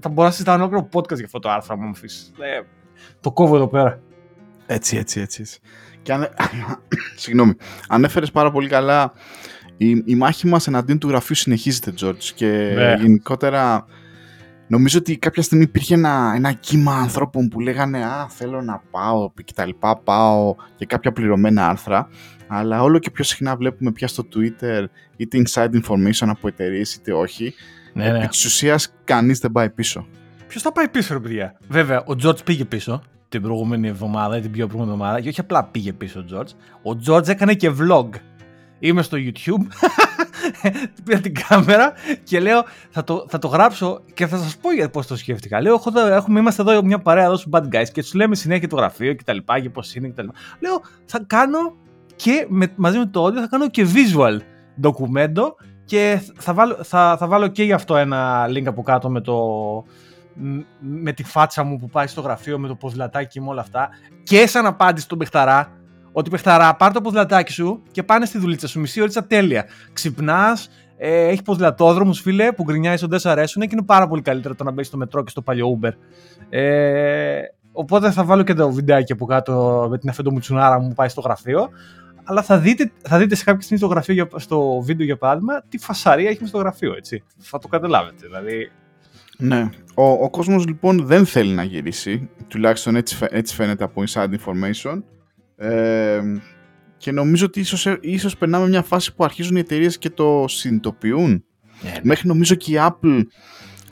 Θα 0.00 0.08
μπορώ 0.08 0.26
να 0.26 0.30
συζητάω 0.30 0.54
ένα 0.54 0.64
ολόκληρο 0.64 0.88
podcast 0.92 1.16
για 1.16 1.24
αυτό 1.24 1.38
το 1.38 1.50
άρθρο, 1.50 1.74
αν 1.74 1.80
μου 1.84 1.90
αφήσεις. 1.90 2.32
Ε, 2.38 2.60
το 3.20 3.32
κόβω 3.32 3.56
εδώ 3.56 3.68
πέρα. 3.68 4.00
Έτσι, 4.66 4.96
έτσι, 4.96 5.20
έτσι. 5.20 5.40
έτσι. 5.40 5.60
Και 6.02 6.12
αν... 6.12 6.28
Συγγνώμη. 7.16 7.54
Ανέφερε 7.88 8.26
πάρα 8.26 8.50
πολύ 8.50 8.68
καλά 8.68 9.12
η, 9.76 10.02
η 10.04 10.14
μάχη 10.14 10.46
μας 10.46 10.66
εναντίον 10.66 10.98
του 10.98 11.08
γραφείου 11.08 11.34
συνεχίζεται, 11.34 11.92
George, 12.00 12.24
και 12.34 12.72
ναι. 12.74 12.96
γενικότερα 13.00 13.86
νομίζω 14.66 14.98
ότι 14.98 15.16
κάποια 15.16 15.42
στιγμή 15.42 15.64
υπήρχε 15.64 15.94
ένα, 15.94 16.32
ένα 16.36 16.52
κύμα 16.52 16.96
ανθρώπων 16.96 17.48
που 17.48 17.60
λέγανε 17.60 18.04
«Α, 18.04 18.28
θέλω 18.28 18.62
να 18.62 18.82
πάω» 18.90 19.30
και 19.44 19.52
τα 19.54 19.66
λοιπά, 19.66 19.96
πάω 19.96 20.54
και 20.76 20.86
κάποια 20.86 21.12
πληρωμένα 21.12 21.68
άρθρα, 21.68 22.08
αλλά 22.46 22.82
όλο 22.82 22.98
και 22.98 23.10
πιο 23.10 23.24
συχνά 23.24 23.56
βλέπουμε 23.56 23.92
πια 23.92 24.08
στο 24.08 24.24
Twitter 24.34 24.84
είτε 25.16 25.42
inside 25.44 25.70
information 25.82 26.26
από 26.28 26.48
εταιρείες 26.48 26.94
είτε 26.94 27.12
όχι, 27.12 27.54
ναι, 27.92 28.10
ναι. 28.10 28.18
επί 28.18 28.26
της 28.26 28.44
ουσίας 28.44 28.94
κανείς 29.04 29.38
δεν 29.38 29.52
πάει 29.52 29.70
πίσω. 29.70 30.06
Ποιος 30.48 30.62
θα 30.62 30.72
πάει 30.72 30.88
πίσω, 30.88 31.14
ρε 31.14 31.20
παιδιά; 31.20 31.58
Βέβαια, 31.68 32.00
ο 32.00 32.14
George 32.22 32.44
πήγε 32.44 32.64
πίσω 32.64 33.02
την 33.28 33.42
προηγούμενη 33.42 33.88
εβδομάδα 33.88 34.36
ή 34.36 34.40
την 34.40 34.50
πιο 34.50 34.66
προηγούμενη 34.66 34.96
εβδομάδα 34.96 35.20
και 35.20 35.28
όχι 35.28 35.40
απλά 35.40 35.64
πήγε 35.64 35.92
πίσω 35.92 36.20
ο 36.20 36.24
George. 36.32 36.48
Ο 36.92 36.98
George 37.06 37.28
έκανε 37.28 37.54
και 37.54 37.70
vlog 37.80 38.08
Είμαι 38.78 39.02
στο 39.02 39.16
YouTube, 39.20 39.66
πήρα 41.04 41.20
την 41.20 41.34
κάμερα 41.48 41.92
και 42.24 42.40
λέω 42.40 42.64
θα 42.90 43.04
το, 43.04 43.26
θα 43.28 43.38
το 43.38 43.48
γράψω 43.48 44.00
και 44.14 44.26
θα 44.26 44.36
σας 44.36 44.56
πω 44.56 44.72
για 44.72 44.90
πώς 44.90 45.06
το 45.06 45.16
σκέφτηκα. 45.16 45.60
Λέω 45.60 45.80
έχουμε, 46.10 46.40
είμαστε 46.40 46.62
εδώ 46.62 46.82
μια 46.82 46.98
παρέα 46.98 47.24
εδώ 47.24 47.36
στους 47.36 47.52
Bad 47.52 47.62
Guys 47.74 47.88
και 47.92 48.02
τους 48.02 48.14
λέμε 48.14 48.34
συνέχεια 48.34 48.68
το 48.68 48.76
γραφείο 48.76 49.12
και 49.12 49.22
τα 49.24 49.32
λοιπά 49.32 49.60
και 49.60 49.70
πώς 49.70 49.94
είναι 49.94 50.06
και 50.06 50.14
τα 50.14 50.22
λοιπά. 50.22 50.34
Λέω 50.60 50.80
θα 51.04 51.24
κάνω 51.26 51.74
και 52.16 52.46
με, 52.48 52.72
μαζί 52.76 52.98
με 52.98 53.06
το 53.06 53.26
audio 53.26 53.34
θα 53.34 53.46
κάνω 53.50 53.68
και 53.68 53.86
visual 53.94 54.38
ντοκουμέντο 54.80 55.56
και 55.84 56.20
θα 56.36 56.54
βάλω, 56.54 56.78
θα, 56.82 57.16
θα 57.18 57.26
βάλω 57.26 57.48
και 57.48 57.62
γι' 57.62 57.72
αυτό 57.72 57.96
ένα 57.96 58.46
link 58.48 58.64
από 58.66 58.82
κάτω 58.82 59.10
με 59.10 59.20
το, 59.20 59.38
με 60.80 61.12
τη 61.12 61.24
φάτσα 61.24 61.64
μου 61.64 61.78
που 61.78 61.88
πάει 61.88 62.06
στο 62.06 62.20
γραφείο 62.20 62.58
με 62.58 62.68
το 62.68 62.74
ποδηλατάκι 62.74 63.28
και 63.28 63.40
με 63.40 63.48
όλα 63.48 63.60
αυτά 63.60 63.88
και 64.22 64.46
σαν 64.46 64.66
απάντηση 64.66 65.04
στον 65.04 65.18
παιχταρά 65.18 65.72
ότι 66.18 66.30
παιχταρά, 66.30 66.76
πάρ 66.76 66.92
το 66.92 67.00
ποδηλατάκι 67.00 67.52
σου 67.52 67.82
και 67.90 68.02
πάνε 68.02 68.24
στη 68.24 68.38
δουλίτσα 68.38 68.68
σου. 68.68 68.80
Μισή 68.80 69.00
ώρα 69.00 69.26
τέλεια. 69.26 69.64
Ξυπνάς, 69.92 70.68
Ε, 70.96 71.26
έχει 71.28 71.42
ποδηλατόδρομους, 71.42 72.20
φίλε, 72.20 72.52
που 72.52 72.62
γκρινιάζει 72.62 73.06
δεν 73.06 73.18
σου 73.18 73.28
αρέσουν 73.28 73.62
και 73.62 73.68
είναι 73.72 73.82
πάρα 73.82 74.08
πολύ 74.08 74.22
καλύτερο 74.22 74.54
το 74.54 74.64
να 74.64 74.70
μπει 74.70 74.82
στο 74.82 74.96
μετρό 74.96 75.22
και 75.22 75.30
στο 75.30 75.42
παλιό 75.42 75.78
Uber. 75.80 75.90
Ε, 76.48 77.40
οπότε 77.72 78.10
θα 78.10 78.24
βάλω 78.24 78.42
και 78.42 78.54
το 78.54 78.70
βιντεάκι 78.70 79.12
από 79.12 79.26
κάτω 79.26 79.86
με 79.90 79.98
την 79.98 80.08
αφέντο 80.08 80.32
μου 80.32 80.38
τσουνάρα 80.38 80.80
μου 80.80 80.88
που 80.88 80.94
πάει 80.94 81.08
στο 81.08 81.20
γραφείο. 81.20 81.68
Αλλά 82.24 82.42
θα 82.42 82.58
δείτε, 82.58 82.92
θα 83.02 83.18
δείτε 83.18 83.34
σε 83.34 83.44
κάποια 83.44 83.60
στιγμή 83.60 83.78
στο, 83.78 83.86
γραφείο, 83.86 84.28
στο 84.36 84.80
βίντεο 84.80 85.06
για 85.06 85.16
παράδειγμα 85.16 85.62
τι 85.68 85.78
φασαρία 85.78 86.30
έχει 86.30 86.46
στο 86.46 86.58
γραφείο. 86.58 86.94
Έτσι. 86.96 87.22
Θα 87.38 87.58
το 87.58 87.68
καταλάβετε. 87.68 88.26
Δηλαδή, 88.26 88.70
ναι. 89.38 89.68
Ο, 89.94 90.04
ο 90.04 90.30
κόσμος 90.30 90.66
λοιπόν 90.66 91.06
δεν 91.06 91.26
θέλει 91.26 91.52
να 91.52 91.62
γυρίσει, 91.62 92.30
τουλάχιστον 92.48 92.96
έτσι, 92.96 93.26
έτσι 93.30 93.54
φαίνεται 93.54 93.84
από 93.84 94.02
inside 94.06 94.30
information. 94.30 95.02
Ε, 95.56 96.20
και 96.96 97.12
νομίζω 97.12 97.46
ότι 97.46 97.60
ίσως, 97.60 97.86
ίσως 98.00 98.36
περνάμε 98.36 98.68
μια 98.68 98.82
φάση 98.82 99.14
που 99.14 99.24
αρχίζουν 99.24 99.56
οι 99.56 99.60
εταιρείες 99.60 99.98
και 99.98 100.10
το 100.10 100.44
συνειδητοποιούν. 100.48 101.44
Yeah. 101.44 101.84
Ναι. 101.84 102.00
Μέχρι 102.02 102.28
νομίζω 102.28 102.54
και 102.54 102.72
η 102.72 102.78
Apple 102.78 103.22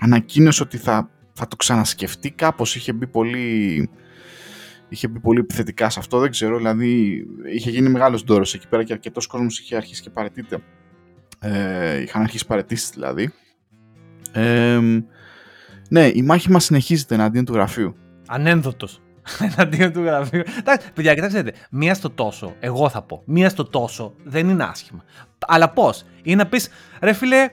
ανακοίνωσε 0.01 0.63
ότι 0.63 0.77
θα, 0.77 1.11
θα 1.33 1.49
το 1.49 1.57
ξανασκεφτεί 1.57 2.31
κάπως. 2.31 2.77
Είχε 2.77 2.93
μπει 2.93 3.07
πολύ... 3.07 3.91
Είχε 4.89 5.09
μπει 5.09 5.21
πολύ 5.21 5.41
επιθετικά 5.41 5.91
σε 5.91 5.99
αυτό, 5.99 6.19
δεν 6.19 6.31
ξέρω. 6.31 6.57
Δηλαδή, 6.57 7.25
είχε 7.55 7.71
γίνει 7.71 7.89
μεγάλος 7.89 8.25
ντόρος 8.25 8.55
εκεί 8.55 8.69
πέρα 8.69 8.85
και 8.85 8.93
αρκετός 8.93 9.27
κόσμος 9.27 9.59
είχε 9.59 9.77
αρχίσει 9.77 10.03
και 10.03 10.11
παρετείται. 10.11 10.59
Ε, 11.41 12.01
είχαν 12.01 12.23
αρχίσει 12.23 12.47
παρετήσεις 12.47 12.91
δηλαδή. 12.91 13.33
Ε, 14.33 14.81
ναι, 15.89 16.11
η 16.15 16.23
μάχη 16.23 16.51
μας 16.51 16.65
συνεχίζεται 16.65 17.15
εναντίον 17.15 17.45
του 17.45 17.53
γραφείου. 17.53 17.97
Ανένδοτος. 18.27 19.01
Εναντίον 19.39 19.93
του 19.93 20.03
γραφείου. 20.03 20.43
Εντάξει, 20.59 20.93
παιδιά, 20.93 21.15
κοιτάξτε, 21.15 21.53
μία 21.71 21.95
στο 21.95 22.11
τόσο, 22.11 22.55
εγώ 22.61 22.89
θα 22.89 23.03
πω. 23.03 23.23
Μία 23.25 23.49
στο 23.49 23.65
τόσο 23.65 24.15
δεν 24.25 24.49
είναι 24.49 24.65
άσχημα. 24.65 25.05
Αλλά 25.47 25.69
πώς, 25.69 26.05
είναι 26.23 26.43
να 26.43 26.49
πεις, 26.49 26.69
ρε 27.01 27.13
φίλε, 27.13 27.51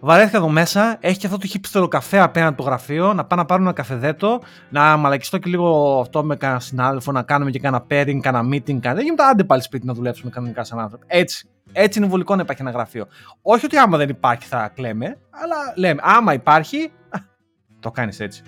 βαρέθηκα 0.00 0.36
εδώ 0.36 0.48
μέσα, 0.48 0.96
έχει 1.00 1.18
και 1.18 1.26
αυτό 1.26 1.38
το 1.38 1.46
χύψτερο 1.46 1.88
καφέ 1.88 2.18
απέναντι 2.18 2.54
το 2.54 2.62
γραφείο, 2.62 3.14
να 3.14 3.24
πάω 3.24 3.38
να 3.38 3.44
πάρω 3.44 3.62
ένα 3.62 3.72
καφεδέτο, 3.72 4.40
να 4.70 4.96
μαλακιστώ 4.96 5.38
και 5.38 5.50
λίγο 5.50 6.00
αυτό 6.00 6.24
με 6.24 6.36
κανένα 6.36 6.60
συνάδελφο, 6.60 7.12
να 7.12 7.22
κάνουμε 7.22 7.50
και 7.50 7.58
κανένα 7.58 7.84
pairing, 7.90 8.18
κανένα 8.20 8.48
meeting, 8.48 8.64
κανένα. 8.64 8.94
Δεν 8.94 9.04
γίνεται 9.04 9.22
άντε 9.22 9.44
πάλι 9.44 9.62
σπίτι 9.62 9.86
να 9.86 9.94
δουλέψουμε 9.94 10.30
κανονικά 10.30 10.64
σαν 10.64 10.78
άνθρωποι. 10.78 11.06
Έτσι. 11.08 11.46
Έτσι 11.72 11.98
είναι 11.98 12.08
βολικό 12.08 12.36
να 12.36 12.42
υπάρχει 12.42 12.62
ένα 12.62 12.70
γραφείο. 12.70 13.06
Όχι 13.42 13.64
ότι 13.64 13.76
άμα 13.76 13.96
δεν 13.96 14.08
υπάρχει 14.08 14.46
θα 14.46 14.68
κλαίμε, 14.74 15.18
αλλά 15.30 15.56
λέμε, 15.76 16.00
άμα 16.04 16.32
υπάρχει, 16.32 16.92
το 17.80 17.90
κάνεις 17.90 18.20
έτσι. 18.20 18.42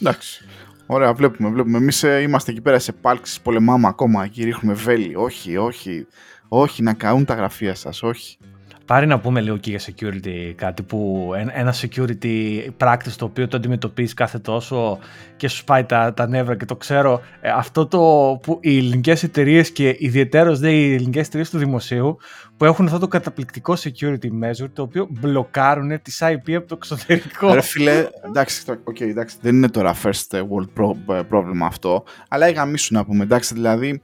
Εντάξει. 0.00 0.44
Ωραία, 0.86 1.12
βλέπουμε, 1.12 1.48
βλέπουμε. 1.48 1.78
Εμείς 1.78 2.02
ε, 2.02 2.20
είμαστε 2.20 2.50
εκεί 2.50 2.60
πέρα 2.60 2.78
σε 2.78 2.92
πάλξεις, 2.92 3.40
πολεμάμε 3.40 3.88
ακόμα. 3.88 4.24
Εκεί 4.24 4.44
ρίχνουμε 4.44 4.74
βέλη. 4.74 5.16
Όχι, 5.16 5.56
όχι. 5.56 6.06
Όχι, 6.48 6.82
να 6.82 6.92
καούν 6.92 7.24
τα 7.24 7.34
γραφεία 7.34 7.74
σας. 7.74 8.02
Όχι. 8.02 8.38
Πάρει 8.86 9.06
να 9.06 9.20
πούμε 9.20 9.40
λίγο 9.40 9.56
και 9.56 9.70
για 9.70 9.80
security 9.80 10.52
κάτι 10.54 10.82
που 10.82 11.30
ένα 11.52 11.74
security 11.74 12.66
practice 12.78 13.14
το 13.16 13.24
οποίο 13.24 13.48
το 13.48 13.56
αντιμετωπίζεις 13.56 14.14
κάθε 14.14 14.38
τόσο 14.38 14.98
και 15.36 15.48
σου 15.48 15.56
σπάει 15.56 15.84
τα, 15.84 16.14
τα 16.14 16.28
νεύρα 16.28 16.56
και 16.56 16.64
το 16.64 16.76
ξέρω 16.76 17.20
ε, 17.40 17.48
αυτό 17.50 17.86
το 17.86 17.98
που 18.42 18.58
οι 18.62 18.78
ελληνικές 18.78 19.22
εταιρείες 19.22 19.70
και 19.70 19.96
ιδιαίτερω 19.98 20.56
δε 20.56 20.70
οι 20.70 20.94
ελληνικές 20.94 21.26
εταιρείες 21.26 21.50
του 21.50 21.58
δημοσίου 21.58 22.18
που 22.56 22.64
έχουν 22.64 22.86
αυτό 22.86 22.98
το 22.98 23.08
καταπληκτικό 23.08 23.74
security 23.78 24.28
measure 24.42 24.70
το 24.72 24.82
οποίο 24.82 25.08
μπλοκάρουν 25.10 26.02
τις 26.02 26.22
IP 26.22 26.52
από 26.52 26.68
το 26.68 26.74
εξωτερικό. 26.74 27.54
Ρε 27.54 27.60
φίλε, 27.60 28.08
εντάξει, 28.22 28.64
okay, 28.84 29.00
εντάξει, 29.00 29.36
δεν 29.40 29.54
είναι 29.54 29.68
τώρα 29.68 29.94
first 30.02 30.30
world 30.30 30.96
problem 31.06 31.60
αυτό, 31.62 32.04
αλλά 32.28 32.46
έγαμίσου 32.46 32.94
να 32.94 33.04
πούμε, 33.04 33.22
εντάξει, 33.22 33.54
δηλαδή 33.54 34.00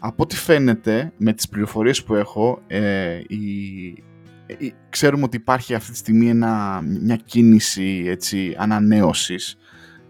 από 0.00 0.22
ό,τι 0.22 0.36
φαίνεται 0.36 1.12
με 1.16 1.32
τις 1.32 1.48
πληροφορίες 1.48 2.02
που 2.02 2.14
έχω 2.14 2.62
ε, 2.66 3.20
η, 3.28 4.04
ε, 4.46 4.54
ξέρουμε 4.88 5.24
ότι 5.24 5.36
υπάρχει 5.36 5.74
αυτή 5.74 5.90
τη 5.90 5.96
στιγμή 5.96 6.28
ένα, 6.28 6.80
μια 7.02 7.16
κίνηση 7.16 8.04
έτσι, 8.06 8.54
ανανέωσης 8.58 9.58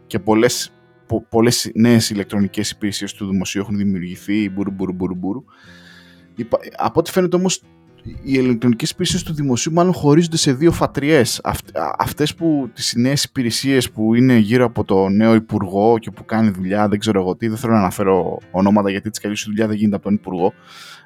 και 0.06 0.18
πολλές, 0.18 0.72
πο, 1.06 1.26
πολλές 1.28 1.70
νέες 1.74 2.10
ηλεκτρονικές 2.10 2.70
υπηρεσίες 2.70 3.12
του 3.12 3.26
δημοσίου 3.30 3.60
έχουν 3.60 3.76
δημιουργηθεί, 3.76 4.50
μπουρου, 4.50 4.70
μπουρου, 4.70 4.92
μπουρου, 4.92 5.14
μπουρου. 5.14 5.44
Από 6.76 7.00
ό,τι 7.00 7.10
φαίνεται 7.10 7.36
όμως 7.36 7.62
οι 8.04 8.20
ηλεκτρονικές 8.22 8.90
υπηρεσίες 8.90 9.22
του 9.22 9.34
δημοσίου 9.34 9.72
μάλλον 9.72 9.92
χωρίζονται 9.92 10.36
σε 10.36 10.52
δύο 10.52 10.72
φατριές. 10.72 11.40
Αυτές 11.98 12.34
που 12.34 12.70
τις 12.74 12.94
νέες 12.96 13.24
υπηρεσίες 13.24 13.90
που 13.90 14.14
είναι 14.14 14.36
γύρω 14.36 14.64
από 14.64 14.84
το 14.84 15.08
νέο 15.08 15.34
υπουργό 15.34 15.98
και 15.98 16.10
που 16.10 16.24
κάνει 16.24 16.50
δουλειά, 16.50 16.88
δεν 16.88 16.98
ξέρω 16.98 17.20
εγώ 17.20 17.36
τι, 17.36 17.48
δεν 17.48 17.56
θέλω 17.56 17.72
να 17.72 17.78
αναφέρω 17.78 18.38
ονόματα 18.50 18.90
γιατί 18.90 19.10
τη 19.10 19.20
καλή 19.20 19.36
δουλειά 19.44 19.66
δεν 19.66 19.76
γίνεται 19.76 19.96
από 19.96 20.04
τον 20.04 20.14
υπουργό, 20.14 20.52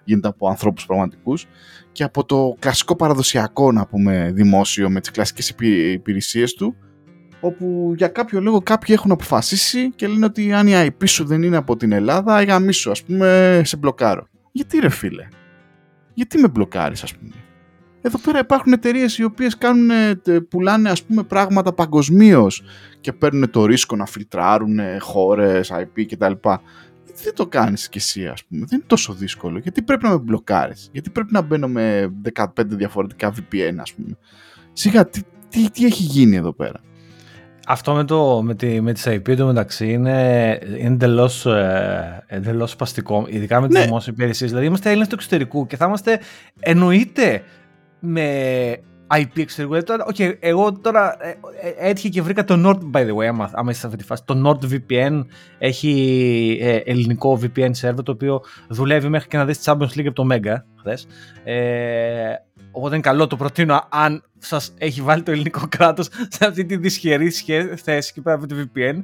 γίνεται 0.04 0.28
από 0.28 0.48
ανθρώπους 0.48 0.86
πραγματικούς. 0.86 1.46
Και 1.92 2.04
από 2.04 2.24
το 2.24 2.56
κλασικό 2.58 2.96
παραδοσιακό, 2.96 3.72
να 3.72 3.86
πούμε, 3.86 4.30
δημόσιο 4.34 4.90
με 4.90 5.00
τις 5.00 5.10
κλασικές 5.10 5.54
υπηρεσίες 5.92 6.54
του, 6.54 6.76
όπου 7.40 7.94
για 7.96 8.08
κάποιο 8.08 8.40
λόγο 8.40 8.60
κάποιοι 8.60 8.94
έχουν 8.98 9.10
αποφασίσει 9.10 9.90
και 9.90 10.06
λένε 10.06 10.24
ότι 10.24 10.52
αν 10.52 10.66
η 10.66 10.72
IP 10.74 11.04
σου 11.04 11.24
δεν 11.24 11.42
είναι 11.42 11.56
από 11.56 11.76
την 11.76 11.92
Ελλάδα, 11.92 12.42
η 12.42 12.72
σου, 12.72 12.90
ας 12.90 13.02
πούμε, 13.02 13.60
σε 13.64 13.76
μπλοκάρω. 13.76 14.26
Γιατί 14.52 14.78
ρε 14.78 14.88
φίλε, 14.88 15.28
γιατί 16.14 16.38
με 16.38 16.48
μπλοκάρεις, 16.48 17.02
ας 17.02 17.16
πούμε; 17.16 17.34
Εδώ 18.00 18.18
πέρα 18.18 18.38
υπάρχουν 18.38 18.72
εταιρείες 18.72 19.18
οι 19.18 19.24
οποίες 19.24 19.58
πουλάνε 20.48 20.90
ας 20.90 21.02
πούμε 21.02 21.22
πράγματα 21.22 21.72
παγκοσμίως 21.72 22.62
και 23.00 23.12
παίρνουν 23.12 23.50
το 23.50 23.66
ρίσκο 23.66 23.96
να 23.96 24.06
φιλτράρουν 24.06 24.78
χώρες, 25.00 25.72
IP 25.72 26.06
κτλ. 26.06 26.32
Γιατί 27.04 27.22
δεν 27.22 27.34
το 27.34 27.46
κάνεις 27.46 27.88
κι 27.88 27.98
εσύ, 27.98 28.26
ας 28.26 28.44
πούμε. 28.44 28.64
Δεν 28.68 28.78
είναι 28.78 28.86
τόσο 28.86 29.12
δύσκολο. 29.12 29.58
Γιατί 29.58 29.82
πρέπει 29.82 30.04
να 30.04 30.10
με 30.10 30.18
μπλοκάρεις; 30.18 30.88
Γιατί 30.92 31.10
πρέπει 31.10 31.32
να 31.32 31.40
μπαίνω 31.42 31.68
με 31.68 32.12
15 32.34 32.44
διαφορετικά 32.66 33.32
VPN, 33.34 33.74
ας 33.78 33.92
πούμε; 33.92 34.18
Σιγά, 34.72 35.08
τι, 35.08 35.20
τι, 35.48 35.70
τι 35.70 35.84
έχει 35.84 36.02
γίνει 36.02 36.36
εδώ 36.36 36.52
πέρα; 36.52 36.80
Αυτό 37.72 37.94
με, 37.94 38.04
το, 38.04 38.42
με, 38.42 38.54
τη, 38.54 38.80
με 38.80 38.92
τις 38.92 39.06
IP 39.08 39.36
μεταξύ 39.36 39.92
είναι, 39.92 40.58
είναι 40.78 40.94
εντελώς, 40.94 41.46
ε, 41.46 42.24
εντελώς 42.26 42.70
σπαστικό, 42.70 43.26
ειδικά 43.28 43.60
με 43.60 43.68
τις 43.68 43.78
ναι. 43.78 43.84
δημόσιες 43.84 44.14
υπηρεσίες. 44.14 44.50
Δηλαδή 44.50 44.66
είμαστε 44.66 44.88
Έλληνες 44.88 45.08
του 45.08 45.14
εξωτερικού 45.14 45.66
και 45.66 45.76
θα 45.76 45.84
είμαστε 45.84 46.20
εννοείται 46.60 47.42
με 47.98 48.26
IP 49.14 49.38
εξωτερικού. 49.38 49.74
Okay, 50.12 50.20
ε, 50.20 50.48
εγώ 50.48 50.72
τώρα 50.72 51.16
ε, 51.20 51.28
ε, 51.28 51.88
έτυχε 51.88 52.08
και 52.08 52.22
βρήκα 52.22 52.44
το 52.44 52.54
Nord, 52.66 52.98
by 52.98 53.06
the 53.06 53.14
way, 53.14 53.24
άμα, 53.24 53.50
άμα 53.52 53.70
είστε 53.70 53.80
σε 53.80 53.86
αυτή 53.86 53.98
τη 53.98 54.04
φάση. 54.04 54.22
Το 54.24 54.42
NordVPN 54.48 55.24
έχει 55.58 56.58
ε, 56.60 56.76
ελληνικό 56.76 57.40
VPN 57.42 57.70
server, 57.80 58.04
το 58.04 58.12
οποίο 58.12 58.40
δουλεύει 58.68 59.08
μέχρι 59.08 59.28
και 59.28 59.36
να 59.36 59.44
δεις 59.44 59.60
Champions 59.64 59.98
League 59.98 60.06
από 60.06 60.12
το 60.12 60.26
Mega 60.32 60.56
χθες. 60.78 61.06
Ε, 61.44 62.34
Οπότε 62.72 62.94
είναι 62.94 63.02
καλό, 63.02 63.26
το 63.26 63.36
προτείνω 63.36 63.86
αν 63.88 64.24
σας 64.38 64.74
έχει 64.78 65.00
βάλει 65.00 65.22
το 65.22 65.30
ελληνικό 65.30 65.60
κράτος 65.68 66.08
σε 66.28 66.46
αυτή 66.46 66.64
τη 66.64 66.76
δυσχερή 66.76 67.30
θέση 67.76 68.12
και 68.12 68.20
πέρα 68.20 68.36
από 68.36 68.46
το 68.46 68.56
VPN. 68.58 69.02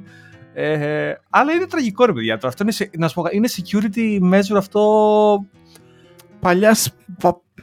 Ε, 0.53 1.13
αλλά 1.29 1.51
είναι 1.51 1.65
τραγικό 1.65 2.05
ρε 2.05 2.13
παιδιά. 2.13 2.39
Αυτό 2.43 2.63
είναι, 2.63 2.89
να 2.97 3.07
σου 3.07 3.13
πω, 3.13 3.23
είναι 3.31 3.47
security 3.51 4.33
measure 4.33 4.57
αυτό 4.57 5.45
παλιά. 6.39 6.75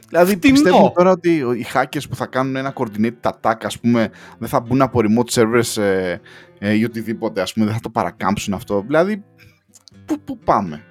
Δηλαδή 0.09 0.35
Φτηνό. 0.35 0.53
πιστεύω 0.53 0.91
τώρα 0.95 1.11
ότι 1.11 1.35
οι 1.35 1.65
hackers 1.73 2.09
που 2.09 2.15
θα 2.15 2.25
κάνουν 2.25 2.55
ένα 2.55 2.73
coordinated 2.75 3.31
attack 3.31 3.55
ας 3.61 3.79
πούμε 3.79 4.09
δεν 4.39 4.49
θα 4.49 4.59
μπουν 4.59 4.81
από 4.81 4.99
remote 5.03 5.41
servers 5.41 5.81
ε, 5.81 6.17
ε, 6.59 6.73
ή 6.73 6.83
οτιδήποτε 6.83 7.41
ας 7.41 7.53
πούμε 7.53 7.65
δεν 7.65 7.73
θα 7.73 7.79
το 7.79 7.89
παρακάμψουν 7.89 8.53
αυτό. 8.53 8.81
Δηλαδή 8.81 9.23
πού, 10.05 10.19
πού 10.23 10.37
πάμε; 10.37 10.83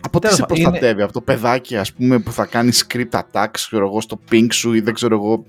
Από 0.00 0.20
τι 0.20 0.34
σε 0.34 0.44
προστατεύει, 0.46 0.92
είναι... 0.92 1.02
από 1.02 1.12
το 1.12 1.20
παιδάκι 1.20 1.76
ας 1.76 1.92
πούμε 1.92 2.18
που 2.18 2.32
θα 2.32 2.46
κάνει 2.46 2.70
script 2.74 3.20
attacks 3.20 3.50
ξέρω 3.50 3.86
εγώ, 3.86 4.00
στο 4.00 4.20
ping 4.30 4.46
σου 4.50 4.72
ή 4.72 4.80
δεν 4.80 4.94
ξέρω 4.94 5.14
εγώ. 5.14 5.44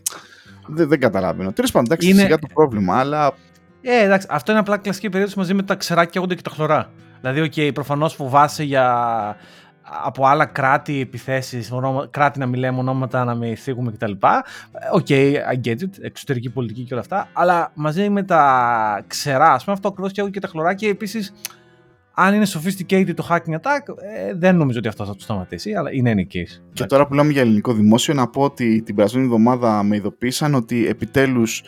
Δεν, 0.67 0.87
δεν 0.87 0.99
καταλαβαίνω. 0.99 1.51
Τέλος 1.51 1.71
πάντων, 1.71 1.85
εντάξει, 1.91 2.09
είναι... 2.09 2.21
σιγά 2.21 2.39
το 2.39 2.47
πρόβλημα, 2.53 2.99
αλλά. 2.99 3.33
Ε, 3.81 4.03
εντάξει, 4.03 4.27
αυτό 4.29 4.51
είναι 4.51 4.59
απλά 4.59 4.77
κλασική 4.77 5.09
περίπτωση 5.09 5.37
μαζί 5.37 5.53
με 5.53 5.63
τα 5.63 5.75
ξεράκια 5.75 6.21
και 6.27 6.41
τα 6.41 6.49
χλωρά. 6.49 6.91
Δηλαδή, 7.21 7.41
OK, 7.41 7.53
okay, 7.55 7.71
προφανώς 7.73 8.13
φοβάσαι 8.13 8.63
για 8.63 8.95
από 10.03 10.25
άλλα 10.25 10.45
κράτη 10.45 10.99
επιθέσεις, 10.99 11.71
κράτη 12.09 12.39
να 12.39 12.45
μιλάμε 12.45 12.79
ονόματα, 12.79 13.23
να 13.23 13.35
με 13.35 13.55
θίγουμε 13.55 13.91
κτλ. 13.91 14.11
OK, 14.91 15.05
okay, 15.09 15.33
I 15.33 15.67
get 15.67 15.75
it, 15.81 15.89
εξωτερική 16.01 16.49
πολιτική 16.49 16.81
και 16.81 16.93
όλα 16.93 17.01
αυτά. 17.01 17.27
Αλλά 17.33 17.71
μαζί 17.73 18.09
με 18.09 18.23
τα 18.23 19.03
ξερά, 19.07 19.51
ας 19.53 19.63
πούμε, 19.63 19.76
αυτό 19.76 19.88
ακριβώς 19.88 20.11
και 20.11 20.21
και 20.21 20.39
τα 20.39 20.47
χλωράκια 20.47 20.89
επίσης 20.89 21.34
αν 22.14 22.34
είναι 22.34 22.45
sophisticated 22.47 23.14
το 23.16 23.28
hacking 23.30 23.53
attack, 23.53 23.95
ε, 24.28 24.34
δεν 24.34 24.55
νομίζω 24.55 24.78
ότι 24.78 24.88
αυτό 24.88 25.05
θα 25.05 25.16
τους 25.15 25.22
σταματήσει, 25.22 25.74
αλλά 25.74 25.93
in 25.93 26.13
any 26.16 26.36
case. 26.36 26.62
Και 26.74 26.86
τώρα 26.86 27.07
που 27.07 27.14
λέμε 27.14 27.32
για 27.32 27.41
ελληνικό 27.41 27.74
δημόσιο, 27.74 28.14
να 28.14 28.28
πω 28.28 28.41
ότι 28.41 28.82
την 28.82 28.95
περασμένη 28.95 29.26
εβδομάδα 29.26 29.84
με 29.84 29.95
ειδοποίησαν 29.95 30.55
ότι 30.55 30.88
επιτέλους 30.88 31.64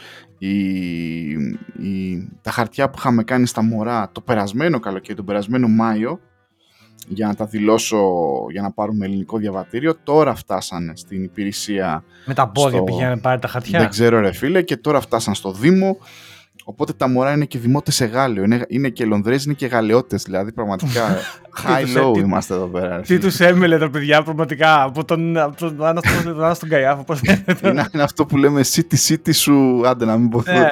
τα 2.41 2.51
χαρτιά 2.51 2.89
που 2.89 2.95
είχαμε 2.97 3.23
κάνει 3.23 3.47
στα 3.47 3.61
μωρά 3.61 4.09
το 4.11 4.21
περασμένο 4.21 4.79
καλοκαίρι, 4.79 5.15
τον 5.15 5.25
περασμένο 5.25 5.67
Μάιο, 5.67 6.19
για 7.07 7.27
να 7.27 7.35
τα 7.35 7.45
δηλώσω 7.45 7.99
για 8.51 8.61
να 8.61 8.71
πάρουμε 8.71 9.05
ελληνικό 9.05 9.37
διαβατήριο. 9.37 9.95
Τώρα 10.03 10.35
φτάσανε 10.35 10.93
στην 10.95 11.23
υπηρεσία. 11.23 12.03
Με 12.25 12.33
τα 12.33 12.47
πόδια 12.47 12.77
στο... 12.77 12.83
πηγαίνουν 12.83 13.21
πάρει 13.21 13.39
τα 13.39 13.47
χαρτιά. 13.47 13.79
Δεν 13.79 13.89
ξέρω, 13.89 14.19
ρε 14.19 14.31
φίλε, 14.31 14.61
και 14.61 14.77
τώρα 14.77 15.01
φτάσαν 15.01 15.33
στο 15.33 15.51
Δήμο. 15.51 15.97
Οπότε 16.65 16.93
τα 16.93 17.07
μωρά 17.07 17.31
είναι 17.31 17.45
και 17.45 17.59
δημότες 17.59 17.95
σε 17.95 18.05
Γάλλιο. 18.05 18.43
Είναι, 18.43 18.65
είναι 18.67 18.89
και 18.89 19.05
Λονδρέζοι, 19.05 19.43
είναι 19.45 19.53
και 19.53 19.65
Γαλλιώτες. 19.65 20.23
Δηλαδή 20.23 20.51
πραγματικά 20.51 21.17
high-low 21.65 22.17
είμαστε 22.17 22.53
εδώ 22.53 22.67
πέρα. 22.67 23.01
Τι 23.01 23.17
τους 23.17 23.39
έμελε 23.39 23.77
τα 23.77 23.89
παιδιά 23.89 24.23
πραγματικά 24.23 24.83
από 24.83 25.05
τον 25.05 25.37
Άννα 25.81 26.53
στον 26.53 26.69
Καϊάφο. 26.69 27.05
Είναι, 27.63 27.87
είναι 27.93 28.03
αυτό 28.03 28.25
που 28.25 28.37
λέμε 28.37 28.61
city 28.63 29.07
city 29.07 29.33
σου. 29.33 29.81
Άντε 29.87 30.05
να 30.05 30.17
μην 30.17 30.29
ποθώ. 30.29 30.51
Ναι. 30.53 30.69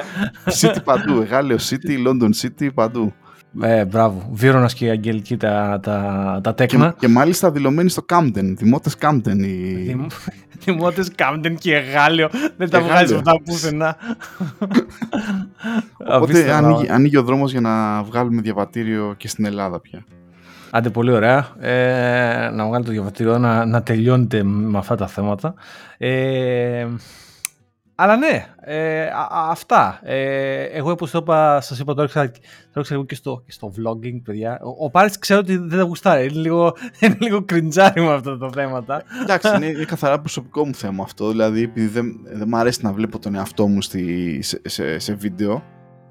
city 0.60 0.76
παντού. 0.84 1.26
Γάλλιο 1.30 1.56
city, 1.56 2.08
London 2.08 2.30
city 2.42 2.68
παντού. 2.74 3.12
Ε, 3.60 3.84
μπράβο. 3.84 4.28
Βίρονας 4.32 4.74
και 4.74 4.84
η 4.86 4.90
Αγγελική 4.90 5.36
τα, 5.36 5.80
τα, 5.82 6.40
τα 6.42 6.54
τέκνα. 6.54 6.88
Και, 6.90 6.96
και 6.98 7.08
μάλιστα 7.08 7.50
δηλωμένοι 7.50 7.90
στο 7.90 8.04
Camden. 8.08 8.54
Δημότες 8.56 8.96
Camden. 9.00 9.36
Οι... 9.36 9.96
Δημότες 10.64 11.10
Camden 11.16 11.54
και 11.58 11.74
Γάλλιο. 11.74 12.28
Δεν 12.56 12.70
τα 12.70 12.80
βγάζει 12.80 13.14
αυτά 13.14 13.32
πουθενά. 13.44 13.96
Οπότε 16.20 16.52
ανοίγει, 16.52 16.90
ανοίγει 16.90 17.16
ο 17.16 17.22
δρόμος 17.22 17.50
για 17.50 17.60
να 17.60 18.02
βγάλουμε 18.02 18.40
διαβατήριο 18.40 19.14
και 19.16 19.28
στην 19.28 19.44
Ελλάδα 19.44 19.80
πια. 19.80 20.04
Άντε, 20.70 20.90
πολύ 20.90 21.12
ωραία. 21.12 21.48
Ε, 21.60 22.50
να 22.52 22.66
βγάλετε 22.66 22.82
το 22.82 22.90
διαβατήριο, 22.90 23.38
να, 23.38 23.64
να 23.64 23.82
τελειώνετε 23.82 24.42
με 24.42 24.78
αυτά 24.78 24.96
τα 24.96 25.06
θέματα. 25.06 25.54
Ε, 25.98 26.86
αλλά 27.94 28.16
ναι, 28.16 28.46
ε, 28.60 29.08
αυτά. 29.30 30.00
Ε, 30.02 30.62
εγώ 30.62 30.90
όπως 30.90 31.12
είπα, 31.12 31.60
σας 31.60 31.78
είπα 31.78 31.94
τώρα, 31.94 32.08
τώρα 32.08 32.30
ξέρω 32.82 33.04
και 33.04 33.14
στο, 33.14 33.42
και 33.46 33.52
στο 33.52 33.72
vlogging, 33.76 34.20
παιδιά. 34.24 34.60
Ο, 34.62 34.84
ο 34.84 34.90
Πάρης 34.90 35.18
ξέρω 35.18 35.40
ότι 35.40 35.56
δεν 35.56 35.78
τα 35.78 35.84
γουστάρει. 35.84 36.28
Είναι 36.28 36.40
λίγο, 36.40 36.76
είναι 37.00 37.16
λίγο 37.20 37.42
κριντζάρι 37.42 38.00
με 38.00 38.12
αυτά 38.12 38.38
τα 38.38 38.50
θέματα. 38.52 39.02
Εντάξει, 39.22 39.56
είναι, 39.56 39.66
είναι 39.76 39.84
καθαρά 39.84 40.20
προσωπικό 40.20 40.66
μου 40.66 40.74
θέμα 40.74 41.02
αυτό. 41.02 41.30
Δηλαδή, 41.30 41.62
επειδή 41.62 41.86
δεν, 41.86 42.20
δεν 42.22 42.48
μου 42.48 42.56
αρέσει 42.56 42.78
να 42.82 42.92
βλέπω 42.92 43.18
τον 43.18 43.34
εαυτό 43.34 43.66
μου 43.66 43.82
στη, 43.82 44.38
σε, 44.42 44.60
σε, 44.64 44.98
σε 44.98 45.14
βίντεο. 45.14 45.62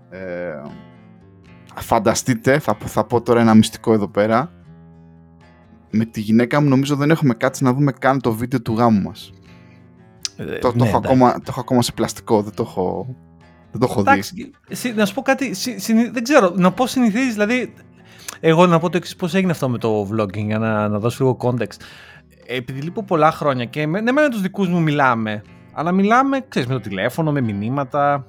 Ε, 0.10 0.62
φανταστείτε, 1.76 2.60
θα, 2.60 2.78
θα 2.80 3.04
πω 3.06 3.22
τώρα 3.22 3.40
ένα 3.40 3.54
μυστικό 3.54 3.94
εδώ 3.94 4.08
πέρα. 4.08 4.52
Με 5.92 6.06
τη 6.06 6.20
γυναίκα 6.22 6.62
μου 6.62 6.70
νομίζω 6.70 6.96
δεν 6.96 7.10
έχουμε 7.10 7.34
κάτσει 7.34 7.64
να 7.64 7.74
δούμε 7.74 7.92
καν 7.92 8.22
το 8.22 8.34
βίντεο 8.34 8.62
του 8.62 8.74
γάμου 8.74 9.02
μας. 9.02 9.32
Ε, 10.50 10.58
το, 10.58 10.74
ναι, 10.76 10.88
έχω 10.88 10.98
ακόμα, 10.98 11.34
το 11.34 11.46
έχω 11.48 11.60
ακόμα 11.60 11.82
σε 11.82 11.92
πλαστικό, 11.92 12.42
δεν 12.42 12.54
το 12.56 12.64
έχω, 12.70 13.16
δεν 13.72 13.80
το 13.80 13.88
έχω 13.90 14.00
Εντάξει, 14.00 14.54
δει. 14.70 14.94
Να 14.94 15.06
σου 15.06 15.14
πω 15.14 15.22
κάτι, 15.22 15.56
δεν 16.12 16.24
ξέρω, 16.24 16.52
να 16.56 16.72
πω 16.72 16.88
συνηθίζεις, 16.88 17.34
δηλαδή, 17.34 17.74
εγώ 18.40 18.68
να 18.68 18.80
πω 18.80 18.90
το 18.90 18.98
εξής 18.98 19.16
πώς 19.16 19.34
έγινε 19.34 19.52
αυτό 19.52 19.70
με 19.70 19.78
το 19.78 20.08
vlogging, 20.12 20.46
για 20.46 20.58
να, 20.58 20.88
να 20.88 21.00
δώσω 21.00 21.24
λίγο 21.24 21.38
context. 21.42 21.82
Επειδή 22.48 22.82
λείπω 22.82 23.04
πολλά 23.04 23.32
χρόνια 23.32 23.66
και 23.66 23.88
με, 23.88 24.02
ναι, 24.02 24.12
με 24.12 24.30
τους 24.30 24.42
δικούς 24.42 24.68
μου 24.68 24.82
μιλάμε, 24.82 25.42
αλλά 25.74 25.92
μιλάμε, 25.92 26.46
ξέρεις, 26.48 26.68
με 26.68 26.74
το 26.74 26.80
τηλέφωνο, 26.80 27.32
με 27.32 27.42
μηνύματα. 27.42 28.26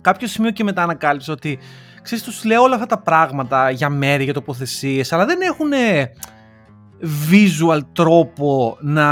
Κάποιο 0.00 0.28
σημείο 0.28 0.50
και 0.50 0.64
μετά 0.64 0.82
ανακάλυψα 0.82 1.32
ότι, 1.32 1.58
ξέρεις, 2.02 2.24
τους 2.24 2.44
λέω 2.44 2.62
όλα 2.62 2.74
αυτά 2.74 2.86
τα 2.86 2.98
πράγματα 2.98 3.70
για 3.70 3.88
μέρη, 3.88 4.24
για 4.24 4.32
τοποθεσίες, 4.32 5.12
αλλά 5.12 5.24
δεν 5.24 5.40
έχουν 5.40 5.70
visual 7.30 7.80
τρόπο 7.92 8.76
να 8.80 9.06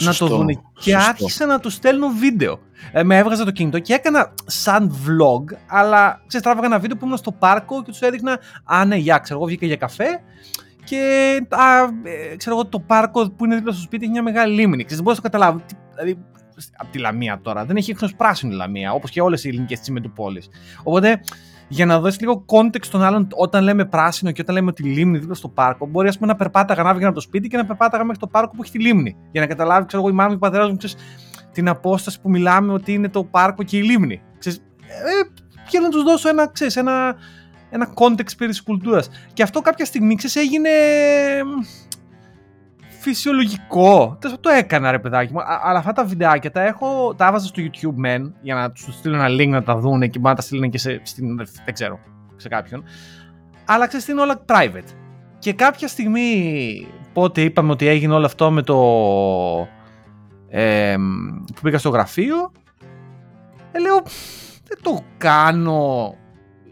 να 0.00 0.14
το 0.14 0.26
δουν. 0.26 0.60
Και 0.80 0.96
άρχισα 0.96 1.46
να 1.46 1.60
του 1.60 1.70
στέλνω 1.70 2.08
βίντεο. 2.08 2.58
Ε, 2.92 3.02
με 3.02 3.18
έβγαζα 3.18 3.44
το 3.44 3.50
κινητό 3.50 3.78
και 3.78 3.94
έκανα 3.94 4.34
σαν 4.46 4.90
vlog, 4.90 5.56
αλλά 5.66 6.20
ξέρεις, 6.26 6.46
τράβαγα 6.46 6.66
ένα 6.66 6.78
βίντεο 6.78 6.96
που 6.96 7.04
ήμουν 7.04 7.16
στο 7.16 7.32
πάρκο 7.32 7.82
και 7.82 7.90
τους 7.90 8.00
έδειχνα. 8.00 8.38
Α, 8.64 8.84
ναι, 8.84 8.96
για 8.96 9.18
ξέρω 9.18 9.38
εγώ, 9.38 9.48
βγήκα 9.48 9.66
για 9.66 9.76
καφέ. 9.76 10.20
Και 10.84 11.00
α, 11.48 11.82
ε, 11.82 12.36
ξέρω 12.36 12.56
εγώ, 12.56 12.66
το 12.66 12.80
πάρκο 12.80 13.30
που 13.30 13.44
είναι 13.44 13.54
δίπλα 13.54 13.72
στο 13.72 13.82
σπίτι 13.82 14.02
έχει 14.04 14.12
μια 14.12 14.22
μεγάλη 14.22 14.54
λίμνη. 14.54 14.84
Ξέρεις, 14.84 14.94
δεν 14.94 15.02
μπορώ 15.02 15.16
να 15.16 15.22
το 15.22 15.28
καταλάβω. 15.28 15.60
Δηλαδή, 15.94 16.18
από 16.76 16.92
τη 16.92 16.98
Λαμία 16.98 17.40
τώρα. 17.42 17.64
Δεν 17.64 17.76
έχει 17.76 17.90
ίχνος 17.90 18.14
πράσινη 18.14 18.54
Λαμία, 18.54 18.92
όπως 18.92 19.10
και 19.10 19.20
όλες 19.20 19.44
οι 19.44 19.48
ελληνικές 19.48 19.80
τσιμεντουπόλει. 19.80 20.42
Οπότε 20.82 21.20
για 21.68 21.86
να 21.86 22.00
δώσει 22.00 22.20
λίγο 22.20 22.44
context 22.46 22.84
στον 22.84 23.02
άλλον 23.02 23.28
όταν 23.34 23.62
λέμε 23.64 23.84
πράσινο 23.84 24.30
και 24.30 24.40
όταν 24.40 24.54
λέμε 24.54 24.70
ότι 24.70 24.82
λίμνη 24.82 25.18
δίπλα 25.18 25.34
στο 25.34 25.48
πάρκο. 25.48 25.86
Μπορεί 25.86 26.08
ας 26.08 26.18
πούμε, 26.18 26.32
να 26.32 26.36
περπάταγα 26.36 26.82
να 26.82 26.94
βγει 26.94 27.04
από 27.04 27.14
το 27.14 27.20
σπίτι 27.20 27.48
και 27.48 27.56
να 27.56 27.64
περπάταγα 27.64 28.04
μέχρι 28.04 28.20
το 28.20 28.26
πάρκο 28.26 28.56
που 28.56 28.62
έχει 28.62 28.72
τη 28.72 28.78
λίμνη. 28.78 29.16
Για 29.32 29.40
να 29.40 29.46
καταλάβει, 29.46 29.86
ξέρω 29.86 30.02
εγώ, 30.02 30.10
η 30.10 30.14
μάμα 30.14 30.28
και 30.28 30.36
ο 30.36 30.38
πατέρας 30.38 30.70
μου 30.70 30.76
ξέρεις, 30.76 30.96
την 31.52 31.68
απόσταση 31.68 32.20
που 32.20 32.30
μιλάμε 32.30 32.72
ότι 32.72 32.92
είναι 32.92 33.08
το 33.08 33.24
πάρκο 33.24 33.62
και 33.62 33.76
η 33.76 33.82
λίμνη. 33.82 34.22
Ξέρεις, 34.38 34.58
ε, 34.58 35.42
και 35.70 35.78
να 35.78 35.88
τους 35.88 36.02
δώσω 36.02 36.28
ένα, 36.28 36.48
ξέρεις, 36.48 36.76
ένα, 36.76 37.16
ένα 37.70 37.88
context 37.94 38.36
περί 38.38 38.50
της 38.50 38.62
κουλτούρας. 38.62 39.08
Και 39.32 39.42
αυτό 39.42 39.60
κάποια 39.60 39.84
στιγμή 39.84 40.14
ξέρεις, 40.14 40.36
έγινε 40.36 40.70
φυσιολογικό. 43.04 44.18
Το 44.40 44.50
έκανα 44.50 44.90
ρε 44.90 44.98
παιδάκι 44.98 45.32
μου. 45.32 45.38
Αλλά 45.62 45.78
αυτά 45.78 45.92
τα 45.92 46.04
βιντεάκια 46.04 46.50
τα 46.50 46.62
έχω, 46.62 47.14
τα 47.14 47.26
έβαζα 47.26 47.46
στο 47.46 47.62
YouTube 47.62 48.06
men 48.06 48.32
για 48.40 48.54
να 48.54 48.70
του 48.70 48.92
στείλω 48.92 49.14
ένα 49.14 49.26
link 49.28 49.48
να 49.48 49.62
τα 49.62 49.76
δουν 49.76 50.00
και 50.00 50.18
μπορεί 50.18 50.28
να 50.28 50.34
τα 50.34 50.42
στείλουν 50.42 50.70
και 50.70 50.78
σε, 50.78 51.00
στην, 51.02 51.36
δεν 51.64 51.74
ξέρω, 51.74 51.98
σε 52.36 52.48
κάποιον. 52.48 52.84
Αλλά 53.64 53.86
ξέρεις 53.86 54.08
είναι 54.08 54.20
όλα 54.20 54.44
private. 54.46 54.88
Και 55.38 55.52
κάποια 55.52 55.88
στιγμή, 55.88 56.86
πότε 57.12 57.40
είπαμε 57.40 57.70
ότι 57.70 57.86
έγινε 57.86 58.14
όλο 58.14 58.26
αυτό 58.26 58.50
με 58.50 58.62
το... 58.62 58.78
Ε, 60.48 60.96
που 61.54 61.60
πήγα 61.62 61.78
στο 61.78 61.88
γραφείο, 61.88 62.52
ε, 63.72 63.80
λέω, 63.80 64.02
δεν 64.68 64.78
το 64.82 65.00
κάνω 65.16 66.14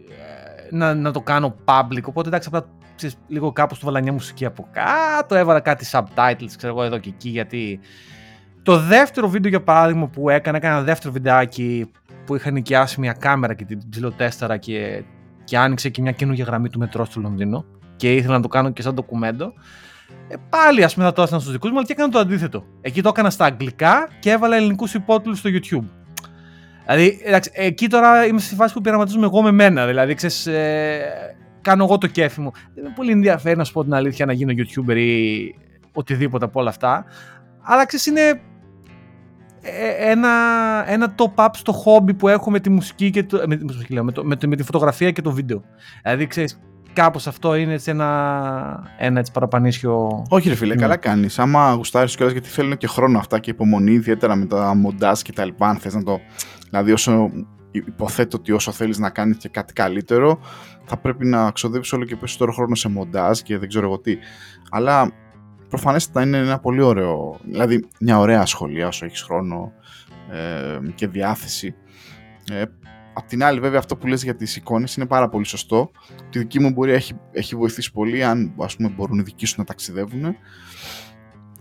ε, 0.09 0.77
να, 0.77 0.95
να 0.95 1.11
το 1.11 1.21
κάνω 1.21 1.55
public, 1.65 2.03
οπότε 2.05 2.29
εντάξει 2.29 2.49
απλά 2.53 2.67
ξέρεις, 2.97 3.17
λίγο 3.29 3.53
κάπως 3.53 3.79
του 3.79 3.85
βάλα 3.85 4.03
μια 4.03 4.13
μουσική 4.13 4.45
από 4.45 4.69
κάτω, 4.73 5.35
έβαλα 5.35 5.61
κάτι 5.61 5.87
subtitles, 5.91 6.51
ξέρω 6.57 6.73
εγώ 6.73 6.83
εδώ 6.83 6.99
και 6.99 7.09
εκεί, 7.09 7.29
γιατί 7.29 7.81
το 8.63 8.79
δεύτερο 8.79 9.29
βίντεο 9.29 9.51
για 9.51 9.63
παράδειγμα 9.63 10.07
που 10.07 10.29
έκανα, 10.29 10.57
έκανα 10.57 10.75
ένα 10.75 10.85
δεύτερο 10.85 11.13
βιντεάκι 11.13 11.91
που 12.27 12.35
είχα 12.37 12.51
νοικιάσει 12.51 13.01
μια 13.01 13.13
κάμερα 13.13 13.55
και 13.55 13.65
την 13.65 13.89
ψιλοτέσταρα 13.91 14.57
και, 14.57 15.03
και 15.45 15.59
άνοιξε 15.59 15.89
και 15.89 16.03
μια 16.03 16.13
καινούργια 16.13 16.45
γραμμή 16.45 16.69
του 16.69 16.79
μετρό 16.79 17.05
στο 17.05 17.21
Λονδίνο 17.21 17.65
και 17.97 18.15
ήθελα 18.15 18.35
να 18.35 18.43
το 18.43 18.49
κάνω 18.49 18.71
και 18.71 18.83
σαν 18.83 18.95
ντοκουμέντο. 18.95 19.53
Ε, 20.29 20.35
πάλι 20.49 20.85
ας 20.85 20.95
πούμε 20.95 21.07
θα 21.07 21.13
το 21.13 21.23
έστειλα 21.23 21.41
στους 21.41 21.53
δικούς 21.53 21.71
μου, 21.71 21.77
αλλά 21.77 21.87
και 21.87 21.93
έκανα 21.93 22.09
το 22.09 22.19
αντίθετο. 22.19 22.65
Εκεί 22.81 23.03
το 23.03 23.09
έκανα 23.09 23.31
στα 23.31 23.45
αγγλικά 23.45 24.09
και 24.19 24.31
έβαλα 24.31 24.57
ελληνικούς 24.57 24.95
υπότιτλους 24.95 25.39
στο 25.39 25.51
YouTube. 25.53 25.89
Δηλαδή, 26.87 27.21
εντάξει, 27.25 27.51
εκεί 27.55 27.89
τώρα 27.89 28.27
είμαι 28.27 28.41
στη 28.41 28.55
φάση 28.55 28.75
που 28.75 28.81
πειραματίζομαι 28.81 29.25
εγώ 29.25 29.43
με 29.43 29.51
μένα. 29.51 29.87
Δηλαδή, 29.87 30.15
ξέρεις, 30.15 30.47
ε, 30.47 31.37
κάνω 31.63 31.85
εγώ 31.85 31.99
το 31.99 32.07
κέφι 32.07 32.41
μου. 32.41 32.51
Δεν 32.75 32.85
είναι 32.85 32.93
πολύ 32.97 33.11
ενδιαφέρον 33.11 33.59
να 33.59 33.65
σου 33.65 33.73
πω 33.73 33.83
την 33.83 33.95
αλήθεια 33.95 34.27
να 34.27 34.33
γίνω 34.33 34.53
YouTuber 34.57 34.97
ή 34.97 35.55
οτιδήποτε 35.93 36.45
από 36.45 36.61
όλα 36.61 36.69
αυτά. 36.69 37.05
Αλλά 37.63 37.87
ξέρεις, 37.87 38.07
είναι 38.07 38.41
ε, 39.63 40.11
ένα, 40.11 40.31
ένα 40.87 41.15
top-up 41.17 41.49
στο 41.53 41.73
χόμπι 41.73 42.15
που 42.15 42.29
έχω 42.29 42.51
με 42.51 42.61
τη 42.61 42.71
μουσική 42.71 43.11
και 43.11 43.25
το, 43.25 43.43
με, 43.47 43.59
με, 44.03 44.13
το, 44.13 44.25
με, 44.25 44.37
με, 44.47 44.57
τη 44.57 44.63
φωτογραφία 44.63 45.11
και 45.11 45.23
το 45.23 45.33
βίντεο. 45.33 45.63
Δηλαδή, 46.03 46.27
ξέρεις, 46.27 46.61
κάπως 46.93 47.27
αυτό 47.27 47.55
είναι 47.55 47.73
έτσι 47.73 47.91
ένα, 47.91 48.93
ένα 48.99 49.19
έτσι 49.19 49.33
παραπανίσιο... 49.33 50.25
Όχι 50.29 50.49
ρε 50.49 50.55
φίλε, 50.55 50.75
ναι. 50.75 50.81
καλά 50.81 50.97
κάνεις. 50.97 51.39
Άμα 51.39 51.73
γουστάρεις 51.73 52.17
κιόλας 52.17 52.33
γιατί 52.33 52.49
θέλουν 52.49 52.77
και 52.77 52.87
χρόνο 52.87 53.19
αυτά 53.19 53.39
και 53.39 53.51
υπομονή, 53.51 53.93
ιδιαίτερα 53.93 54.37
με 54.37 54.47
τα 54.47 54.75
μοντάζ 54.75 55.21
και 55.21 55.33
τα 55.33 55.45
λοιπά, 55.45 55.69
αν 55.69 55.77
θες 55.77 55.95
να 55.95 56.03
το... 56.03 56.21
Δηλαδή 56.69 56.93
όσο 56.93 57.31
υποθέτω 57.71 58.37
ότι 58.37 58.53
όσο 58.53 58.73
θέλεις 58.73 58.99
να 58.99 59.11
κάνεις 59.11 59.37
και 59.37 59.49
κάτι 59.49 59.73
καλύτερο, 59.73 60.41
θα 60.85 60.97
πρέπει 60.97 61.27
να 61.27 61.51
ξοδέψεις 61.51 61.93
όλο 61.93 62.05
και 62.05 62.17
περισσότερο 62.17 62.53
χρόνο 62.53 62.75
σε 62.75 62.89
μοντάζ 62.89 63.41
και 63.41 63.59
δεν 63.59 63.69
ξέρω 63.69 63.87
εγώ 63.87 63.99
τι. 63.99 64.17
Αλλά 64.71 65.13
προφανέστατα 65.69 66.23
είναι 66.23 66.39
ένα 66.39 66.59
πολύ 66.59 66.83
ωραίο, 66.83 67.39
δηλαδή 67.45 67.89
μια 68.01 68.19
ωραία 68.19 68.47
σχολεία 68.47 68.87
όσο 68.87 69.05
έχεις 69.05 69.23
χρόνο 69.23 69.73
ε, 70.31 70.79
και 70.95 71.07
διάθεση. 71.07 71.75
Ε, 72.53 72.63
απ' 73.15 73.27
την 73.27 73.45
άλλη 73.45 73.61
βέβαια 73.61 73.79
αυτό 73.79 73.97
που 73.97 74.07
λες 74.07 74.23
για 74.23 74.37
τις 74.37 74.57
εικόνες 74.57 74.97
είναι 74.97 75.07
πάρα 75.07 75.29
πολύ 75.29 75.45
σωστό. 75.45 75.91
Τη 76.31 76.39
δική 76.39 76.61
μου 76.61 76.71
μπορεί 76.71 76.93
έχει, 76.93 77.15
έχει 77.33 77.57
βοηθήσει 77.57 77.93
πολύ 77.93 78.25
αν 78.25 78.55
ας 78.59 78.77
πούμε 78.77 78.89
μπορούν 78.89 79.19
οι 79.19 79.23
δικοί 79.23 79.47
σου 79.47 79.55
να 79.59 79.65
ταξιδεύουν. 79.65 80.37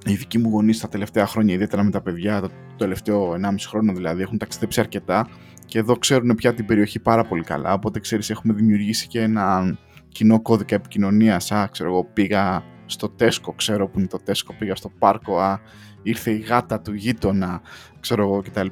Οι 0.05 0.13
δικοί 0.13 0.37
μου 0.37 0.49
γονείς 0.49 0.79
τα 0.79 0.87
τελευταία 0.87 1.27
χρόνια, 1.27 1.53
ιδιαίτερα 1.53 1.83
με 1.83 1.91
τα 1.91 2.01
παιδιά, 2.01 2.41
το 2.41 2.49
τελευταίο 2.77 3.33
1,5 3.33 3.55
χρόνο 3.67 3.93
δηλαδή, 3.93 4.21
έχουν 4.21 4.37
ταξιδέψει 4.37 4.79
αρκετά 4.79 5.27
και 5.71 5.79
εδώ 5.79 5.95
ξέρουν 5.95 6.35
πια 6.35 6.53
την 6.53 6.65
περιοχή 6.65 6.99
πάρα 6.99 7.23
πολύ 7.23 7.43
καλά. 7.43 7.73
Οπότε 7.73 7.99
ξέρεις, 7.99 8.29
έχουμε 8.29 8.53
δημιουργήσει 8.53 9.07
και 9.07 9.21
ένα 9.21 9.77
κοινό 10.07 10.41
κώδικα 10.41 10.75
επικοινωνίας. 10.75 11.51
Α, 11.51 11.67
ξέρω 11.71 11.89
εγώ, 11.89 12.03
πήγα 12.03 12.63
στο 12.85 13.09
Τέσκο, 13.09 13.53
ξέρω 13.53 13.87
που 13.87 13.99
είναι 13.99 14.07
το 14.07 14.17
Τέσκο, 14.17 14.53
πήγα 14.59 14.75
στο 14.75 14.89
πάρκο, 14.89 15.39
α, 15.39 15.59
ήρθε 16.03 16.31
η 16.31 16.37
γάτα 16.37 16.81
του 16.81 16.93
γείτονα, 16.93 17.61
ξέρω 17.99 18.23
εγώ 18.23 18.41
κτλ. 18.41 18.67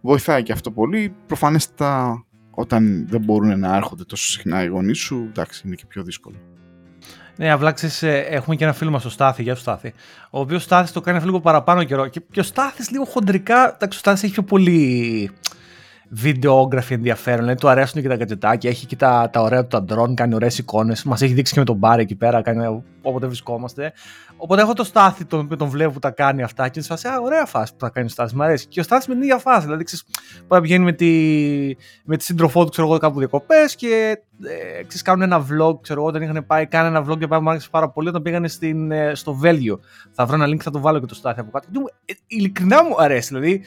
Βοηθάει 0.00 0.42
και 0.42 0.52
αυτό 0.52 0.70
πολύ. 0.70 1.14
Προφανέστα 1.26 2.22
όταν 2.50 3.06
δεν 3.08 3.20
μπορούν 3.20 3.58
να 3.58 3.76
έρχονται 3.76 4.04
τόσο 4.04 4.26
συχνά 4.26 4.62
οι 4.62 4.66
γονείς 4.66 4.98
σου, 4.98 5.26
εντάξει, 5.28 5.62
είναι 5.66 5.74
και 5.74 5.84
πιο 5.88 6.02
δύσκολο. 6.02 6.36
Ναι, 7.36 7.50
απλά 7.50 7.74
ε, 8.00 8.18
έχουμε 8.18 8.56
και 8.56 8.64
ένα 8.64 8.72
φίλο 8.72 8.90
μας, 8.90 9.04
ο 9.04 9.10
Στάθη, 9.10 9.42
για 9.42 9.54
το 9.54 9.60
Στάθη. 9.60 9.92
Ο 10.30 10.40
οποίος 10.40 10.62
Στάθης 10.62 10.92
το 10.92 11.00
κάνει 11.00 11.16
αυτό 11.16 11.28
λίγο 11.28 11.40
παραπάνω 11.40 11.84
καιρό. 11.84 12.08
Και, 12.08 12.22
και 12.30 12.40
ο 12.40 12.42
Στάθης 12.42 12.90
λίγο 12.90 13.04
χοντρικά. 13.04 13.74
Εντάξει, 13.74 13.96
ο 13.96 14.00
Στάθης 14.00 14.22
έχει 14.22 14.32
πιο 14.32 14.42
πολύ 14.42 15.30
βιντεόγραφοι 16.14 16.94
ενδιαφέρον. 16.94 17.40
Δηλαδή, 17.40 17.60
του 17.60 17.68
αρέσουν 17.68 18.02
και 18.02 18.08
τα 18.08 18.16
κατζετάκια. 18.16 18.70
Έχει 18.70 18.86
και 18.86 18.96
τα, 18.96 19.30
τα 19.32 19.40
ωραία 19.40 19.66
του 19.66 19.84
τα 19.84 19.84
drone, 19.94 20.14
κάνει 20.14 20.34
ωραίες 20.34 20.58
εικόνες. 20.58 21.04
Μας 21.04 21.22
έχει 21.22 21.32
δείξει 21.32 21.52
και 21.52 21.58
με 21.58 21.64
τον 21.64 21.76
μπάρ 21.76 21.98
εκεί 21.98 22.14
πέρα, 22.14 22.42
κάνει 22.42 22.82
όποτε 23.02 23.26
βρισκόμαστε. 23.26 23.92
Οπότε 24.36 24.62
έχω 24.62 24.72
το 24.72 24.84
Στάθη 24.84 25.24
τον 25.24 25.40
οποίο 25.40 25.56
τον 25.56 25.68
βλέπω 25.68 25.92
που 25.92 25.98
τα 25.98 26.10
κάνει 26.10 26.42
αυτά 26.42 26.68
και 26.68 26.80
φάση, 26.80 27.08
Α, 27.08 27.20
ωραία 27.20 27.44
φάση 27.44 27.72
που 27.72 27.78
τα 27.78 27.88
κάνει 27.88 28.06
ο 28.06 28.08
Στάθης, 28.08 28.32
μου 28.32 28.42
αρέσει. 28.42 28.66
Και 28.66 28.80
ο 28.80 28.82
Στάθης 28.82 29.06
με 29.06 29.14
την 29.14 29.22
ίδια 29.22 29.38
φάση. 29.38 29.64
Δηλαδή, 29.64 29.84
ξέρεις, 29.84 30.04
πάει 30.48 30.60
βγαίνει 30.60 30.84
με 30.84 30.92
τη, 30.92 31.10
με 32.04 32.16
τη 32.16 32.24
σύντροφό 32.24 32.64
του, 32.64 32.70
ξέρω 32.70 32.86
εγώ, 32.86 32.98
κάπου 32.98 33.18
διακοπές 33.18 33.74
και 33.76 34.18
ε, 34.42 34.82
ξέρεις, 34.82 35.02
κάνουν 35.02 35.22
ένα 35.22 35.38
vlog. 35.40 35.80
Ξέρω 35.82 36.00
εγώ, 36.00 36.08
όταν 36.08 36.22
είχαν 36.22 36.44
πάει, 36.46 36.66
κάνει 36.66 36.86
ένα 36.96 37.06
vlog 37.08 37.18
και 37.18 37.26
πάει 37.26 37.40
μου 37.40 37.50
άρεσε 37.50 37.68
πάρα 37.70 37.88
πολύ 37.88 38.08
όταν 38.08 38.22
πήγανε 38.22 38.48
στην, 38.48 38.90
ε, 38.90 39.14
στο 39.14 39.34
Βέλγιο. 39.34 39.80
Θα 40.12 40.26
βρω 40.26 40.34
ένα 40.34 40.46
link, 40.46 40.60
θα 40.60 40.70
το 40.70 40.80
βάλω 40.80 41.00
και 41.00 41.06
το 41.06 41.14
Στάθη 41.14 41.40
από 41.40 41.50
κάτω. 41.50 41.66
Ε, 42.04 42.12
ειλικρινά 42.26 42.84
μου 42.84 42.94
αρέσει. 42.98 43.28
Δηλαδή, 43.28 43.64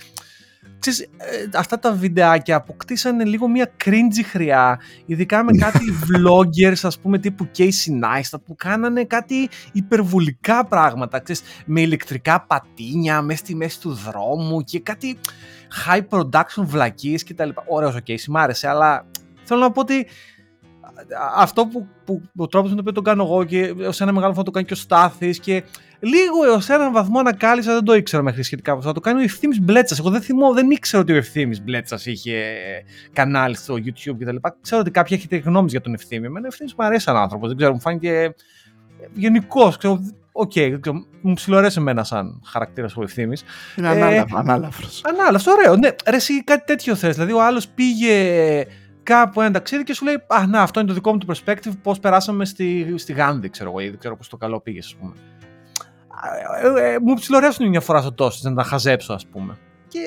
ξέρεις, 0.79 0.99
ε, 1.01 1.49
αυτά 1.53 1.79
τα 1.79 1.91
βιντεάκια 1.93 2.55
αποκτήσανε 2.55 3.23
λίγο 3.23 3.47
μια 3.47 3.71
cringy 3.83 4.23
χρειά, 4.25 4.79
ειδικά 5.05 5.43
με 5.43 5.51
κάτι 5.51 5.79
vloggers, 6.07 6.79
ας 6.81 6.99
πούμε, 6.99 7.17
τύπου 7.19 7.47
Casey 7.57 8.03
Neistat, 8.03 8.39
που 8.45 8.55
κάνανε 8.55 9.03
κάτι 9.03 9.49
υπερβολικά 9.71 10.65
πράγματα, 10.65 11.19
ξέρεις, 11.19 11.41
με 11.65 11.81
ηλεκτρικά 11.81 12.45
πατίνια, 12.47 13.21
μέσα 13.21 13.39
στη 13.39 13.55
μέση 13.55 13.79
του 13.79 13.93
δρόμου 13.93 14.61
και 14.61 14.79
κάτι 14.79 15.17
high 15.87 16.01
production 16.09 16.63
βλακείες 16.63 17.23
κτλ. 17.23 17.49
Ωραίος 17.67 17.95
ο 17.95 17.99
Casey, 18.07 18.25
μ' 18.27 18.37
άρεσε, 18.37 18.67
αλλά 18.67 19.05
θέλω 19.43 19.59
να 19.59 19.71
πω 19.71 19.81
ότι 19.81 20.07
αυτό 21.35 21.65
που, 21.65 21.87
που, 22.05 22.21
ο 22.35 22.47
τρόπος 22.47 22.69
με 22.69 22.75
τον 22.75 22.79
οποίο 22.79 22.91
το 22.91 23.01
κάνω 23.01 23.23
εγώ 23.23 23.43
και 23.43 23.73
ως 23.87 24.01
ένα 24.01 24.11
μεγάλο 24.11 24.33
φόνο 24.33 24.45
το 24.45 24.51
κάνει 24.51 24.65
και 24.65 24.73
ο 24.73 24.75
Στάθης 24.75 25.39
και 25.39 25.63
λίγο 25.99 26.45
έως 26.45 26.69
έναν 26.69 26.93
βαθμό 26.93 27.19
ανακάλυψα, 27.19 27.73
δεν 27.73 27.83
το 27.83 27.93
ήξερα 27.93 28.23
μέχρι 28.23 28.43
σχετικά 28.43 28.81
Θα 28.81 28.91
το 28.91 28.99
κάνει 28.99 29.19
ο 29.19 29.23
Ευθύμης 29.23 29.59
Μπλέτσας. 29.61 29.99
Εγώ 29.99 30.09
δεν 30.09 30.21
θυμώ, 30.21 30.53
δεν 30.53 30.71
ήξερα 30.71 31.01
ότι 31.01 31.13
ο 31.13 31.15
Ευθύμης 31.15 31.61
Μπλέτσας 31.61 32.05
είχε 32.05 32.43
κανάλι 33.13 33.55
στο 33.55 33.73
YouTube 33.73 34.15
κτλ. 34.19 34.35
Ξέρω 34.61 34.81
ότι 34.81 34.91
κάποιοι 34.91 35.17
έχετε 35.19 35.37
γνώμη 35.37 35.69
για 35.69 35.81
τον 35.81 35.93
Ευθύμη. 35.93 36.25
Εμένα 36.25 36.45
ο 36.45 36.47
Ευθύμης 36.47 36.71
μου 36.77 36.85
αρέσει 36.85 37.03
σαν 37.03 37.15
άνθρωπος, 37.15 37.47
δεν 37.47 37.57
ξέρω, 37.57 37.73
μου 37.73 37.79
φάνηκε 37.79 38.33
ευγενικός. 39.13 39.77
OK, 40.37 40.51
okay, 40.55 40.79
μου 41.21 41.33
ψιλοαρέσει 41.33 41.79
εμένα 41.79 42.03
σαν 42.03 42.41
χαρακτήρας 42.45 42.97
ο 42.97 43.01
ευθύνη. 43.03 43.37
Είναι 43.77 43.87
ανάλαφρος. 44.33 45.01
Ε, 45.05 45.09
ανάλαφρος, 45.09 45.55
ωραίο. 45.55 45.75
Ναι, 45.75 45.89
ρε, 46.09 46.15
εσύ 46.15 46.43
κάτι 46.43 46.65
τέτοιο 46.65 46.95
θες. 46.95 47.13
Δηλαδή, 47.13 47.31
ο 47.31 47.43
άλλος 47.43 47.67
πήγε 47.67 48.65
κάπου 49.05 49.41
ένα 49.41 49.51
ταξίδι 49.51 49.83
και 49.83 49.93
σου 49.93 50.05
λέει 50.05 50.15
Α, 50.27 50.47
να, 50.47 50.61
αυτό 50.61 50.79
είναι 50.79 50.89
το 50.89 50.93
δικό 50.93 51.11
μου 51.11 51.17
το 51.17 51.33
perspective, 51.33 51.71
πώς 51.83 51.99
περάσαμε 51.99 52.45
στη, 52.45 52.93
στη 52.97 53.13
Γάνδη, 53.13 53.49
ξέρω 53.49 53.69
εγώ, 53.69 53.79
ή 53.79 53.89
δεν 53.89 53.99
ξέρω 53.99 54.17
πώς 54.17 54.29
το 54.29 54.37
καλό 54.37 54.59
πήγες, 54.59 54.85
ας 54.85 54.95
πούμε. 54.95 55.13
Ε, 56.79 56.93
ε, 56.93 56.99
μου 56.99 57.13
ψιλορεύσουν 57.13 57.69
μια 57.69 57.81
φορά 57.81 58.01
στο 58.01 58.13
τόσο 58.13 58.49
να 58.49 58.55
τα 58.55 58.63
χαζέψω, 58.63 59.13
ας 59.13 59.25
πούμε. 59.25 59.57
Και, 59.87 59.99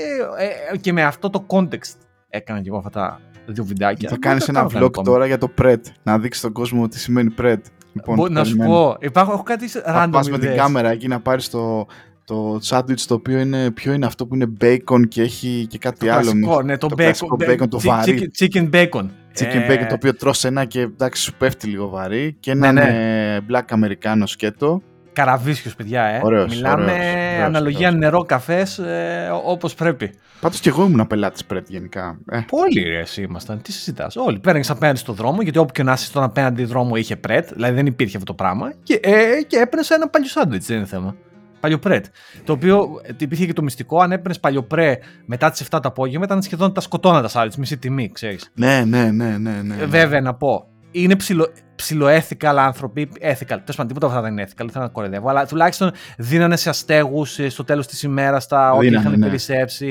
ε, 0.72 0.76
και 0.76 0.92
με 0.92 1.02
αυτό 1.02 1.30
το 1.30 1.46
context 1.48 1.96
έκανα 2.28 2.60
και 2.60 2.68
εγώ 2.68 2.78
αυτά 2.78 2.90
τα 2.90 3.20
δύο 3.46 3.64
βιντεάκια. 3.64 4.08
Θα 4.08 4.16
κάνεις 4.18 4.48
ένα 4.48 4.66
vlog 4.74 4.92
τώρα 5.04 5.26
για 5.26 5.38
το 5.38 5.50
PRED, 5.58 5.80
να 6.02 6.18
δείξεις 6.18 6.42
τον 6.42 6.52
κόσμο 6.52 6.88
τι 6.88 6.98
σημαίνει 6.98 7.34
PRED. 7.38 7.60
Λοιπόν, 7.92 8.32
να 8.32 8.44
σου 8.44 8.56
πω, 8.56 8.96
υπάρχουν, 9.00 9.34
έχω 9.34 9.42
κάτι 9.42 9.68
random 9.86 10.08
πας 10.10 10.30
με 10.30 10.38
την 10.38 10.56
κάμερα 10.56 10.90
εκεί 10.90 11.08
να 11.08 11.20
πάρεις 11.20 11.50
το, 11.50 11.86
το 12.28 12.58
sandwich 12.64 13.00
το 13.06 13.14
οποίο 13.14 13.38
είναι, 13.38 13.70
ποιο 13.70 13.92
είναι 13.92 14.06
αυτό 14.06 14.26
που 14.26 14.34
είναι 14.34 14.46
bacon 14.60 15.08
και 15.08 15.22
έχει 15.22 15.66
και 15.68 15.78
κάτι 15.78 16.06
το 16.06 16.12
άλλο. 16.12 16.30
Κλασικό, 16.30 16.62
ναι, 16.62 16.76
το, 16.76 16.86
το 16.86 16.96
bacon, 16.98 17.48
bacon, 17.48 17.68
το 17.68 17.80
βαρύ. 17.80 18.30
Chicken 18.38 18.70
bacon. 18.70 19.06
Chicken 19.38 19.70
bacon 19.70 19.84
το 19.88 19.94
οποίο 19.94 20.14
τρως 20.14 20.44
ένα 20.44 20.64
και 20.64 20.80
εντάξει 20.80 21.22
σου 21.22 21.34
πέφτει 21.38 21.66
λίγο 21.66 21.88
βαρύ 21.88 22.36
και 22.40 22.50
ένα 22.50 22.72
ναι, 22.72 22.84
ναι. 22.84 23.38
black 23.50 23.74
americano 23.74 24.22
σκέτο. 24.24 24.82
Καραβίσιος 25.12 25.74
παιδιά, 25.74 26.02
ε. 26.02 26.20
Ωραίος, 26.22 26.54
Μιλάμε 26.54 26.92
ωραίος, 26.92 27.44
αναλογία 27.44 27.86
ωραίος. 27.86 28.02
νερό, 28.02 28.22
καφές, 28.22 28.78
ε, 28.78 29.28
όπως 29.44 29.74
πρέπει. 29.74 30.10
Πάντως 30.40 30.60
και 30.60 30.68
εγώ 30.68 30.84
ήμουν 30.84 31.06
πελάτης 31.06 31.44
πρέπει 31.44 31.72
γενικά. 31.72 32.18
Ε. 32.30 32.40
Πολύ 32.46 32.82
ρε 32.82 33.00
εσύ 33.00 33.22
ήμασταν, 33.22 33.62
τι 33.62 33.72
συζητάς. 33.72 34.16
Όλοι 34.16 34.38
πέραγες 34.38 34.70
απέναντι 34.70 34.98
στο 34.98 35.12
δρόμο, 35.12 35.42
γιατί 35.42 35.58
όπου 35.58 35.72
και 35.72 35.82
να 35.82 35.92
είσαι 35.92 36.04
στον 36.04 36.22
απέναντι 36.22 36.64
δρόμο 36.64 36.96
είχε 36.96 37.16
πρέτ, 37.16 37.52
δηλαδή 37.52 37.74
δεν 37.74 37.86
υπήρχε 37.86 38.16
αυτό 38.16 38.32
το 38.34 38.42
πράγμα 38.42 38.72
και, 38.82 39.00
ε, 39.02 39.42
και 39.46 39.56
έπαιρνες 39.56 39.90
ένα 39.90 40.08
παλιό 40.08 40.28
σάντουιτς, 40.28 40.66
δεν 40.66 40.76
είναι 40.76 40.86
θέμα. 40.86 41.16
Παλιοπρέτ. 41.60 42.06
Το 42.44 42.52
οποίο 42.52 43.00
υπήρχε 43.16 43.46
και 43.46 43.52
το 43.52 43.62
μυστικό, 43.62 44.00
αν 44.00 44.12
έπαιρνες 44.12 44.40
παλιοπρέ 44.40 44.98
μετά 45.24 45.50
τις 45.50 45.62
7 45.62 45.66
το 45.70 45.88
απόγευμα, 45.88 46.24
ήταν 46.24 46.42
σχεδόν 46.42 46.72
τα 46.72 46.80
σκοτώνα 46.80 47.22
τα 47.22 47.28
σάλιτ, 47.28 47.54
μισή 47.54 47.78
τιμή, 47.78 48.10
ξέρεις. 48.12 48.50
Ναι, 48.54 48.84
ναι, 48.86 49.10
ναι, 49.10 49.36
ναι, 49.38 49.62
ναι. 49.62 49.76
Ε, 49.80 49.86
βέβαια, 49.86 50.20
να 50.20 50.34
πω. 50.34 50.66
Είναι 50.90 51.16
ψιλο, 51.16 51.52
ψιλοέθικα 51.76 52.50
άνθρωποι. 52.50 53.08
Ethical. 53.12 53.46
Τέλος 53.46 53.76
πάντων, 53.76 53.86
τίποτα 53.86 54.06
αυτά 54.06 54.20
δεν 54.20 54.32
είναι 54.32 54.42
ethical, 54.42 54.56
δεν 54.56 54.70
θέλω 54.70 54.84
να 54.84 54.90
κοροϊδεύω. 54.90 55.28
Αλλά 55.28 55.46
τουλάχιστον 55.46 55.92
δίνανε 56.18 56.56
σε 56.56 56.68
αστέγους 56.68 57.38
ε, 57.38 57.48
στο 57.48 57.64
τέλος 57.64 57.86
της 57.86 58.02
ημέρας 58.02 58.46
τα 58.46 58.72
ό,τι 58.72 58.86
είχαν 58.86 59.18
ναι. 59.18 59.26
περισσέψει. 59.26 59.88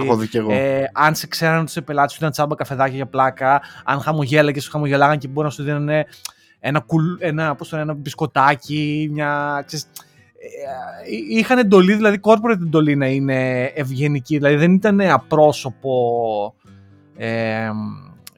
Ε, 0.49 0.83
αν 0.93 1.15
σε 1.15 1.27
ξέραν 1.27 1.59
ότι 1.59 1.71
σε 1.71 1.81
πελάτη 1.81 2.11
σου 2.11 2.17
ήταν 2.19 2.31
τσάμπα 2.31 2.55
καφεδάκια 2.55 2.95
για 2.95 3.05
πλάκα. 3.05 3.61
Αν 3.83 4.01
χαμογέλαγες, 4.01 4.63
σου 4.63 4.71
χαμογελάγαν 4.71 5.17
και 5.17 5.27
μπορεί 5.27 5.47
να 5.47 5.53
σου 5.53 5.63
δίνανε 5.63 6.05
ένα, 6.59 6.79
κουλ, 6.79 7.15
ένα, 7.19 7.55
πώς 7.55 7.69
το 7.69 7.77
ένα 7.77 7.93
μπισκοτάκι, 7.93 9.09
μια, 9.11 9.63
ξέρεις, 9.65 9.85
ε, 9.85 10.06
είχαν 11.29 11.57
εντολή, 11.57 11.93
δηλαδή 11.93 12.19
corporate 12.21 12.61
εντολή 12.61 12.95
να 12.95 13.07
είναι 13.07 13.63
ευγενική, 13.63 14.37
δηλαδή 14.37 14.55
δεν 14.55 14.73
ήταν 14.73 15.01
απρόσωπο 15.01 15.93
ε, 17.17 17.69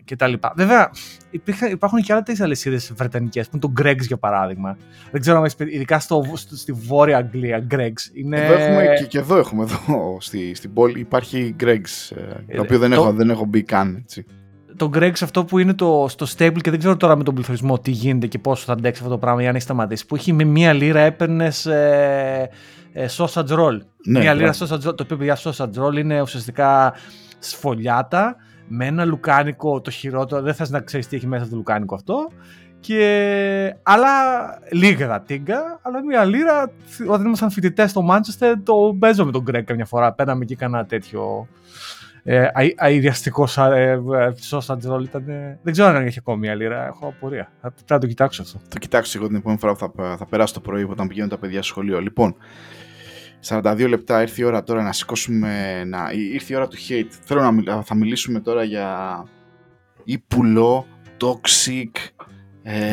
και 0.05 0.16
τα 0.16 0.28
λοιπά. 0.28 0.53
Βέβαια, 0.55 0.91
υπήρχαν, 1.30 1.72
υπάρχουν 1.72 2.01
και 2.01 2.14
άλλε 2.14 2.24
αλυσίδες 2.39 2.93
βρετανικές, 2.95 3.49
που 3.49 3.57
είναι 3.57 3.74
το 3.74 3.84
Greg's 3.84 4.07
για 4.07 4.18
παράδειγμα. 4.18 4.78
Δεν 5.12 5.22
ξέρω 5.22 5.38
αν 5.38 5.49
ειδικά 5.57 5.99
στο, 5.99 6.24
στο, 6.34 6.55
στη 6.55 6.72
Βόρεια 6.72 7.18
Αγγλία, 7.18 7.68
Greg's. 7.72 8.14
Είναι... 8.14 8.45
Εδώ 8.45 8.53
έχουμε, 8.53 8.93
και, 8.99 9.05
και 9.05 9.18
εδώ 9.18 9.38
έχουμε, 9.38 9.64
εδώ, 9.64 10.18
στη, 10.28 10.55
στην 10.55 10.74
πόλη 10.74 10.99
υπάρχει 10.99 11.55
Greg's, 11.60 12.18
ε, 12.47 12.55
το 12.55 12.62
οποίο 12.62 12.80
δεν, 12.80 12.89
το... 12.89 12.95
έχω, 12.95 13.14
δεν 13.14 13.30
έχω 13.30 13.45
μπει 13.45 13.64
καν. 13.64 13.95
Έτσι 13.95 14.26
το 14.80 14.90
Greg 14.94 15.12
αυτό 15.22 15.46
που 15.46 15.60
είναι 15.60 15.74
το, 15.74 16.06
στο 16.10 16.26
stable 16.38 16.62
και 16.62 16.70
δεν 16.70 16.80
ξέρω 16.80 16.98
τώρα 16.98 17.16
με 17.16 17.24
τον 17.24 17.34
πληθωρισμό 17.34 17.80
τι 17.80 17.92
γίνεται 17.92 18.28
και 18.28 18.40
πόσο 18.40 18.64
θα 18.66 18.74
αντέξει 18.74 19.02
αυτό 19.02 19.14
το 19.14 19.20
πράγμα 19.20 19.44
ή 19.44 19.48
αν 19.48 19.56
έχει 19.56 19.64
σταματήσει. 19.64 20.06
Που 20.06 20.16
έχει 20.16 20.34
με 20.34 20.44
μία 20.44 20.74
λίρα 20.74 21.00
έπαιρνες 21.00 21.66
ε, 21.66 22.50
ε, 22.94 23.06
sausage 23.18 23.48
roll. 23.48 23.80
Ναι, 24.06 24.20
μία 24.20 24.34
λίρα 24.34 24.54
sausage 24.54 24.88
roll. 24.88 24.96
Το 24.96 25.04
οποίο 25.04 25.18
παιδιά 25.18 25.38
sausage 25.38 25.84
roll 25.84 25.98
είναι 25.98 26.22
ουσιαστικά 26.22 26.94
σφολιάτα 27.40 28.36
με 28.68 28.86
ένα 28.86 29.06
λουκάνικο 29.06 29.82
το 29.82 29.92
χειρότερο. 29.92 30.42
Δεν 30.42 30.54
θες 30.54 30.70
να 30.70 30.80
ξέρεις 30.80 31.08
τι 31.08 31.16
έχει 31.16 31.28
μέσα 31.28 31.48
το 31.48 31.56
λουκάνικο 31.56 31.96
αυτό. 31.96 32.28
Και... 32.80 33.76
Αλλά 33.84 34.10
λίγα 34.72 35.22
τίγκα, 35.22 35.80
αλλά 35.82 36.04
μία 36.04 36.26
λίρα. 36.26 36.72
Όταν 37.08 37.26
ήμασταν 37.26 37.52
φοιτητές 37.52 37.90
στο 37.90 38.08
Manchester, 38.10 38.54
το 38.64 38.96
παίζω 39.00 39.26
με 39.26 39.32
τον 39.32 39.44
Greg 39.50 39.64
καμιά 39.64 39.86
φορά. 39.86 40.14
Πέραμε 40.14 40.44
εκεί 40.44 40.56
κανένα 40.56 40.86
τέτοιο 40.86 41.48
ε, 42.32 42.48
αειδιαστικό 42.76 43.48
sausage 44.50 44.92
roll 44.92 45.04
ήταν. 45.04 45.26
Δεν 45.62 45.72
ξέρω 45.72 45.88
αν 45.88 46.06
έχει 46.06 46.20
ακόμη 46.20 46.40
μια 46.40 46.56
λίρα. 46.56 46.86
Έχω 46.86 47.08
απορία. 47.08 47.52
Θα, 47.62 47.72
πρέπει 47.72 47.92
να 47.94 48.00
το 48.00 48.08
κοιτάξω 48.08 48.42
αυτό. 48.42 48.60
Το 48.68 48.78
κοιτάξω 48.78 49.18
εγώ 49.18 49.28
την 49.28 49.36
επόμενη 49.36 49.60
φορά 49.60 49.76
που 49.76 49.94
θα, 49.96 50.16
θα 50.18 50.26
περάσω 50.26 50.54
το 50.54 50.60
πρωί 50.60 50.84
όταν 50.84 51.08
πηγαίνουν 51.08 51.30
τα 51.30 51.38
παιδιά 51.38 51.58
στο 51.58 51.68
σχολείο. 51.68 52.02
Λοιπόν, 52.02 52.36
42 53.48 53.86
λεπτά 53.90 54.22
ήρθε 54.22 54.42
η 54.42 54.46
ώρα 54.46 54.64
τώρα 54.64 54.84
να 54.84 54.92
σηκώσουμε. 54.92 55.84
Να, 55.84 56.12
ήρθε 56.12 56.54
η 56.54 56.56
ώρα 56.56 56.68
του 56.68 56.78
hate. 56.90 57.12
Θέλω 57.24 57.52
να 57.52 57.84
θα 57.84 57.96
μιλήσουμε 57.96 58.40
τώρα 58.40 58.64
για 58.64 59.24
ύπουλο, 60.04 60.86
toxic. 61.18 61.92
Ε, 62.64 62.90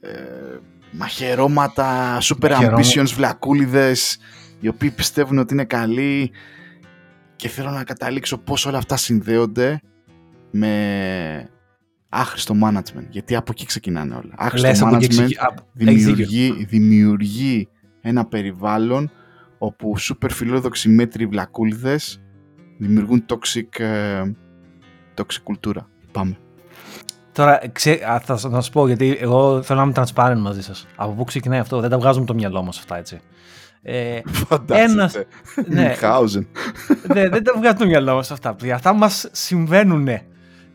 ε, 0.00 0.58
μαχαιρώματα, 0.90 2.18
super 2.20 2.50
ambitions, 2.50 3.12
βλακούλιδες 3.14 4.18
οι 4.60 4.68
οποίοι 4.68 4.90
πιστεύουν 4.90 5.38
ότι 5.38 5.52
είναι 5.52 5.64
καλοί 5.64 6.32
και 7.40 7.48
θέλω 7.48 7.70
να 7.70 7.84
καταλήξω 7.84 8.38
πώς 8.38 8.66
όλα 8.66 8.78
αυτά 8.78 8.96
συνδέονται 8.96 9.80
με 10.50 11.50
άχρηστο 12.08 12.54
management. 12.64 13.06
Γιατί 13.10 13.36
από 13.36 13.50
εκεί 13.54 13.66
ξεκινάνε 13.66 14.14
όλα. 14.14 14.34
Άχρηστο 14.36 14.90
management 14.92 15.28
δημιουργεί, 15.72 16.64
δημιουργεί 16.68 17.68
ένα 18.00 18.24
περιβάλλον 18.24 19.10
όπου 19.58 19.98
σούπερ 19.98 20.32
φιλόδοξοι 20.32 20.88
μέτροι 20.88 21.26
βλακούλιδες 21.26 22.20
δημιουργούν 22.78 23.24
toxic, 23.28 23.80
ε, 23.80 24.22
toxic 25.14 25.40
κουλτούρα. 25.42 25.88
Πάμε. 26.12 26.38
Τώρα, 27.32 27.60
ξέ, 27.72 27.98
θα, 28.22 28.36
θα 28.36 28.60
σα 28.60 28.70
πω 28.70 28.86
γιατί 28.86 29.16
εγώ 29.20 29.62
θέλω 29.62 29.78
να 29.78 29.84
είμαι 29.84 29.94
transparent 29.96 30.38
μαζί 30.38 30.62
σας. 30.62 30.86
Από 30.96 31.12
πού 31.12 31.24
ξεκινάει 31.24 31.58
αυτό, 31.58 31.80
δεν 31.80 31.90
τα 31.90 31.98
βγάζουμε 31.98 32.26
το 32.26 32.34
μυαλό 32.34 32.62
μας 32.62 32.78
αυτά 32.78 32.96
έτσι. 32.96 33.20
Ε, 33.82 34.20
Ένας, 34.66 35.14
ναι, 35.66 35.94
ναι, 37.14 37.28
δεν 37.28 37.44
τα 37.44 37.52
βγάζω 37.56 37.76
το 37.76 37.86
μυαλό 37.86 38.14
μας 38.14 38.30
αυτά. 38.30 38.56
Αυτά 38.72 38.92
μας 38.92 39.28
συμβαίνουν. 39.32 40.08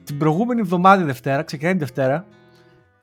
Την 0.03 0.17
προηγούμενη 0.17 0.59
εβδομάδα 0.59 1.03
Δευτέρα, 1.03 1.43
ξεκινάει 1.43 1.73
τη 1.73 1.79
Δευτέρα 1.79 2.25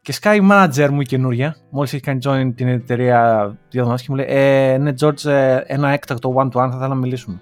και 0.01 0.13
σκάει 0.13 0.39
η 0.39 0.49
manager 0.51 0.89
μου 0.91 1.01
η 1.01 1.05
καινούρια, 1.05 1.57
μόλις 1.71 1.93
έχει 1.93 2.03
κάνει 2.03 2.19
join 2.25 2.53
την 2.55 2.69
εταιρεία 2.69 3.45
δύο 3.69 3.81
εβδομάδες 3.81 4.03
και 4.03 4.07
μου 4.11 4.17
λέει 4.17 4.27
ε, 4.29 4.79
ναι 4.79 4.93
George, 5.01 5.25
ε, 5.25 5.61
ένα 5.67 5.89
έκτακτο 5.89 6.35
one 6.37 6.45
to 6.45 6.47
one 6.47 6.51
θα 6.53 6.67
ήθελα 6.67 6.89
να 6.89 6.95
μιλήσουμε. 6.95 7.41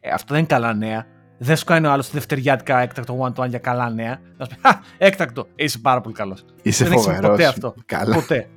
Ε, 0.00 0.10
αυτό 0.10 0.26
δεν 0.34 0.38
είναι 0.38 0.46
καλά 0.46 0.74
νέα. 0.74 1.06
Δεν 1.38 1.56
σου 1.56 1.64
κάνει 1.64 1.86
ο 1.86 1.90
άλλος 1.90 2.10
δευτεριάτικα 2.10 2.78
έκτακτο 2.78 3.18
one 3.20 3.40
to 3.40 3.44
one 3.44 3.48
για 3.48 3.58
καλά 3.58 3.90
νέα. 3.90 4.20
Θα 4.36 4.44
σου 4.44 4.50
πει, 4.50 4.68
έκτακτο, 4.98 5.46
είσαι 5.54 5.78
πάρα 5.78 6.00
πολύ 6.00 6.14
καλός. 6.14 6.44
Είσαι 6.62 6.84
φοβερό. 6.84 7.28
Ποτέ 7.28 7.44
αυτό. 7.44 7.74
Καλά. 7.86 8.14
Ποτέ. 8.14 8.48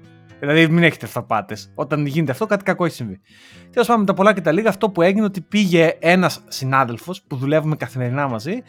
Δηλαδή, 0.43 0.67
μην 0.67 0.83
έχετε 0.83 1.05
αυταπάτες. 1.05 1.71
Όταν 1.75 2.05
γίνεται 2.05 2.31
αυτό, 2.31 2.45
κάτι 2.45 2.63
κακό 2.63 2.85
έχει 2.85 2.95
συμβεί. 2.95 3.19
Τέλος 3.71 3.87
πάντων, 3.87 4.01
με 4.01 4.07
τα 4.07 4.13
πολλά 4.13 4.33
και 4.33 4.41
τα 4.41 4.51
λίγα, 4.51 4.69
αυτό 4.69 4.89
που 4.89 5.01
έγινε 5.01 5.25
ότι 5.25 5.41
πήγε 5.41 5.97
ένας 5.99 6.43
συνάδελφος 6.47 7.21
που 7.21 7.35
δουλεύουμε 7.35 7.75
καθημερινά 7.75 8.27
μαζί 8.27 8.61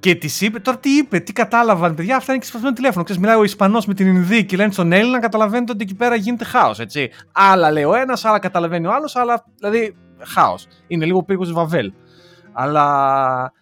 Και 0.00 0.14
της 0.14 0.40
είπε, 0.40 0.58
τώρα 0.58 0.78
τι 0.78 0.90
είπε, 0.96 1.18
τι 1.18 1.32
κατάλαβαν, 1.32 1.94
παιδιά, 1.94 2.16
αυτά 2.16 2.32
είναι 2.32 2.40
και 2.40 2.46
σπασμένο 2.46 2.74
τηλέφωνο. 2.74 3.04
Ξέρεις, 3.04 3.22
μιλάει 3.22 3.38
ο 3.38 3.42
Ισπανός 3.42 3.86
με 3.86 3.94
την 3.94 4.06
Ινδί 4.06 4.44
και 4.44 4.56
λένε 4.56 4.72
στον 4.72 4.92
Έλληνα, 4.92 5.20
καταλαβαίνετε 5.20 5.72
ότι 5.72 5.82
εκεί 5.82 5.94
πέρα 5.94 6.14
γίνεται 6.14 6.44
χάος, 6.44 6.78
έτσι. 6.78 7.10
Άλλα 7.32 7.70
λέει 7.70 7.84
ο 7.84 7.94
ένας, 7.94 8.24
άλλα 8.24 8.38
καταλαβαίνει 8.38 8.86
ο 8.86 8.92
άλλος, 8.92 9.16
αλλά 9.16 9.44
δηλαδή 9.58 9.96
χάος. 10.24 10.66
Είναι 10.86 11.04
λίγο 11.04 11.22
πύργος 11.22 11.52
Βαβέλ. 11.52 11.92
Αλλά 12.52 12.84
με 13.40 13.59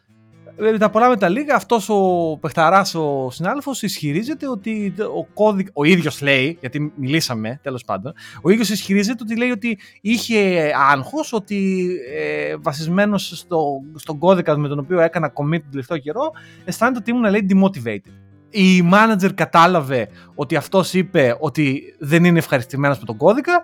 τα 0.78 0.90
πολλά 0.90 1.08
με 1.08 1.16
τα 1.16 1.28
λίγα, 1.28 1.54
αυτός 1.54 1.88
ο 1.88 2.38
παιχταράς, 2.40 2.94
ο 2.94 3.28
συνάδελφος, 3.30 3.82
ισχυρίζεται 3.82 4.48
ότι 4.48 4.94
ο 5.16 5.24
κώδικα. 5.24 5.70
Ο 5.74 5.84
ίδιος 5.84 6.20
λέει, 6.20 6.56
γιατί 6.60 6.92
μιλήσαμε 6.96 7.60
τέλος 7.62 7.84
πάντων, 7.84 8.12
ο 8.42 8.50
ίδιος 8.50 8.70
ισχυρίζεται 8.70 9.22
ότι 9.22 9.36
λέει 9.36 9.50
ότι 9.50 9.78
είχε 10.00 10.70
άγχος, 10.90 11.32
ότι 11.32 11.88
ε, 12.16 12.56
βασισμένος 12.56 13.32
στο, 13.34 13.80
στον 13.94 14.18
κώδικα 14.18 14.58
με 14.58 14.68
τον 14.68 14.78
οποίο 14.78 15.00
έκανα 15.00 15.32
commit 15.32 15.60
τον 15.60 15.70
τελευταίο 15.70 15.98
καιρό, 15.98 16.32
αισθάνεται 16.64 16.98
ότι 16.98 17.10
ήμουν 17.10 17.30
λέει 17.30 17.46
demotivated. 17.50 18.12
Η 18.50 18.90
manager 18.92 19.34
κατάλαβε 19.34 20.08
ότι 20.34 20.56
αυτός 20.56 20.92
είπε 20.94 21.36
ότι 21.40 21.82
δεν 21.98 22.24
είναι 22.24 22.38
ευχαριστημένος 22.38 22.98
με 22.98 23.04
τον 23.04 23.16
κώδικα 23.16 23.62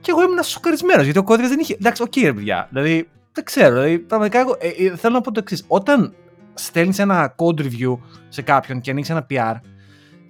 και 0.00 0.10
εγώ 0.10 0.22
ήμουν 0.22 0.42
σοκαρισμένος 0.42 1.04
γιατί 1.04 1.18
ο 1.18 1.22
κώδικας 1.22 1.50
δεν 1.50 1.58
είχε. 1.58 1.74
Εντάξει, 1.74 2.02
OK, 2.02 2.12
okay, 2.16 2.22
ρε 2.22 2.32
παιδιά. 2.32 2.68
Δηλαδή, 2.70 3.08
δεν 3.34 3.44
ξέρω. 3.44 3.74
Δηλαδή, 3.74 3.98
πραγματικά 3.98 4.38
εγώ, 4.38 4.56
ε, 4.58 4.68
ε, 4.68 4.96
θέλω 4.96 5.14
να 5.14 5.20
πω 5.20 5.32
το 5.32 5.40
εξής. 5.40 5.64
Όταν 5.68 6.14
στέλνεις 6.54 6.98
ένα 6.98 7.34
code 7.36 7.60
review 7.60 7.98
σε 8.28 8.42
κάποιον 8.42 8.80
και 8.80 8.90
ανοίξεις 8.90 9.14
ένα 9.14 9.26
PR 9.30 9.60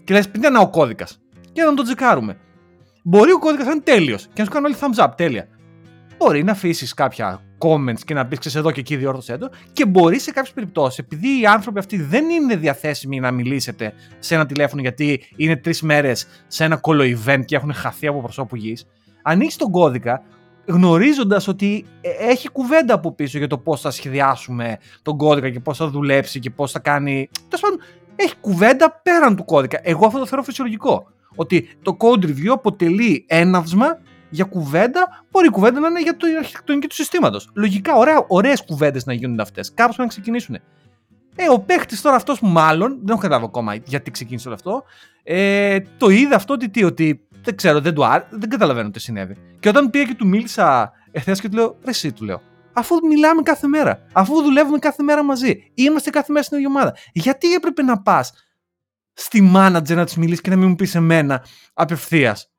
και 0.05 0.15
λες: 0.15 0.29
Πείτε 0.29 0.47
ένα 0.47 0.61
ο 0.61 0.71
κώδικας. 0.71 1.19
Και 1.53 1.63
να 1.63 1.75
τον 1.75 1.85
τσεκάρουμε. 1.85 2.37
Μπορεί 3.03 3.33
ο 3.33 3.39
κώδικας 3.39 3.67
να 3.67 3.73
είναι 3.73 3.81
τέλειος 3.81 4.23
και 4.23 4.33
να 4.37 4.45
σου 4.45 4.51
κάνουν 4.51 4.73
όλοι 4.73 4.77
thumbs 4.81 5.05
up, 5.05 5.11
τέλεια. 5.17 5.49
Μπορεί 6.19 6.45
να 6.45 6.53
αφήσεις 6.53 6.95
κάποια 6.95 7.41
comments 7.59 8.01
και 8.05 8.15
να 8.15 8.27
πεις: 8.27 8.39
Ξέρεις 8.39 8.59
εδώ 8.59 8.71
και 8.71 8.81
εκεί 8.81 8.97
διόρθωσέ 8.97 9.39
το. 9.39 9.51
Και 9.73 9.87
μπορεί 9.87 10.19
σε 10.19 10.31
κάποιες 10.33 10.55
περιπτώσεις, 10.55 10.99
επειδή 10.99 11.41
οι 11.41 11.47
άνθρωποι 11.47 11.79
αυτοί 11.79 12.03
δεν 12.03 12.31
είναι 12.31 12.57
διαθέσιμοι 12.57 13.21
να 13.21 13.31
μιλήσετε 13.31 13.93
σε 14.19 14.35
ένα 14.35 14.47
τηλέφωνο 14.47 14.83
γιατί 14.83 15.23
είναι 15.37 15.57
τρεις 15.57 15.83
μέρες 15.83 16.27
σε 16.47 16.65
ένα 16.65 16.77
κολο 16.77 17.03
event 17.03 17.45
και 17.45 17.57
έχουν 17.57 17.73
χαθεί 17.73 18.07
από 18.07 18.21
προσώπου 18.21 18.57
γης, 18.57 18.87
ανοίξεις 19.23 19.57
τον 19.59 19.71
κώδικα, 19.71 20.23
γνωρίζοντας 20.67 21.49
ότι 21.49 21.85
ε, 22.01 22.09
έχει 22.09 22.49
κουβέντα 22.49 22.95
από 22.95 23.13
πίσω 23.13 23.39
για 23.39 23.47
το 23.47 23.59
πώς 23.59 23.81
θα 23.81 23.91
σχεδιάσουμε 23.91 24.79
τον 25.03 25.17
κώδικα 25.17 25.51
και 25.51 25.61
πώς 25.61 25.77
θα 25.77 25.89
δουλέψει 25.89 26.39
και 26.39 26.51
πώς 26.51 26.73
θα 26.73 26.79
κάνει. 26.79 27.29
Τέλος 27.49 27.61
πάντων, 27.61 27.79
έχει 28.17 28.35
κουβέντα 28.41 29.01
πέραν 29.03 29.37
του 29.37 29.45
κώδικα. 29.45 29.81
Εγώ 29.83 30.07
αυτό 30.07 30.19
το 30.19 30.27
θεωρώ 30.27 30.45
φυσιολογικό. 30.45 31.07
Ότι 31.35 31.69
το 31.83 31.97
code 32.01 32.25
review 32.25 32.49
αποτελεί 32.53 33.25
έναυσμα 33.29 33.99
για 34.31 34.45
κουβέντα, 34.45 35.25
μπορεί 35.31 35.47
η 35.47 35.51
κουβέντα 35.51 35.81
να 35.81 35.89
είναι 35.89 36.01
για 36.01 36.17
την 36.17 36.37
αρχιτεκτονική 36.37 36.87
του 36.87 36.95
συστήματος. 36.95 37.51
Λογικά, 37.55 37.93
ωραίες 38.29 38.65
κουβέντες 38.65 39.07
να 39.07 39.13
γίνονται 39.13 39.43
αυτές. 39.43 39.75
Κάπω 39.75 39.95
να 39.97 40.07
ξεκινήσουν. 40.07 40.55
Ε, 41.37 41.49
ο 41.51 41.61
παίχτη 41.61 42.01
τώρα 42.01 42.17
αυτός 42.17 42.41
μάλλον, 42.41 42.89
δεν 42.89 43.09
έχω 43.09 43.21
καταλάβει 43.21 43.45
ακόμα 43.45 43.75
γιατί 43.75 44.11
ξεκίνησε 44.11 44.49
όλο 44.49 44.57
αυτό, 44.57 44.83
ε, 45.23 45.81
το 45.99 46.09
είδε 46.09 46.35
αυτό 46.35 46.53
ότι, 46.53 46.69
τι, 46.69 46.85
ότι 46.85 47.27
δεν 47.45 47.57
ξέρω, 47.57 47.81
δεν, 47.81 47.95
του 47.95 48.05
άρ... 48.05 48.23
δεν 48.31 48.49
καταλαβαίνω 48.49 48.91
τι 48.91 49.01
συνέβη. 49.01 49.37
Και 49.61 49.69
όταν 49.69 49.91
πήγα 49.91 50.05
και 50.05 50.15
του 50.15 50.27
μίλησα 50.27 50.93
εχθές 51.11 51.41
και 51.41 51.49
του 51.49 51.57
λέω, 51.57 51.79
εσύ 51.85 52.13
του 52.13 52.25
λέω, 52.25 52.41
αφού 52.73 53.07
μιλάμε 53.07 53.43
κάθε 53.43 53.67
μέρα, 53.67 54.07
αφού 54.13 54.43
δουλεύουμε 54.43 54.79
κάθε 54.79 55.03
μέρα 55.03 55.25
μαζί, 55.25 55.71
είμαστε 55.75 56.11
κάθε 56.11 56.33
μέρα 56.33 56.45
στην 56.45 56.57
ίδια 56.57 56.69
ομάδα, 56.69 56.97
γιατί 57.13 57.53
έπρεπε 57.53 57.83
να 57.83 58.03
πας 58.03 58.33
στη 59.13 59.53
manager 59.57 59.95
να 59.95 60.05
της 60.05 60.17
μιλήσεις 60.17 60.41
και 60.41 60.51
να 60.51 60.57
μην 60.57 60.69
μου 60.69 60.75
πεις 60.75 60.95
εμένα 60.95 61.45
απευθείας; 61.75 62.53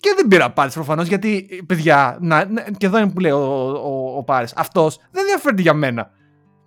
Και 0.00 0.12
δεν 0.16 0.28
πήρα 0.28 0.44
απάντηση 0.44 0.74
προφανώς, 0.74 1.06
γιατί 1.06 1.62
παιδιά, 1.66 2.18
να, 2.20 2.44
και 2.76 2.86
εδώ 2.86 2.98
είναι 2.98 3.10
που 3.10 3.20
λέει 3.20 3.32
ο, 3.32 3.70
ο, 3.70 4.16
ο 4.16 4.24
Πάρης, 4.24 4.52
αυτός 4.56 4.96
δεν 5.10 5.22
ενδιαφέρεται 5.22 5.62
για 5.62 5.74
μένα. 5.74 6.10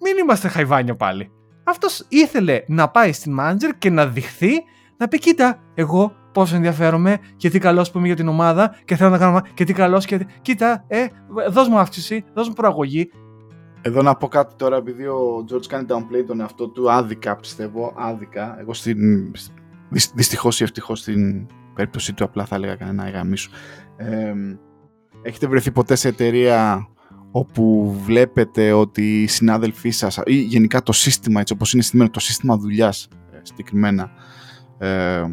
Μην 0.01 0.17
είμαστε 0.17 0.47
χαϊβάνια 0.47 0.95
πάλι. 0.95 1.31
Αυτός 1.63 2.05
ήθελε 2.09 2.63
να 2.67 2.89
πάει 2.89 3.11
στην 3.11 3.37
manager 3.39 3.71
και 3.77 3.89
να 3.89 4.07
δειχθεί 4.07 4.51
να 4.97 5.07
πει: 5.07 5.19
Κοίτα, 5.19 5.59
εγώ 5.73 6.15
πόσο 6.37 6.55
ενδιαφέρομαι 6.55 7.17
και 7.35 7.49
τι 7.49 7.59
καλό 7.59 7.87
που 7.91 7.97
είμαι 7.97 8.07
για 8.07 8.15
την 8.15 8.27
ομάδα 8.27 8.75
και 8.85 8.95
θέλω 8.95 9.09
να 9.09 9.17
κάνω. 9.17 9.41
και 9.53 9.63
τι 9.63 9.73
καλός 9.73 10.05
και. 10.05 10.25
Κοίτα, 10.41 10.83
ε, 10.87 11.05
δώσ' 11.49 11.67
μου 11.67 11.77
αύξηση, 11.77 12.23
δώσ' 12.33 12.47
μου 12.47 12.53
προαγωγή. 12.53 13.09
Εδώ 13.81 14.01
να 14.01 14.15
πω 14.15 14.27
κάτι 14.27 14.55
τώρα, 14.55 14.75
επειδή 14.75 15.05
ο 15.05 15.45
George 15.51 15.65
κάνει 15.67 15.85
downplay 15.89 16.23
τον 16.27 16.39
εαυτό 16.39 16.67
του 16.67 16.91
άδικα, 16.91 17.35
πιστεύω. 17.35 17.93
Άδικα. 17.97 18.59
Εγώ 18.59 18.73
στην. 18.73 18.97
Δυστυχώς 20.13 20.59
ή 20.59 20.63
ευτυχώς 20.63 20.99
στην 20.99 21.47
περίπτωσή 21.73 22.13
του 22.13 22.23
απλά 22.23 22.45
θα 22.45 22.55
έλεγα 22.55 22.75
κανένα 22.75 23.09
γαμίσου. 23.09 23.51
Ε, 23.97 24.33
έχετε 25.21 25.47
βρεθεί 25.47 25.71
ποτέ 25.71 25.95
σε 25.95 26.07
εταιρεία 26.07 26.87
όπου 27.31 27.95
βλέπετε 28.05 28.71
ότι 28.71 29.21
οι 29.21 29.27
συνάδελφοί 29.27 29.89
σας 29.89 30.19
ή 30.25 30.35
γενικά 30.35 30.83
το 30.83 30.91
σύστημα 30.91 31.39
έτσι 31.39 31.53
όπως 31.53 31.73
είναι 31.73 31.81
στημένο 31.81 32.09
το 32.09 32.19
σύστημα 32.19 32.57
δουλειάς 32.57 33.07
ε, 33.31 33.37
συγκεκριμένα 33.41 34.11
ε, 34.77 35.23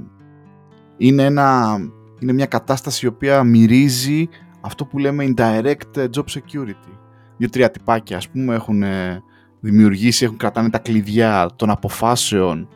είναι, 0.97 1.25
ένα, 1.25 1.77
είναι 2.19 2.33
μια 2.33 2.47
κατάσταση 2.47 3.05
η 3.05 3.09
οποία 3.09 3.45
μυρίζει 3.45 4.29
αυτό 4.61 4.85
που 4.85 4.99
λέμε 4.99 5.25
indirect 5.29 5.97
job 5.97 6.25
security. 6.25 6.93
Δύο-τρία 7.37 7.71
τυπάκια 7.71 8.17
ας 8.17 8.29
πούμε 8.29 8.55
έχουν 8.55 8.83
ε, 8.83 9.23
δημιουργήσει, 9.61 10.25
έχουν 10.25 10.37
κρατάνε 10.37 10.71
τα 10.71 10.79
κλειδιά 10.79 11.51
των 11.57 11.71
αποφάσεων 11.71 12.69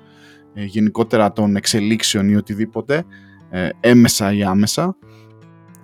ε, 0.55 0.65
γενικότερα 0.65 1.33
των 1.33 1.57
εξελίξεων 1.57 2.29
ή 2.29 2.37
οτιδήποτε 2.37 3.05
ε, 3.51 3.69
έμεσα 3.81 4.33
ή 4.33 4.43
άμεσα 4.43 4.97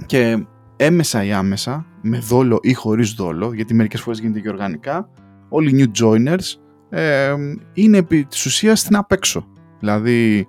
και 0.07 0.47
έμεσα 0.76 1.24
ή 1.24 1.32
άμεσα 1.32 1.87
με 2.01 2.18
δόλο 2.18 2.59
ή 2.62 2.72
χωρίς 2.72 3.12
δόλο 3.12 3.53
γιατί 3.55 3.74
μερικές 3.74 4.01
φορές 4.01 4.18
γίνεται 4.18 4.41
και 4.41 4.49
οργανικά 4.49 5.09
όλοι 5.49 5.70
οι 5.70 5.93
new 5.95 6.03
joiners 6.03 6.55
ε, 6.91 7.35
είναι 7.72 7.97
επί 7.97 8.24
της 8.24 8.47
ουσίας 8.47 8.80
στην 8.80 8.97
απέξω 8.97 9.47
δηλαδή 9.78 10.47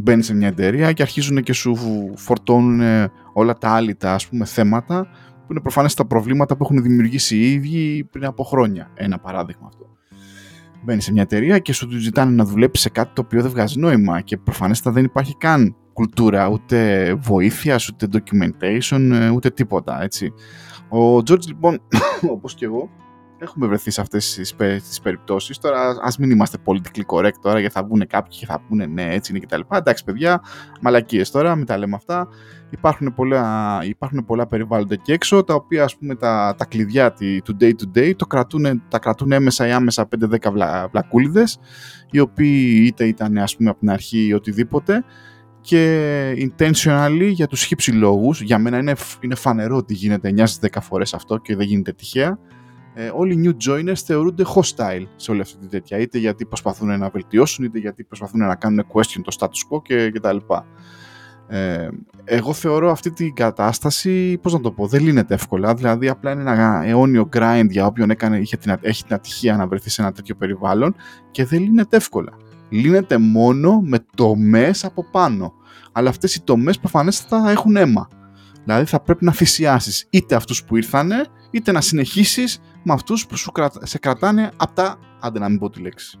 μπαίνεις 0.00 0.26
σε 0.26 0.34
μια 0.34 0.48
εταιρεία 0.48 0.92
και 0.92 1.02
αρχίζουν 1.02 1.42
και 1.42 1.52
σου 1.52 1.76
φορτώνουν 2.16 2.80
όλα 3.32 3.54
τα 3.54 3.70
άλλη 3.70 3.94
τα 3.94 4.12
ας 4.12 4.28
πούμε 4.28 4.44
θέματα 4.44 5.08
που 5.46 5.52
είναι 5.54 5.60
προφανές 5.60 5.94
τα 5.94 6.06
προβλήματα 6.06 6.56
που 6.56 6.64
έχουν 6.64 6.82
δημιουργήσει 6.82 7.36
οι 7.36 7.52
ίδιοι 7.52 8.04
πριν 8.10 8.24
από 8.24 8.44
χρόνια. 8.44 8.90
Ένα 8.94 9.18
παράδειγμα 9.18 9.66
αυτό. 9.66 9.86
Μπαίνεις 10.82 11.04
σε 11.04 11.12
μια 11.12 11.22
εταιρεία 11.22 11.58
και 11.58 11.72
σου 11.72 11.90
ζητάνε 11.90 12.30
να 12.30 12.44
δουλέψεις 12.44 12.82
σε 12.82 12.90
κάτι 12.90 13.10
το 13.14 13.22
οποίο 13.24 13.42
δεν 13.42 13.50
βγάζει 13.50 13.78
νόημα 13.78 14.20
και 14.20 14.36
προφανέστατα 14.36 14.94
δεν 14.94 15.04
υπάρχει 15.04 15.36
καν 15.36 15.76
κουλτούρα, 15.92 16.48
ούτε 16.48 17.14
βοήθειας, 17.14 17.88
ούτε 17.88 18.06
documentation, 18.12 19.30
ούτε 19.34 19.50
τίποτα, 19.50 20.02
έτσι. 20.02 20.32
Ο 20.88 21.16
George 21.16 21.46
λοιπόν, 21.46 21.80
όπως 22.34 22.54
και 22.54 22.64
εγώ, 22.64 22.90
έχουμε 23.38 23.66
βρεθεί 23.66 23.90
σε 23.90 24.00
αυτές 24.00 24.34
τις, 24.34 24.54
τις 24.88 25.00
περιπτώσεις. 25.00 25.58
Τώρα 25.58 25.98
ας 26.02 26.18
μην 26.18 26.30
είμαστε 26.30 26.58
politically 26.64 27.04
correct 27.06 27.38
τώρα 27.42 27.58
γιατί 27.58 27.74
θα 27.74 27.84
βγουν 27.84 28.06
κάποιοι 28.06 28.38
και 28.38 28.46
θα 28.46 28.60
πούνε 28.68 28.86
ναι 28.86 29.14
έτσι 29.14 29.32
είναι 29.32 29.40
κτλ. 29.40 29.60
Εντάξει 29.70 30.04
παιδιά, 30.04 30.42
μαλακίες 30.80 31.30
τώρα, 31.30 31.54
μην 31.56 31.66
τα 31.66 31.78
λέμε 31.78 31.94
αυτά. 31.94 32.28
Υπάρχουν 32.70 33.14
πολλά, 33.14 33.78
υπάρχουν 33.82 34.24
πολλά 34.24 34.46
περιβάλλοντα 34.46 34.94
εκεί 34.94 35.12
έξω 35.12 35.44
τα 35.44 35.54
οποία 35.54 35.84
ας 35.84 35.96
πούμε 35.96 36.14
τα, 36.14 36.54
τα 36.58 36.64
κλειδιά 36.64 37.12
του 37.44 37.56
day 37.60 37.70
to 37.70 37.98
day 37.98 38.12
το 38.16 38.26
κρατούν, 38.26 38.82
τα 38.88 38.98
κρατούν 38.98 39.32
έμεσα 39.32 39.66
ή 39.66 39.70
άμεσα 39.70 40.08
5-10 40.20 40.36
βλα, 40.52 40.88
βλακούλιδες 40.90 41.58
οι 42.10 42.18
οποίοι 42.18 42.82
είτε 42.86 43.06
ήταν 43.06 43.38
ας 43.38 43.56
πούμε 43.56 43.70
από 43.70 43.78
την 43.78 43.90
αρχή 43.90 44.26
ή 44.26 44.32
οτιδήποτε 44.32 45.04
και 45.60 46.32
intentionally 46.32 47.30
για 47.30 47.46
τους 47.46 47.64
χύψη 47.64 47.92
λόγους, 47.92 48.40
για 48.40 48.58
μένα 48.58 48.78
είναι, 48.78 48.94
είναι 49.20 49.34
φανερό 49.34 49.76
ότι 49.76 49.94
γίνεται 49.94 50.34
9-10 50.60 50.66
φορές 50.80 51.14
αυτό 51.14 51.36
και 51.36 51.56
δεν 51.56 51.66
γίνεται 51.66 51.92
τυχαία, 51.92 52.38
ε, 53.00 53.10
όλοι 53.14 53.32
οι 53.32 53.40
new 53.44 53.68
joiners 53.68 54.02
θεωρούνται 54.04 54.44
hostile 54.54 55.06
σε 55.16 55.30
όλη 55.30 55.40
αυτή 55.40 55.56
τη 55.56 55.66
τέτοια. 55.66 55.98
Είτε 55.98 56.18
γιατί 56.18 56.44
προσπαθούν 56.44 56.98
να 56.98 57.08
βελτιώσουν, 57.08 57.64
είτε 57.64 57.78
γιατί 57.78 58.04
προσπαθούν 58.04 58.40
να 58.40 58.54
κάνουν 58.54 58.84
question 58.92 59.20
το 59.24 59.36
status 59.38 59.76
quo 59.76 59.82
και, 59.82 60.10
και 60.10 60.20
τα 60.20 60.32
λοιπά. 60.32 60.66
Ε, 61.48 61.88
εγώ 62.24 62.52
θεωρώ 62.52 62.90
αυτή 62.90 63.10
την 63.10 63.34
κατάσταση, 63.34 64.38
πώς 64.42 64.52
να 64.52 64.60
το 64.60 64.70
πω, 64.70 64.86
δεν 64.86 65.02
λύνεται 65.02 65.34
εύκολα. 65.34 65.74
Δηλαδή 65.74 66.08
απλά 66.08 66.32
είναι 66.32 66.40
ένα 66.40 66.82
αιώνιο 66.84 67.28
grind 67.36 67.66
για 67.68 67.86
όποιον 67.86 68.10
έκανε, 68.10 68.38
είχε 68.38 68.56
την, 68.56 68.76
έχει 68.80 69.04
την 69.04 69.14
ατυχία 69.14 69.56
να 69.56 69.66
βρεθεί 69.66 69.90
σε 69.90 70.02
ένα 70.02 70.12
τέτοιο 70.12 70.34
περιβάλλον 70.34 70.94
και 71.30 71.44
δεν 71.44 71.60
λύνεται 71.60 71.96
εύκολα. 71.96 72.32
Λύνεται 72.68 73.18
μόνο 73.18 73.80
με 73.80 73.98
τομές 74.14 74.84
από 74.84 75.04
πάνω. 75.10 75.52
Αλλά 75.92 76.08
αυτές 76.08 76.34
οι 76.34 76.42
τομές 76.42 76.78
προφανέστατα 76.78 77.50
έχουν 77.50 77.76
αίμα. 77.76 78.08
Δηλαδή 78.68 78.90
θα 78.90 79.00
πρέπει 79.00 79.24
να 79.24 79.32
θυσιάσεις 79.32 80.06
είτε 80.10 80.34
αυτούς 80.34 80.64
που 80.64 80.76
ήρθανε, 80.76 81.26
είτε 81.50 81.72
να 81.72 81.80
συνεχίσεις 81.80 82.60
με 82.82 82.92
αυτούς 82.92 83.26
που 83.26 83.36
σου 83.36 83.52
σε 83.82 83.98
κρατάνε 83.98 84.50
από 84.56 84.74
τα, 84.74 84.98
άντε 85.20 85.38
να 85.38 85.48
μην 85.48 85.58
πω 85.58 85.70
τη 85.70 85.80
λέξη. 85.80 86.18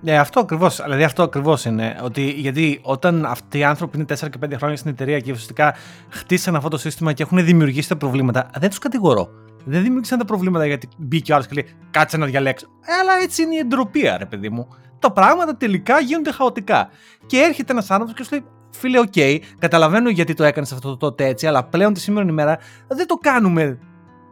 Ναι, 0.00 0.18
αυτό 0.18 0.40
ακριβώς. 0.40 0.80
Δηλαδή, 0.82 1.02
αυτό 1.02 1.22
ακριβώς 1.22 1.64
είναι. 1.64 1.96
Ότι, 2.02 2.30
γιατί 2.30 2.80
όταν 2.82 3.24
αυτοί 3.24 3.58
οι 3.58 3.64
άνθρωποι 3.64 3.96
είναι 3.96 4.06
4 4.08 4.30
και 4.30 4.38
5 4.44 4.52
χρόνια 4.56 4.76
στην 4.76 4.90
εταιρεία 4.90 5.18
και 5.18 5.30
ουσιαστικά 5.30 5.74
χτίσαν 6.08 6.56
αυτό 6.56 6.68
το 6.68 6.78
σύστημα 6.78 7.12
και 7.12 7.22
έχουν 7.22 7.44
δημιουργήσει 7.44 7.88
τα 7.88 7.96
προβλήματα, 7.96 8.50
δεν 8.58 8.68
τους 8.68 8.78
κατηγορώ. 8.78 9.28
Δεν 9.64 9.82
δημιούργησαν 9.82 10.18
τα 10.18 10.24
προβλήματα 10.24 10.66
γιατί 10.66 10.88
μπήκε 10.96 11.32
ο 11.32 11.34
άλλος 11.34 11.46
και 11.46 11.54
λέει 11.54 11.66
Κάτσε 11.90 12.16
να 12.16 12.26
διαλέξω. 12.26 12.66
Ε, 12.80 12.92
αλλά 12.92 13.12
έτσι 13.22 13.42
είναι 13.42 13.54
η 13.54 13.58
εντροπή, 13.58 14.00
ρε 14.18 14.26
παιδί 14.26 14.48
μου. 14.48 14.68
Τα 14.98 15.12
πράγματα 15.12 15.56
τελικά 15.56 16.00
γίνονται 16.00 16.32
χαοτικά. 16.32 16.88
Και 17.26 17.38
έρχεται 17.38 17.72
ένας 17.72 17.90
άνθρωπος 17.90 18.14
και 18.14 18.22
σου 18.22 18.30
λέει 18.30 18.44
Φίλε, 18.78 18.98
οκ, 18.98 19.14
καταλαβαίνω 19.58 20.08
γιατί 20.08 20.34
το 20.34 20.44
έκανες 20.44 20.72
αυτό 20.72 20.88
το 20.88 20.96
τότε 20.96 21.26
έτσι, 21.26 21.46
αλλά 21.46 21.64
πλέον 21.64 21.92
τη 21.92 22.00
σήμερα 22.00 22.28
ημέρα 22.28 22.58
δεν 22.88 23.06
το 23.06 23.14
κάνουμε 23.14 23.78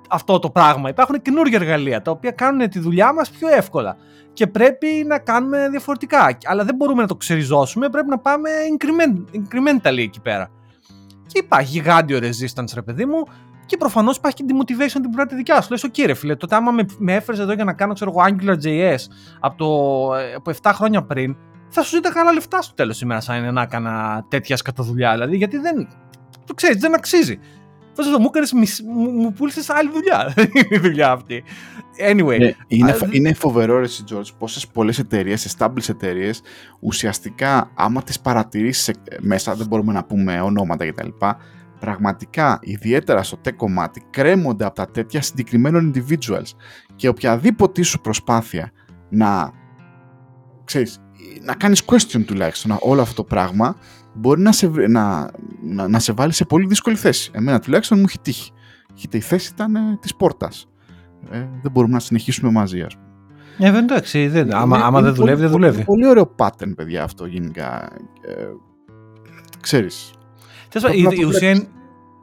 αυτό 0.09 0.39
το 0.39 0.51
πράγμα. 0.51 0.89
Υπάρχουν 0.89 1.23
καινούργια 1.23 1.59
εργαλεία 1.61 2.03
τα 2.03 2.11
οποία 2.11 2.31
κάνουν 2.31 2.69
τη 2.69 2.79
δουλειά 2.79 3.13
μας 3.13 3.31
πιο 3.31 3.49
εύκολα. 3.49 3.97
Και 4.33 4.47
πρέπει 4.47 4.87
να 5.07 5.19
κάνουμε 5.19 5.69
διαφορετικά. 5.69 6.39
Αλλά 6.45 6.65
δεν 6.65 6.75
μπορούμε 6.75 7.03
να 7.03 7.09
το 7.09 7.17
ξεριζώσουμε, 7.17 7.89
πρέπει 7.89 8.09
να 8.09 8.19
πάμε 8.19 8.51
increment, 8.77 9.37
incrementally 9.37 9.99
εκεί 9.99 10.21
πέρα. 10.21 10.51
Και 11.27 11.39
υπάρχει 11.39 11.71
γιγάντιο 11.71 12.19
resistance, 12.19 12.73
ρε 12.75 12.83
παιδί 12.83 13.05
μου, 13.05 13.23
και 13.67 13.77
προφανώς 13.77 14.17
υπάρχει 14.17 14.37
και 14.37 14.45
demotivation 14.49 15.01
την 15.01 15.11
πρώτη 15.11 15.35
δικιά 15.35 15.61
σου. 15.61 15.71
Λες, 15.71 15.85
ο 15.85 15.89
κύριε 15.89 16.15
φίλε, 16.15 16.37
τότε 16.37 16.55
άμα 16.55 16.71
με, 16.71 16.87
με 16.99 17.15
έφερες 17.15 17.41
εδώ 17.41 17.53
για 17.53 17.65
να 17.65 17.73
κάνω 17.73 17.93
ξέρω, 17.93 18.13
AngularJS 18.17 18.97
από, 19.41 19.57
το, 19.57 20.11
από 20.37 20.53
7 20.63 20.71
χρόνια 20.75 21.03
πριν, 21.03 21.37
θα 21.75 21.83
σου 21.83 21.95
ζήταγα 21.95 22.21
άλλα 22.21 22.33
λεφτά 22.33 22.63
στο 22.63 22.75
τέλος 22.75 23.01
ημέρα, 23.01 23.21
αν 23.27 23.39
είναι 23.39 23.51
να 23.51 23.63
έκανα 23.63 24.25
τέτοια 24.29 24.57
σκατοδουλειά. 24.57 25.13
Δηλαδή, 25.13 25.37
γιατί 25.37 25.59
δεν. 25.59 25.89
Το 26.47 26.55
ξέρεις, 26.55 26.81
δεν 26.81 26.95
αξίζει. 26.95 27.39
Φέτο 27.93 28.21
μου 28.21 28.31
έκανες, 28.35 28.53
μου, 28.53 29.11
μου 29.11 29.33
πούλησες 29.33 29.71
άλλη 29.71 29.91
δουλειά. 29.91 30.33
Δεν 30.35 30.51
είναι 30.55 30.69
η 30.71 30.79
δουλειά 30.79 31.11
αυτή. 31.11 31.45
Anyway. 32.11 32.39
Ναι, 32.39 32.53
είναι, 32.67 32.97
είναι 33.11 33.35
φοβερό, 33.35 33.79
ρε 33.79 33.87
George, 34.11 34.29
πόσες 34.39 34.67
πολλές 34.67 34.99
εταιρείες, 34.99 35.57
established 35.57 35.89
εταιρείες, 35.89 36.43
ουσιαστικά, 36.81 37.71
άμα 37.75 38.03
τις 38.03 38.21
παρατηρήσεις 38.21 38.95
μέσα, 39.21 39.55
δεν 39.55 39.67
μπορούμε 39.67 39.93
να 39.93 40.05
πούμε 40.05 40.41
ονόματα 40.41 40.91
κτλ 40.91 41.09
πραγματικά, 41.81 42.59
ιδιαίτερα 42.63 43.23
στο 43.23 43.41
tech 43.45 43.55
κομμάτι, 43.57 44.03
κρέμονται 44.11 44.65
από 44.65 44.75
τα 44.75 44.87
τέτοια 44.87 45.23
συγκεκριμένων 45.23 45.93
individuals 45.95 46.51
και 46.97 47.09
οποιαδήποτε 47.09 47.83
σου 47.83 48.01
προσπάθεια 48.01 48.71
να, 49.11 49.53
ξέρεις, 50.65 51.04
να 51.43 51.55
κάνεις 51.55 51.83
question 51.87 52.25
τουλάχιστον 52.27 52.77
όλο 52.81 53.01
αυτό 53.01 53.15
το 53.15 53.25
πράγμα 53.25 53.77
μπορεί 54.15 54.41
να 54.41 54.53
σε, 54.53 54.67
να, 54.69 55.31
να, 55.63 55.89
να 55.89 55.99
σε 55.99 56.13
βάλει 56.13 56.33
σε 56.33 56.45
πολύ 56.45 56.67
δύσκολη 56.67 56.97
θέση. 56.97 57.31
Εμένα 57.35 57.61
τουλάχιστον 57.61 57.99
μου 57.99 58.05
έχει 58.09 58.19
τύχει. 58.19 58.53
Η 59.11 59.21
θέση 59.21 59.51
ήταν 59.55 59.75
ε, 59.77 59.99
της 60.01 60.15
πόρτας. 60.15 60.69
Ε, 61.31 61.39
δεν 61.63 61.71
μπορούμε 61.73 61.93
να 61.93 62.01
συνεχίσουμε 62.01 62.51
μαζί, 62.51 62.81
ας 62.81 62.95
πούμε. 62.95 63.69
Ε, 63.69 63.71
δεν 63.71 63.83
εντάξει, 63.83 64.29
δεν, 64.29 64.55
άμα, 64.55 64.79
άμα 64.79 65.01
δεν 65.01 65.15
δουλεύει, 65.15 65.41
δεν 65.41 65.51
δουλεύει. 65.51 65.77
Είναι 65.77 65.85
πολύ 65.85 66.07
ωραίο 66.07 66.35
pattern, 66.39 66.73
παιδιά, 66.77 67.03
αυτό 67.03 67.27
γενικά. 67.27 67.91
Ε, 68.27 68.45
ξέρεις, 69.61 70.13
η, 70.93 71.07
η, 71.21 71.25
ουσία 71.25 71.51
είναι, 71.51 71.67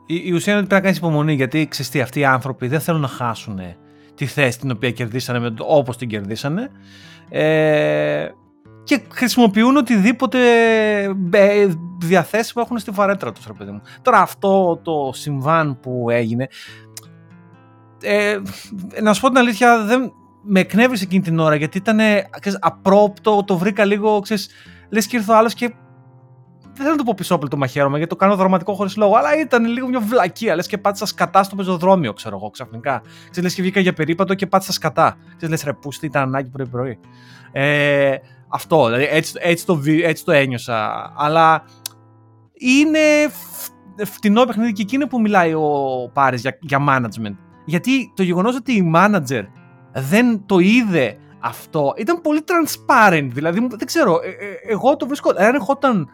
η, 0.05 0.31
ουσία 0.31 0.53
είναι 0.53 0.61
ότι 0.61 0.67
πρέπει 0.67 0.73
να 0.73 0.79
κάνεις 0.79 0.97
υπομονή 0.97 1.33
γιατί 1.33 1.67
ξέρεις 1.67 2.01
αυτοί 2.01 2.19
οι 2.19 2.25
άνθρωποι 2.25 2.67
δεν 2.67 2.79
θέλουν 2.79 3.01
να 3.01 3.07
χάσουν 3.07 3.59
τη 4.15 4.25
θέση 4.25 4.59
την 4.59 4.71
οποία 4.71 4.91
κερδίσανε 4.91 5.53
όπως 5.59 5.97
την 5.97 6.07
κερδίσανε 6.07 6.69
ε, 7.29 8.27
και 8.83 9.01
χρησιμοποιούν 9.13 9.77
οτιδήποτε 9.77 10.39
ε, 11.31 11.67
διαθέσιμο 11.97 12.63
έχουν 12.65 12.77
στη 12.77 12.91
βαρέτρα 12.91 13.31
τους 13.31 13.45
ρε 13.45 13.53
παιδί 13.53 13.71
μου. 13.71 13.81
Τώρα 14.01 14.19
αυτό 14.19 14.79
το 14.83 15.11
συμβάν 15.13 15.79
που 15.79 16.09
έγινε 16.09 16.47
ε, 18.01 18.37
να 19.01 19.13
σου 19.13 19.21
πω 19.21 19.27
την 19.27 19.37
αλήθεια 19.37 19.83
δεν 19.83 20.13
με 20.43 20.59
εκνεύρισε 20.59 21.03
εκείνη 21.03 21.21
την 21.21 21.39
ώρα 21.39 21.55
γιατί 21.55 21.77
ήταν 21.77 21.99
απρόπτο, 22.59 23.43
το 23.43 23.57
βρήκα 23.57 23.85
λίγο 23.85 24.19
ξέρεις, 24.19 24.49
λες 24.89 25.07
και 25.07 25.17
ήρθε 25.17 25.31
ο 25.31 25.35
άλλος 25.35 25.53
και 25.53 25.73
δεν 26.73 26.83
θέλω 26.83 26.89
να 26.89 26.97
το 26.97 27.03
πω 27.03 27.13
πισόπλητο 27.17 27.57
μαχαίρωμα 27.57 27.97
γιατί 27.97 28.09
το 28.09 28.15
κάνω 28.17 28.35
δραματικό 28.35 28.73
χωρίς 28.73 28.95
λόγο, 28.95 29.15
αλλά 29.15 29.39
ήταν 29.39 29.65
λίγο 29.65 29.87
μια 29.87 29.99
βλακία. 29.99 30.55
Λες 30.55 30.67
και 30.67 30.77
πάτησα 30.77 31.05
σκατά 31.05 31.43
στο 31.43 31.55
πεζοδρόμιο, 31.55 32.13
ξέρω 32.13 32.35
εγώ 32.35 32.49
ξαφνικά. 32.49 33.01
Ξέρεις, 33.29 33.41
λες 33.41 33.53
και 33.53 33.61
βγήκα 33.61 33.79
για 33.79 33.93
περίπατο 33.93 34.33
και 34.33 34.47
πάτησα 34.47 34.71
σκατά. 34.71 35.17
Ξέρεις, 35.25 35.49
λες 35.49 35.63
ρε, 35.63 35.73
πούστη 35.73 36.05
ήταν 36.05 36.21
ανάγκη 36.21 36.49
πρωί-πρωί. 36.49 36.99
Ε, 37.51 38.15
αυτό, 38.51 38.85
δηλαδή 38.85 39.07
έτσι, 39.09 39.33
έτσι, 39.39 39.65
το, 39.65 39.81
έτσι 40.03 40.25
το 40.25 40.31
ένιωσα. 40.31 41.11
Αλλά 41.17 41.63
είναι 42.53 42.99
φτηνό 44.05 44.45
παιχνίδι 44.45 44.71
και 44.71 44.81
εκείνο 44.81 45.07
που 45.07 45.21
μιλάει 45.21 45.53
ο 45.53 46.09
Πάρης 46.13 46.41
για, 46.41 46.57
για 46.61 46.79
management. 46.89 47.35
Γιατί 47.65 48.11
το 48.15 48.23
γεγονός 48.23 48.55
ότι 48.55 48.71
η 48.71 48.91
manager 48.95 49.43
δεν 49.93 50.45
το 50.45 50.59
είδε 50.59 51.17
αυτό 51.39 51.93
ήταν 51.97 52.21
πολύ 52.21 52.43
transparent. 52.45 53.27
Δηλαδή, 53.31 53.67
δεν 53.69 53.87
ξέρω, 53.87 54.19
ε, 54.23 54.29
ε, 54.29 54.73
εγώ 54.73 54.95
το 54.95 55.07
βρίσκω. 55.07 55.29
Αν 55.29 55.53
ερχόταν 55.53 56.09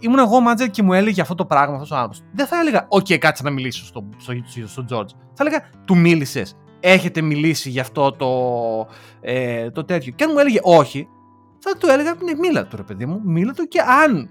ήμουν 0.00 0.18
εγώ 0.18 0.40
μάτζερ 0.40 0.70
και 0.70 0.82
μου 0.82 0.92
έλεγε 0.92 1.20
αυτό 1.20 1.34
το 1.34 1.44
πράγμα 1.44 1.74
αυτός 1.74 1.90
ο 1.90 1.94
άνθρωπος. 1.94 2.22
Δεν 2.32 2.46
θα 2.46 2.60
έλεγα, 2.60 2.86
OK, 2.88 3.18
κάτσε 3.18 3.42
να 3.42 3.50
μιλήσω 3.50 3.84
στον 3.84 4.08
στο, 4.18 4.32
στο, 4.66 4.84
George. 4.90 5.08
Θα 5.34 5.44
έλεγα, 5.44 5.64
του 5.84 5.96
μίλησες. 5.96 6.56
Έχετε 6.80 7.20
μιλήσει 7.20 7.70
για 7.70 7.82
αυτό 7.82 8.12
το, 8.12 8.30
ε, 9.20 9.70
το 9.70 9.84
τέτοιο. 9.84 10.12
Και 10.12 10.24
αν 10.24 10.30
μου 10.32 10.38
έλεγε 10.38 10.58
όχι, 10.62 11.08
θα 11.60 11.76
του 11.78 11.86
έλεγα, 11.90 12.14
ναι, 12.24 12.34
μίλα 12.34 12.66
του 12.66 12.76
ρε 12.76 12.82
παιδί 12.82 13.06
μου, 13.06 13.20
μίλα 13.24 13.52
του 13.52 13.64
και 13.64 13.80
αν 13.80 14.30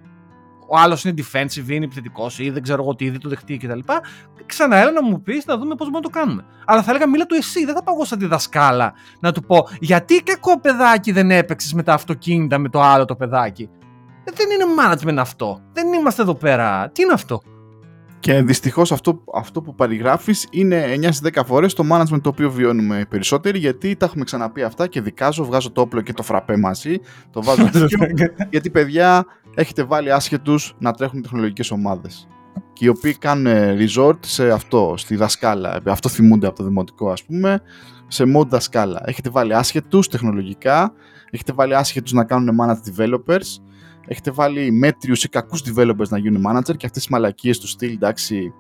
ο 0.70 0.78
άλλος 0.78 1.04
είναι 1.04 1.14
defensive, 1.18 1.70
είναι 1.70 1.86
επιθετικός 1.86 2.40
ή 2.40 2.50
δεν 2.50 2.64
ξέρω 2.64 2.84
εγώ 2.84 2.96
τι, 2.96 3.10
δεν 3.10 3.20
το 3.20 3.30
δεχτεί 3.30 3.58
κτλ. 3.58 3.80
Ξαναέλα 4.46 4.92
να 4.92 5.04
μου 5.04 5.22
πεις 5.22 5.46
να 5.46 5.58
δούμε 5.58 5.76
πώς 5.76 5.90
μπορούμε 5.90 5.98
να 5.98 6.02
το 6.02 6.10
κάνουμε. 6.10 6.46
Αλλά 6.66 6.84
θα 6.84 6.90
έλεγα, 6.90 7.10
μίλα 7.10 7.26
του 7.26 7.36
εσύ, 7.36 7.66
δεν 7.66 7.76
θα 7.76 7.84
πάω 7.84 8.06
σαν 8.06 8.20
τη 8.20 8.26
δασκάλα 8.26 8.94
να 9.20 9.32
του 9.32 9.44
πω 9.44 9.68
γιατί 9.80 10.24
κακό 10.24 10.60
παιδάκι 10.60 11.12
δεν 11.12 11.32
έπαιξες 11.32 11.74
με 11.74 11.84
τα 11.84 11.94
αυτοκίνητα 11.94 12.58
με 12.58 12.70
το 12.70 12.82
άλλο 12.82 13.06
το 13.06 13.16
παιδάκι. 13.16 13.70
Ε, 14.24 14.32
δεν 14.36 14.48
είναι 14.50 14.66
management 14.82 15.18
αυτό. 15.18 15.62
Δεν 15.74 15.94
είμαστε 15.94 16.22
εδώ 16.22 16.36
πέρα. 16.36 16.90
Τι 16.90 17.02
είναι 17.02 17.14
αυτό; 17.14 17.42
Και 18.20 18.42
δυστυχώς 18.42 18.92
αυτό, 18.92 19.24
αυτό 19.34 19.62
που 19.62 19.76
περιγράφεις 19.76 20.48
είναι 20.52 20.86
9 20.94 21.12
στις 21.12 21.32
10 21.34 21.42
φορές 21.46 21.74
το 21.74 21.84
management 21.92 22.22
το 22.22 22.30
οποίο 22.30 22.52
βιώνουμε 22.52 23.06
περισσότεροι, 23.10 23.60
γιατί 23.60 23.96
τα 23.96 24.06
έχουμε 24.06 24.24
ξαναπεί 24.24 24.64
αυτά 24.64 24.88
και 24.88 25.02
δικάζω, 25.02 25.46
βγάζω 25.46 25.72
το 25.72 25.82
όπλο 25.82 26.02
και 26.02 26.14
το 26.14 26.24
φραπέ 26.24 26.58
μαζί. 26.58 26.98
Το 27.32 27.44
βάζω 27.44 27.70
γιατί 28.50 28.70
παιδιά 28.70 29.26
έχετε 29.56 29.84
βάλει 29.84 30.12
άσχετους 30.12 30.76
να 30.80 30.92
τρέχουν 30.92 31.22
τεχνολογικές 31.22 31.72
ομάδες. 31.72 32.28
Και 32.74 32.86
οι 32.86 32.88
οποίοι 32.88 33.18
κάνουν 33.18 33.54
resort 33.56 34.18
σε 34.20 34.52
αυτό, 34.52 34.94
στη 34.98 35.16
δασκάλα. 35.16 35.82
Αυτό 35.86 36.10
θυμούνται 36.10 36.48
από 36.48 36.56
το 36.56 36.64
δημοτικό, 36.64 37.12
ας 37.12 37.24
πούμε, 37.24 37.62
σε 38.08 38.24
mode 38.38 38.48
δασκάλα. 38.48 39.02
Έχετε 39.06 39.30
βάλει 39.30 39.56
άσχετους 39.56 40.08
τεχνολογικά, 40.08 40.94
έχετε 41.30 41.54
βάλει 41.54 41.76
άσχετους 41.76 42.12
να 42.12 42.24
κάνουν 42.24 42.58
managed 42.62 43.02
developers 43.02 43.62
έχετε 44.10 44.32
βάλει 44.32 44.72
μέτριους 44.72 45.24
ή 45.24 45.30
κακούς 45.30 45.64
developers 45.66 46.08
να 46.10 46.18
γίνουν 46.18 46.44
manager 46.48 46.78
και 46.78 46.86
αυτές 46.86 47.06
τι 47.06 47.12
μαλακίες 47.12 47.60
του 47.60 47.68
στυλ, 47.68 47.94
εντάξει, 47.94 48.54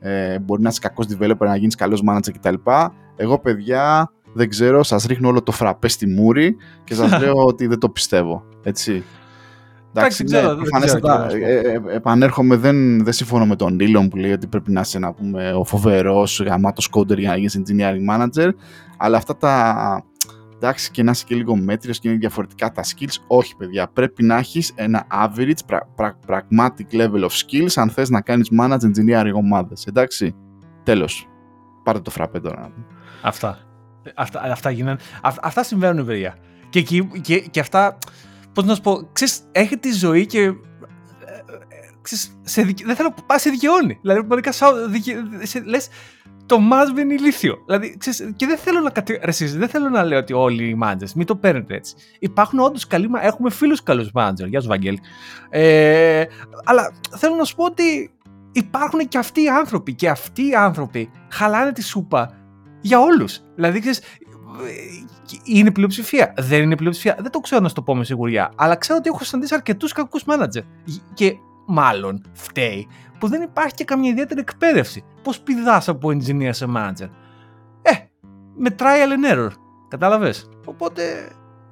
ε, 0.00 0.38
μπορεί 0.38 0.62
να 0.62 0.68
είσαι 0.68 0.80
κακός 0.80 1.06
developer 1.06 1.46
να 1.46 1.56
γίνεις 1.56 1.74
καλός 1.74 2.02
manager 2.08 2.30
κτλ. 2.32 2.54
Εγώ, 3.16 3.38
παιδιά, 3.38 4.12
δεν 4.32 4.48
ξέρω, 4.48 4.82
σας 4.82 5.04
ρίχνω 5.04 5.28
όλο 5.28 5.42
το 5.42 5.52
φραπέ 5.52 5.88
στη 5.88 6.06
μούρη 6.06 6.56
και 6.84 6.94
σας 6.94 7.10
λέω 7.20 7.46
ότι 7.46 7.66
δεν 7.66 7.78
το 7.78 7.88
πιστεύω. 7.88 8.44
Έτσι. 8.62 9.04
Εντάξει, 9.94 10.24
ναι, 10.24 10.40
προφανέστατα. 10.40 11.28
Ε, 11.32 11.54
ε, 11.54 11.80
επανέρχομαι, 11.88 12.56
δεν, 12.56 13.04
δεν 13.04 13.12
συμφωνώ 13.12 13.46
με 13.46 13.56
τον 13.56 13.74
Νίλον 13.74 14.08
που 14.08 14.16
λέει 14.16 14.32
ότι 14.32 14.46
πρέπει 14.46 14.72
να 14.72 14.80
είσαι 14.80 14.98
να 14.98 15.12
πούμε, 15.12 15.52
ο 15.52 15.64
φοβερός 15.64 16.42
γαμάτος 16.46 16.88
coder 16.92 17.18
για 17.18 17.28
να 17.28 17.36
γίνεις 17.36 17.60
engineering 17.62 18.14
manager. 18.14 18.50
Αλλά 18.96 19.16
αυτά 19.16 19.36
τα 19.36 20.04
εντάξει 20.62 20.90
και 20.90 21.02
να 21.02 21.10
είσαι 21.10 21.24
και 21.26 21.34
λίγο 21.34 21.56
μέτριος 21.56 21.98
και 21.98 22.08
είναι 22.08 22.18
διαφορετικά 22.18 22.72
τα 22.72 22.82
skills. 22.84 23.16
Όχι 23.26 23.56
παιδιά, 23.56 23.88
πρέπει 23.88 24.22
να 24.22 24.36
έχεις 24.36 24.72
ένα 24.74 25.06
average, 25.10 25.78
pragmatic 26.26 26.92
level 26.92 27.24
of 27.24 27.30
skills 27.30 27.72
αν 27.74 27.90
θες 27.90 28.10
να 28.10 28.20
κάνεις 28.20 28.48
manage 28.60 28.80
engineering 28.80 29.34
ομάδες, 29.34 29.86
εντάξει. 29.86 30.34
Τέλος. 30.82 31.28
Πάρτε 31.84 32.00
το 32.00 32.10
φραπέ 32.10 32.40
τώρα. 32.40 32.72
Αυτά. 33.22 33.58
Αυτά, 34.16 34.40
αυτά 34.40 34.70
γίνανε. 34.70 34.98
αυτά 35.42 35.62
συμβαίνουν 35.62 36.06
παιδιά. 36.06 36.36
Και, 36.68 36.82
και, 37.22 37.40
και 37.40 37.60
αυτά, 37.60 37.98
πώς 38.52 38.64
να 38.64 38.74
σου 38.74 38.80
πω, 38.80 39.08
ξέρεις, 39.12 39.40
έχει 39.52 39.78
τη 39.78 39.92
ζωή 39.92 40.26
και 40.26 40.40
ε, 40.40 40.52
ξέρεις, 42.02 42.38
σε, 42.42 42.62
δεν 42.84 42.96
θέλω 42.96 43.14
να 43.28 43.38
σε 43.38 43.50
δικαιώνει. 43.50 43.98
Δηλαδή, 44.00 44.24
πραγματικά, 44.24 44.52
λες, 45.64 45.88
το 46.46 46.58
Μάσβε 46.58 47.00
είναι 47.00 47.14
ηλίθιο. 47.14 47.62
Δηλαδή, 47.66 47.96
ξέρεις, 47.98 48.32
και 48.36 48.46
δεν 48.46 48.58
θέλω 48.58 48.80
να 48.80 48.90
κατη... 48.90 49.20
δεν 49.56 49.68
θέλω 49.68 49.88
να 49.88 50.04
λέω 50.04 50.18
ότι 50.18 50.32
όλοι 50.32 50.68
οι 50.68 50.74
μάντζε, 50.74 51.06
μην 51.16 51.26
το 51.26 51.36
παίρνετε 51.36 51.74
έτσι. 51.74 51.94
Υπάρχουν 52.18 52.58
όντως 52.58 52.86
καλοί, 52.86 53.10
έχουμε 53.20 53.50
φίλους 53.50 53.82
καλούς 53.82 54.10
μάντζερ. 54.14 54.48
Γεια 54.48 54.60
σου, 54.60 54.68
Βαγγέλη. 54.68 55.00
Ε, 55.50 56.24
αλλά 56.64 56.92
θέλω 57.16 57.34
να 57.34 57.44
σου 57.44 57.54
πω 57.54 57.64
ότι 57.64 58.10
υπάρχουν 58.52 59.08
και 59.08 59.18
αυτοί 59.18 59.42
οι 59.42 59.48
άνθρωποι 59.48 59.94
και 59.94 60.08
αυτοί 60.08 60.48
οι 60.48 60.54
άνθρωποι 60.54 61.10
χαλάνε 61.30 61.72
τη 61.72 61.82
σούπα 61.82 62.34
για 62.80 63.00
όλους. 63.00 63.40
Δηλαδή, 63.54 63.80
ξέρεις, 63.80 64.00
είναι 65.44 65.70
πλειοψηφία. 65.70 66.34
Δεν 66.36 66.62
είναι 66.62 66.76
πλειοψηφία. 66.76 67.16
Δεν 67.20 67.30
το 67.30 67.38
ξέρω 67.38 67.60
να 67.60 67.68
σου 67.68 67.74
το 67.74 67.82
πω 67.82 67.96
με 67.96 68.04
σιγουριά. 68.04 68.52
Αλλά 68.56 68.76
ξέρω 68.76 68.98
ότι 68.98 69.08
έχω 69.08 69.24
συναντήσει 69.24 69.54
αρκετούς 69.54 69.92
κακούς 69.92 70.24
μάνατζερ. 70.24 70.62
Και 71.14 71.34
μάλλον 71.70 72.22
φταίει 72.32 72.88
που 73.18 73.28
δεν 73.28 73.42
υπάρχει 73.42 73.74
και 73.74 73.84
καμία 73.84 74.10
ιδιαίτερη 74.10 74.40
εκπαίδευση. 74.40 75.04
Πώ 75.22 75.32
πηδάς 75.44 75.88
από 75.88 76.08
engineer 76.08 76.50
σε 76.50 76.66
manager. 76.76 77.08
Ε, 77.82 77.92
με 78.56 78.74
trial 78.78 79.08
and 79.12 79.34
error. 79.34 79.50
Κατάλαβες. 79.88 80.48
Οπότε, 80.64 81.02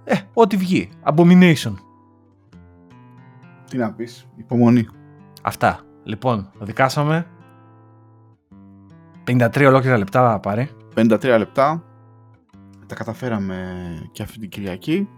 ε, 0.05 0.15
ό,τι 0.35 0.57
βγει. 0.57 0.89
Abomination. 1.05 1.75
Τι 3.71 3.77
να 3.77 3.93
πεις, 3.93 4.29
υπομονή. 4.37 4.89
Αυτά. 5.43 5.81
Λοιπόν, 6.05 6.51
δικάσαμε. 6.61 7.27
53 9.25 9.67
ολόκληρα 9.67 9.99
λεπτά 9.99 10.41
πάρει. 10.41 10.71
53 10.95 11.37
λεπτά. 11.39 11.83
Τα 12.87 12.95
καταφέραμε 12.95 13.79
και 14.13 14.23
αυτή 14.23 14.39
την 14.39 14.49
Κυριακή. 14.49 15.09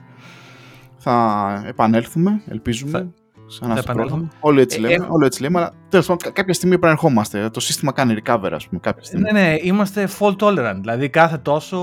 Θα 0.96 1.62
επανέλθουμε, 1.66 2.42
ελπίζουμε. 2.48 3.12
Σαν 3.51 3.68
να 3.68 3.78
επανέλθουμε. 3.78 4.28
Όλοι 4.40 4.61
έτσι, 4.61 4.78
ε, 4.78 4.80
λέμε, 4.80 4.94
ε, 4.94 5.07
όλοι 5.09 5.24
έτσι 5.26 5.42
λέμε, 5.42 5.59
αλλά 5.59 5.72
τέλος 5.88 6.07
πάντων 6.07 6.32
κάποια 6.32 6.55
στιγμή 6.55 6.74
επανερχόμαστε. 6.74 7.51
Το 7.51 7.61
σύστημα 7.61 7.92
κάνει 7.92 8.16
recover, 8.22 8.51
ας 8.53 8.68
πούμε. 8.68 8.80
Κάποια 8.80 9.03
στιγμή. 9.03 9.32
Ναι, 9.32 9.40
ναι, 9.40 9.55
είμαστε 9.62 10.09
fault 10.18 10.36
tolerant. 10.36 10.76
Δηλαδή 10.80 11.09
κάθε 11.09 11.38
τόσο 11.38 11.78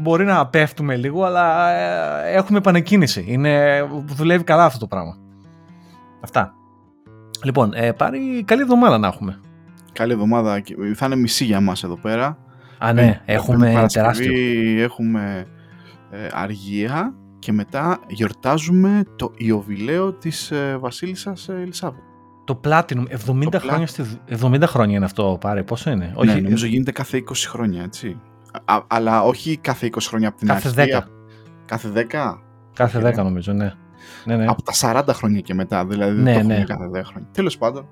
μπορεί 0.00 0.24
να 0.24 0.46
πέφτουμε 0.46 0.96
λίγο, 0.96 1.24
αλλά 1.24 1.70
ε, 1.70 2.36
έχουμε 2.36 2.58
επανεκκίνηση. 2.58 3.24
Είναι, 3.28 3.82
δουλεύει 4.04 4.44
καλά 4.44 4.64
αυτό 4.64 4.78
το 4.78 4.86
πράγμα. 4.86 5.16
Αυτά. 6.20 6.54
Λοιπόν, 7.44 7.72
ε, 7.74 7.92
πάρει 7.92 8.42
καλή 8.44 8.62
εβδομάδα 8.62 8.98
να 8.98 9.06
έχουμε. 9.06 9.40
Καλή 9.92 10.12
εβδομάδα. 10.12 10.62
Θα 10.94 11.06
είναι 11.06 11.16
μισή 11.16 11.44
για 11.44 11.60
μας 11.60 11.84
εδώ 11.84 11.96
πέρα. 11.96 12.38
Α, 12.78 12.92
ναι, 12.92 13.20
έχουμε 13.24 13.86
τεράστιο. 13.92 14.32
Έχουμε 14.82 15.46
ε, 16.10 16.26
αργία 16.32 17.14
και 17.42 17.52
μετά 17.52 18.00
γιορτάζουμε 18.08 19.02
το 19.16 19.32
Ιωβιλέο 19.36 20.12
της 20.12 20.50
ε, 20.50 20.76
βασίλισσας 20.80 21.48
ε, 21.48 21.52
Ελισάβετ. 21.52 22.00
Το 22.44 22.60
Platinum, 22.64 23.04
70, 23.26 23.46
το 23.50 23.58
χρόνια, 23.58 23.86
στη, 23.86 24.04
70 24.40 24.62
χρόνια 24.66 24.96
είναι 24.96 25.04
αυτό 25.04 25.38
πάρε, 25.40 25.62
πόσο 25.62 25.90
είναι; 25.90 26.04
Ναι, 26.06 26.12
όχι, 26.14 26.40
νομίζω 26.40 26.66
γίνεται 26.66 26.92
κάθε 26.92 27.24
20 27.28 27.32
χρόνια, 27.34 27.82
έτσι. 27.82 28.20
Α, 28.64 28.80
αλλά 28.86 29.22
όχι 29.22 29.56
κάθε 29.56 29.90
20 29.92 29.96
χρόνια 30.00 30.28
από 30.28 30.38
την 30.38 30.48
κάθε 30.48 30.80
αρχή. 30.80 30.92
10. 30.94 31.02
Κάθε 31.64 32.06
10. 32.10 32.38
Κάθε 32.72 33.12
10 33.14 33.16
νομίζω, 33.16 33.52
ναι. 33.52 33.72
ναι, 34.24 34.36
ναι. 34.36 34.46
Από 34.46 34.62
τα 34.62 35.02
40 35.06 35.08
χρόνια 35.12 35.40
και 35.40 35.54
μετά, 35.54 35.86
δηλαδή 35.86 36.20
ναι, 36.20 36.32
δεν 36.32 36.42
το 36.42 36.54
ναι. 36.54 36.64
κάθε 36.64 36.90
10 36.94 37.00
χρόνια. 37.04 37.28
Τέλος 37.32 37.58
πάντων, 37.58 37.88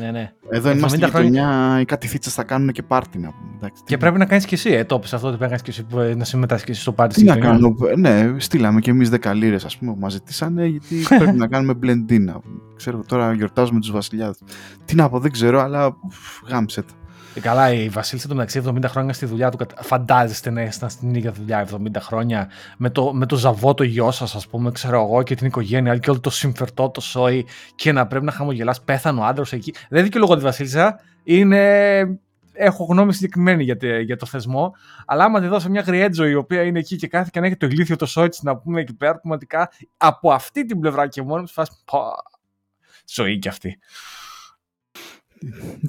ναι, 0.00 0.10
ναι. 0.10 0.32
Εδώ 0.48 0.70
είμαστε 0.70 1.06
η 1.06 1.10
χρόνια, 1.10 1.76
οι 1.80 1.84
κάτι 1.84 2.06
θίτσε 2.06 2.30
θα 2.30 2.44
κάνουν 2.44 2.72
και 2.72 2.82
πάρτι 2.82 3.18
να 3.18 3.28
πούμε. 3.28 3.50
Εντάξει, 3.56 3.82
και 3.86 3.96
πρέπει 3.96 4.18
να 4.18 4.24
κάνεις 4.24 4.44
και 4.44 4.54
εσύ, 4.54 4.70
ε, 4.70 4.84
το 4.84 5.00
αυτό, 5.04 5.16
ότι 5.16 5.36
πρέπει 5.36 5.52
να 5.52 5.58
κάνεις 5.58 5.62
και 5.62 5.70
εσύ, 5.70 6.16
να 6.16 6.24
συμμετάσχεις 6.24 6.66
και 6.66 6.72
εσύ 6.72 6.80
στο 6.80 6.92
πάρτι. 6.92 7.14
Τι 7.14 7.24
να 7.24 7.36
κάνω, 7.36 7.74
ναι, 7.96 8.34
στείλαμε 8.36 8.80
και 8.80 8.90
εμείς 8.90 9.10
10 9.10 9.32
λίρε, 9.34 9.54
ας 9.54 9.76
πούμε, 9.76 9.92
που 9.92 9.98
μας 9.98 10.12
ζητήσανε, 10.12 10.66
γιατί 10.66 10.96
πρέπει 11.18 11.36
να 11.36 11.46
κάνουμε 11.46 11.78
blend 11.82 12.12
in. 12.12 12.34
Ξέρω, 12.76 13.02
τώρα 13.06 13.32
γιορτάζουμε 13.32 13.80
τους 13.80 13.90
βασιλιάδες. 13.90 14.38
Τι 14.84 14.94
να 14.94 15.08
πω, 15.08 15.18
δεν 15.18 15.30
ξέρω, 15.30 15.60
αλλά 15.60 15.96
γάμψε 16.48 16.82
τα. 16.82 16.92
Ε, 17.38 17.40
καλά, 17.40 17.72
η 17.72 17.88
Βασίλισσα 17.88 18.28
του 18.28 18.34
μεταξύ 18.34 18.62
70 18.66 18.84
χρόνια 18.84 19.12
στη 19.12 19.26
δουλειά 19.26 19.50
του. 19.50 19.66
Φαντάζεστε 19.80 20.50
να 20.50 20.62
ήσασταν 20.62 20.90
στην 20.90 21.14
ίδια 21.14 21.32
δουλειά 21.32 21.68
70 21.72 21.76
χρόνια 21.98 22.50
με 22.76 22.90
το, 22.90 23.14
με 23.14 23.26
το 23.26 23.36
ζαβό 23.36 23.74
το 23.74 23.82
γιο 23.82 24.10
σας, 24.10 24.34
ας 24.34 24.46
πούμε, 24.48 24.70
ξέρω 24.70 25.02
εγώ, 25.02 25.22
και 25.22 25.34
την 25.34 25.46
οικογένεια 25.46 25.98
και 25.98 26.10
όλο 26.10 26.20
το 26.20 26.30
συμφερτό 26.30 26.90
το 26.90 27.00
σόι 27.00 27.46
και 27.74 27.92
να 27.92 28.06
πρέπει 28.06 28.24
να 28.24 28.32
χαμογελάς. 28.32 28.82
Πέθανε 28.82 29.20
ο 29.20 29.24
άντρας 29.24 29.52
εκεί. 29.52 29.74
Δεν 29.88 30.02
δικαιολογώ 30.02 30.36
τη 30.36 30.42
Βασίλισσα. 30.42 31.00
Είναι. 31.24 32.20
Έχω 32.52 32.84
γνώμη 32.84 33.14
συγκεκριμένη 33.14 33.62
για, 33.64 34.00
για 34.00 34.16
το 34.16 34.26
θεσμό. 34.26 34.74
Αλλά 35.06 35.24
άμα 35.24 35.40
τη 35.40 35.46
δώσω 35.46 35.70
μια 35.70 35.80
γριέτζο 35.80 36.26
η 36.26 36.34
οποία 36.34 36.62
είναι 36.62 36.78
εκεί 36.78 36.96
και 36.96 37.06
κάθε 37.06 37.30
και 37.32 37.40
να 37.40 37.46
έχει 37.46 37.56
το 37.56 37.66
ηλίθιο 37.66 37.96
το 37.96 38.06
σόι 38.06 38.28
της 38.28 38.42
να 38.42 38.56
πούμε 38.56 38.80
εκεί 38.80 38.94
πέρα, 38.94 39.12
πραγματικά 39.12 39.70
από 39.96 40.32
αυτή 40.32 40.64
την 40.64 40.80
πλευρά 40.80 41.08
και 41.08 41.22
μόνο 41.22 41.42
του 41.42 41.52
φάση. 41.52 41.72
Ζωή 43.06 43.38
κι 43.38 43.48
αυτή. 43.48 43.78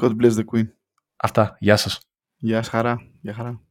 God 0.01 0.11
bless 0.21 0.33
the 0.35 0.43
Queen. 0.53 0.78
Αυτά. 1.22 1.55
Γεια 1.59 1.78
σας. 1.78 1.99
Γεια 2.38 2.57
σας 2.57 2.70
χαρά. 2.70 2.97
Γεια 3.22 3.34
χαρά. 3.34 3.61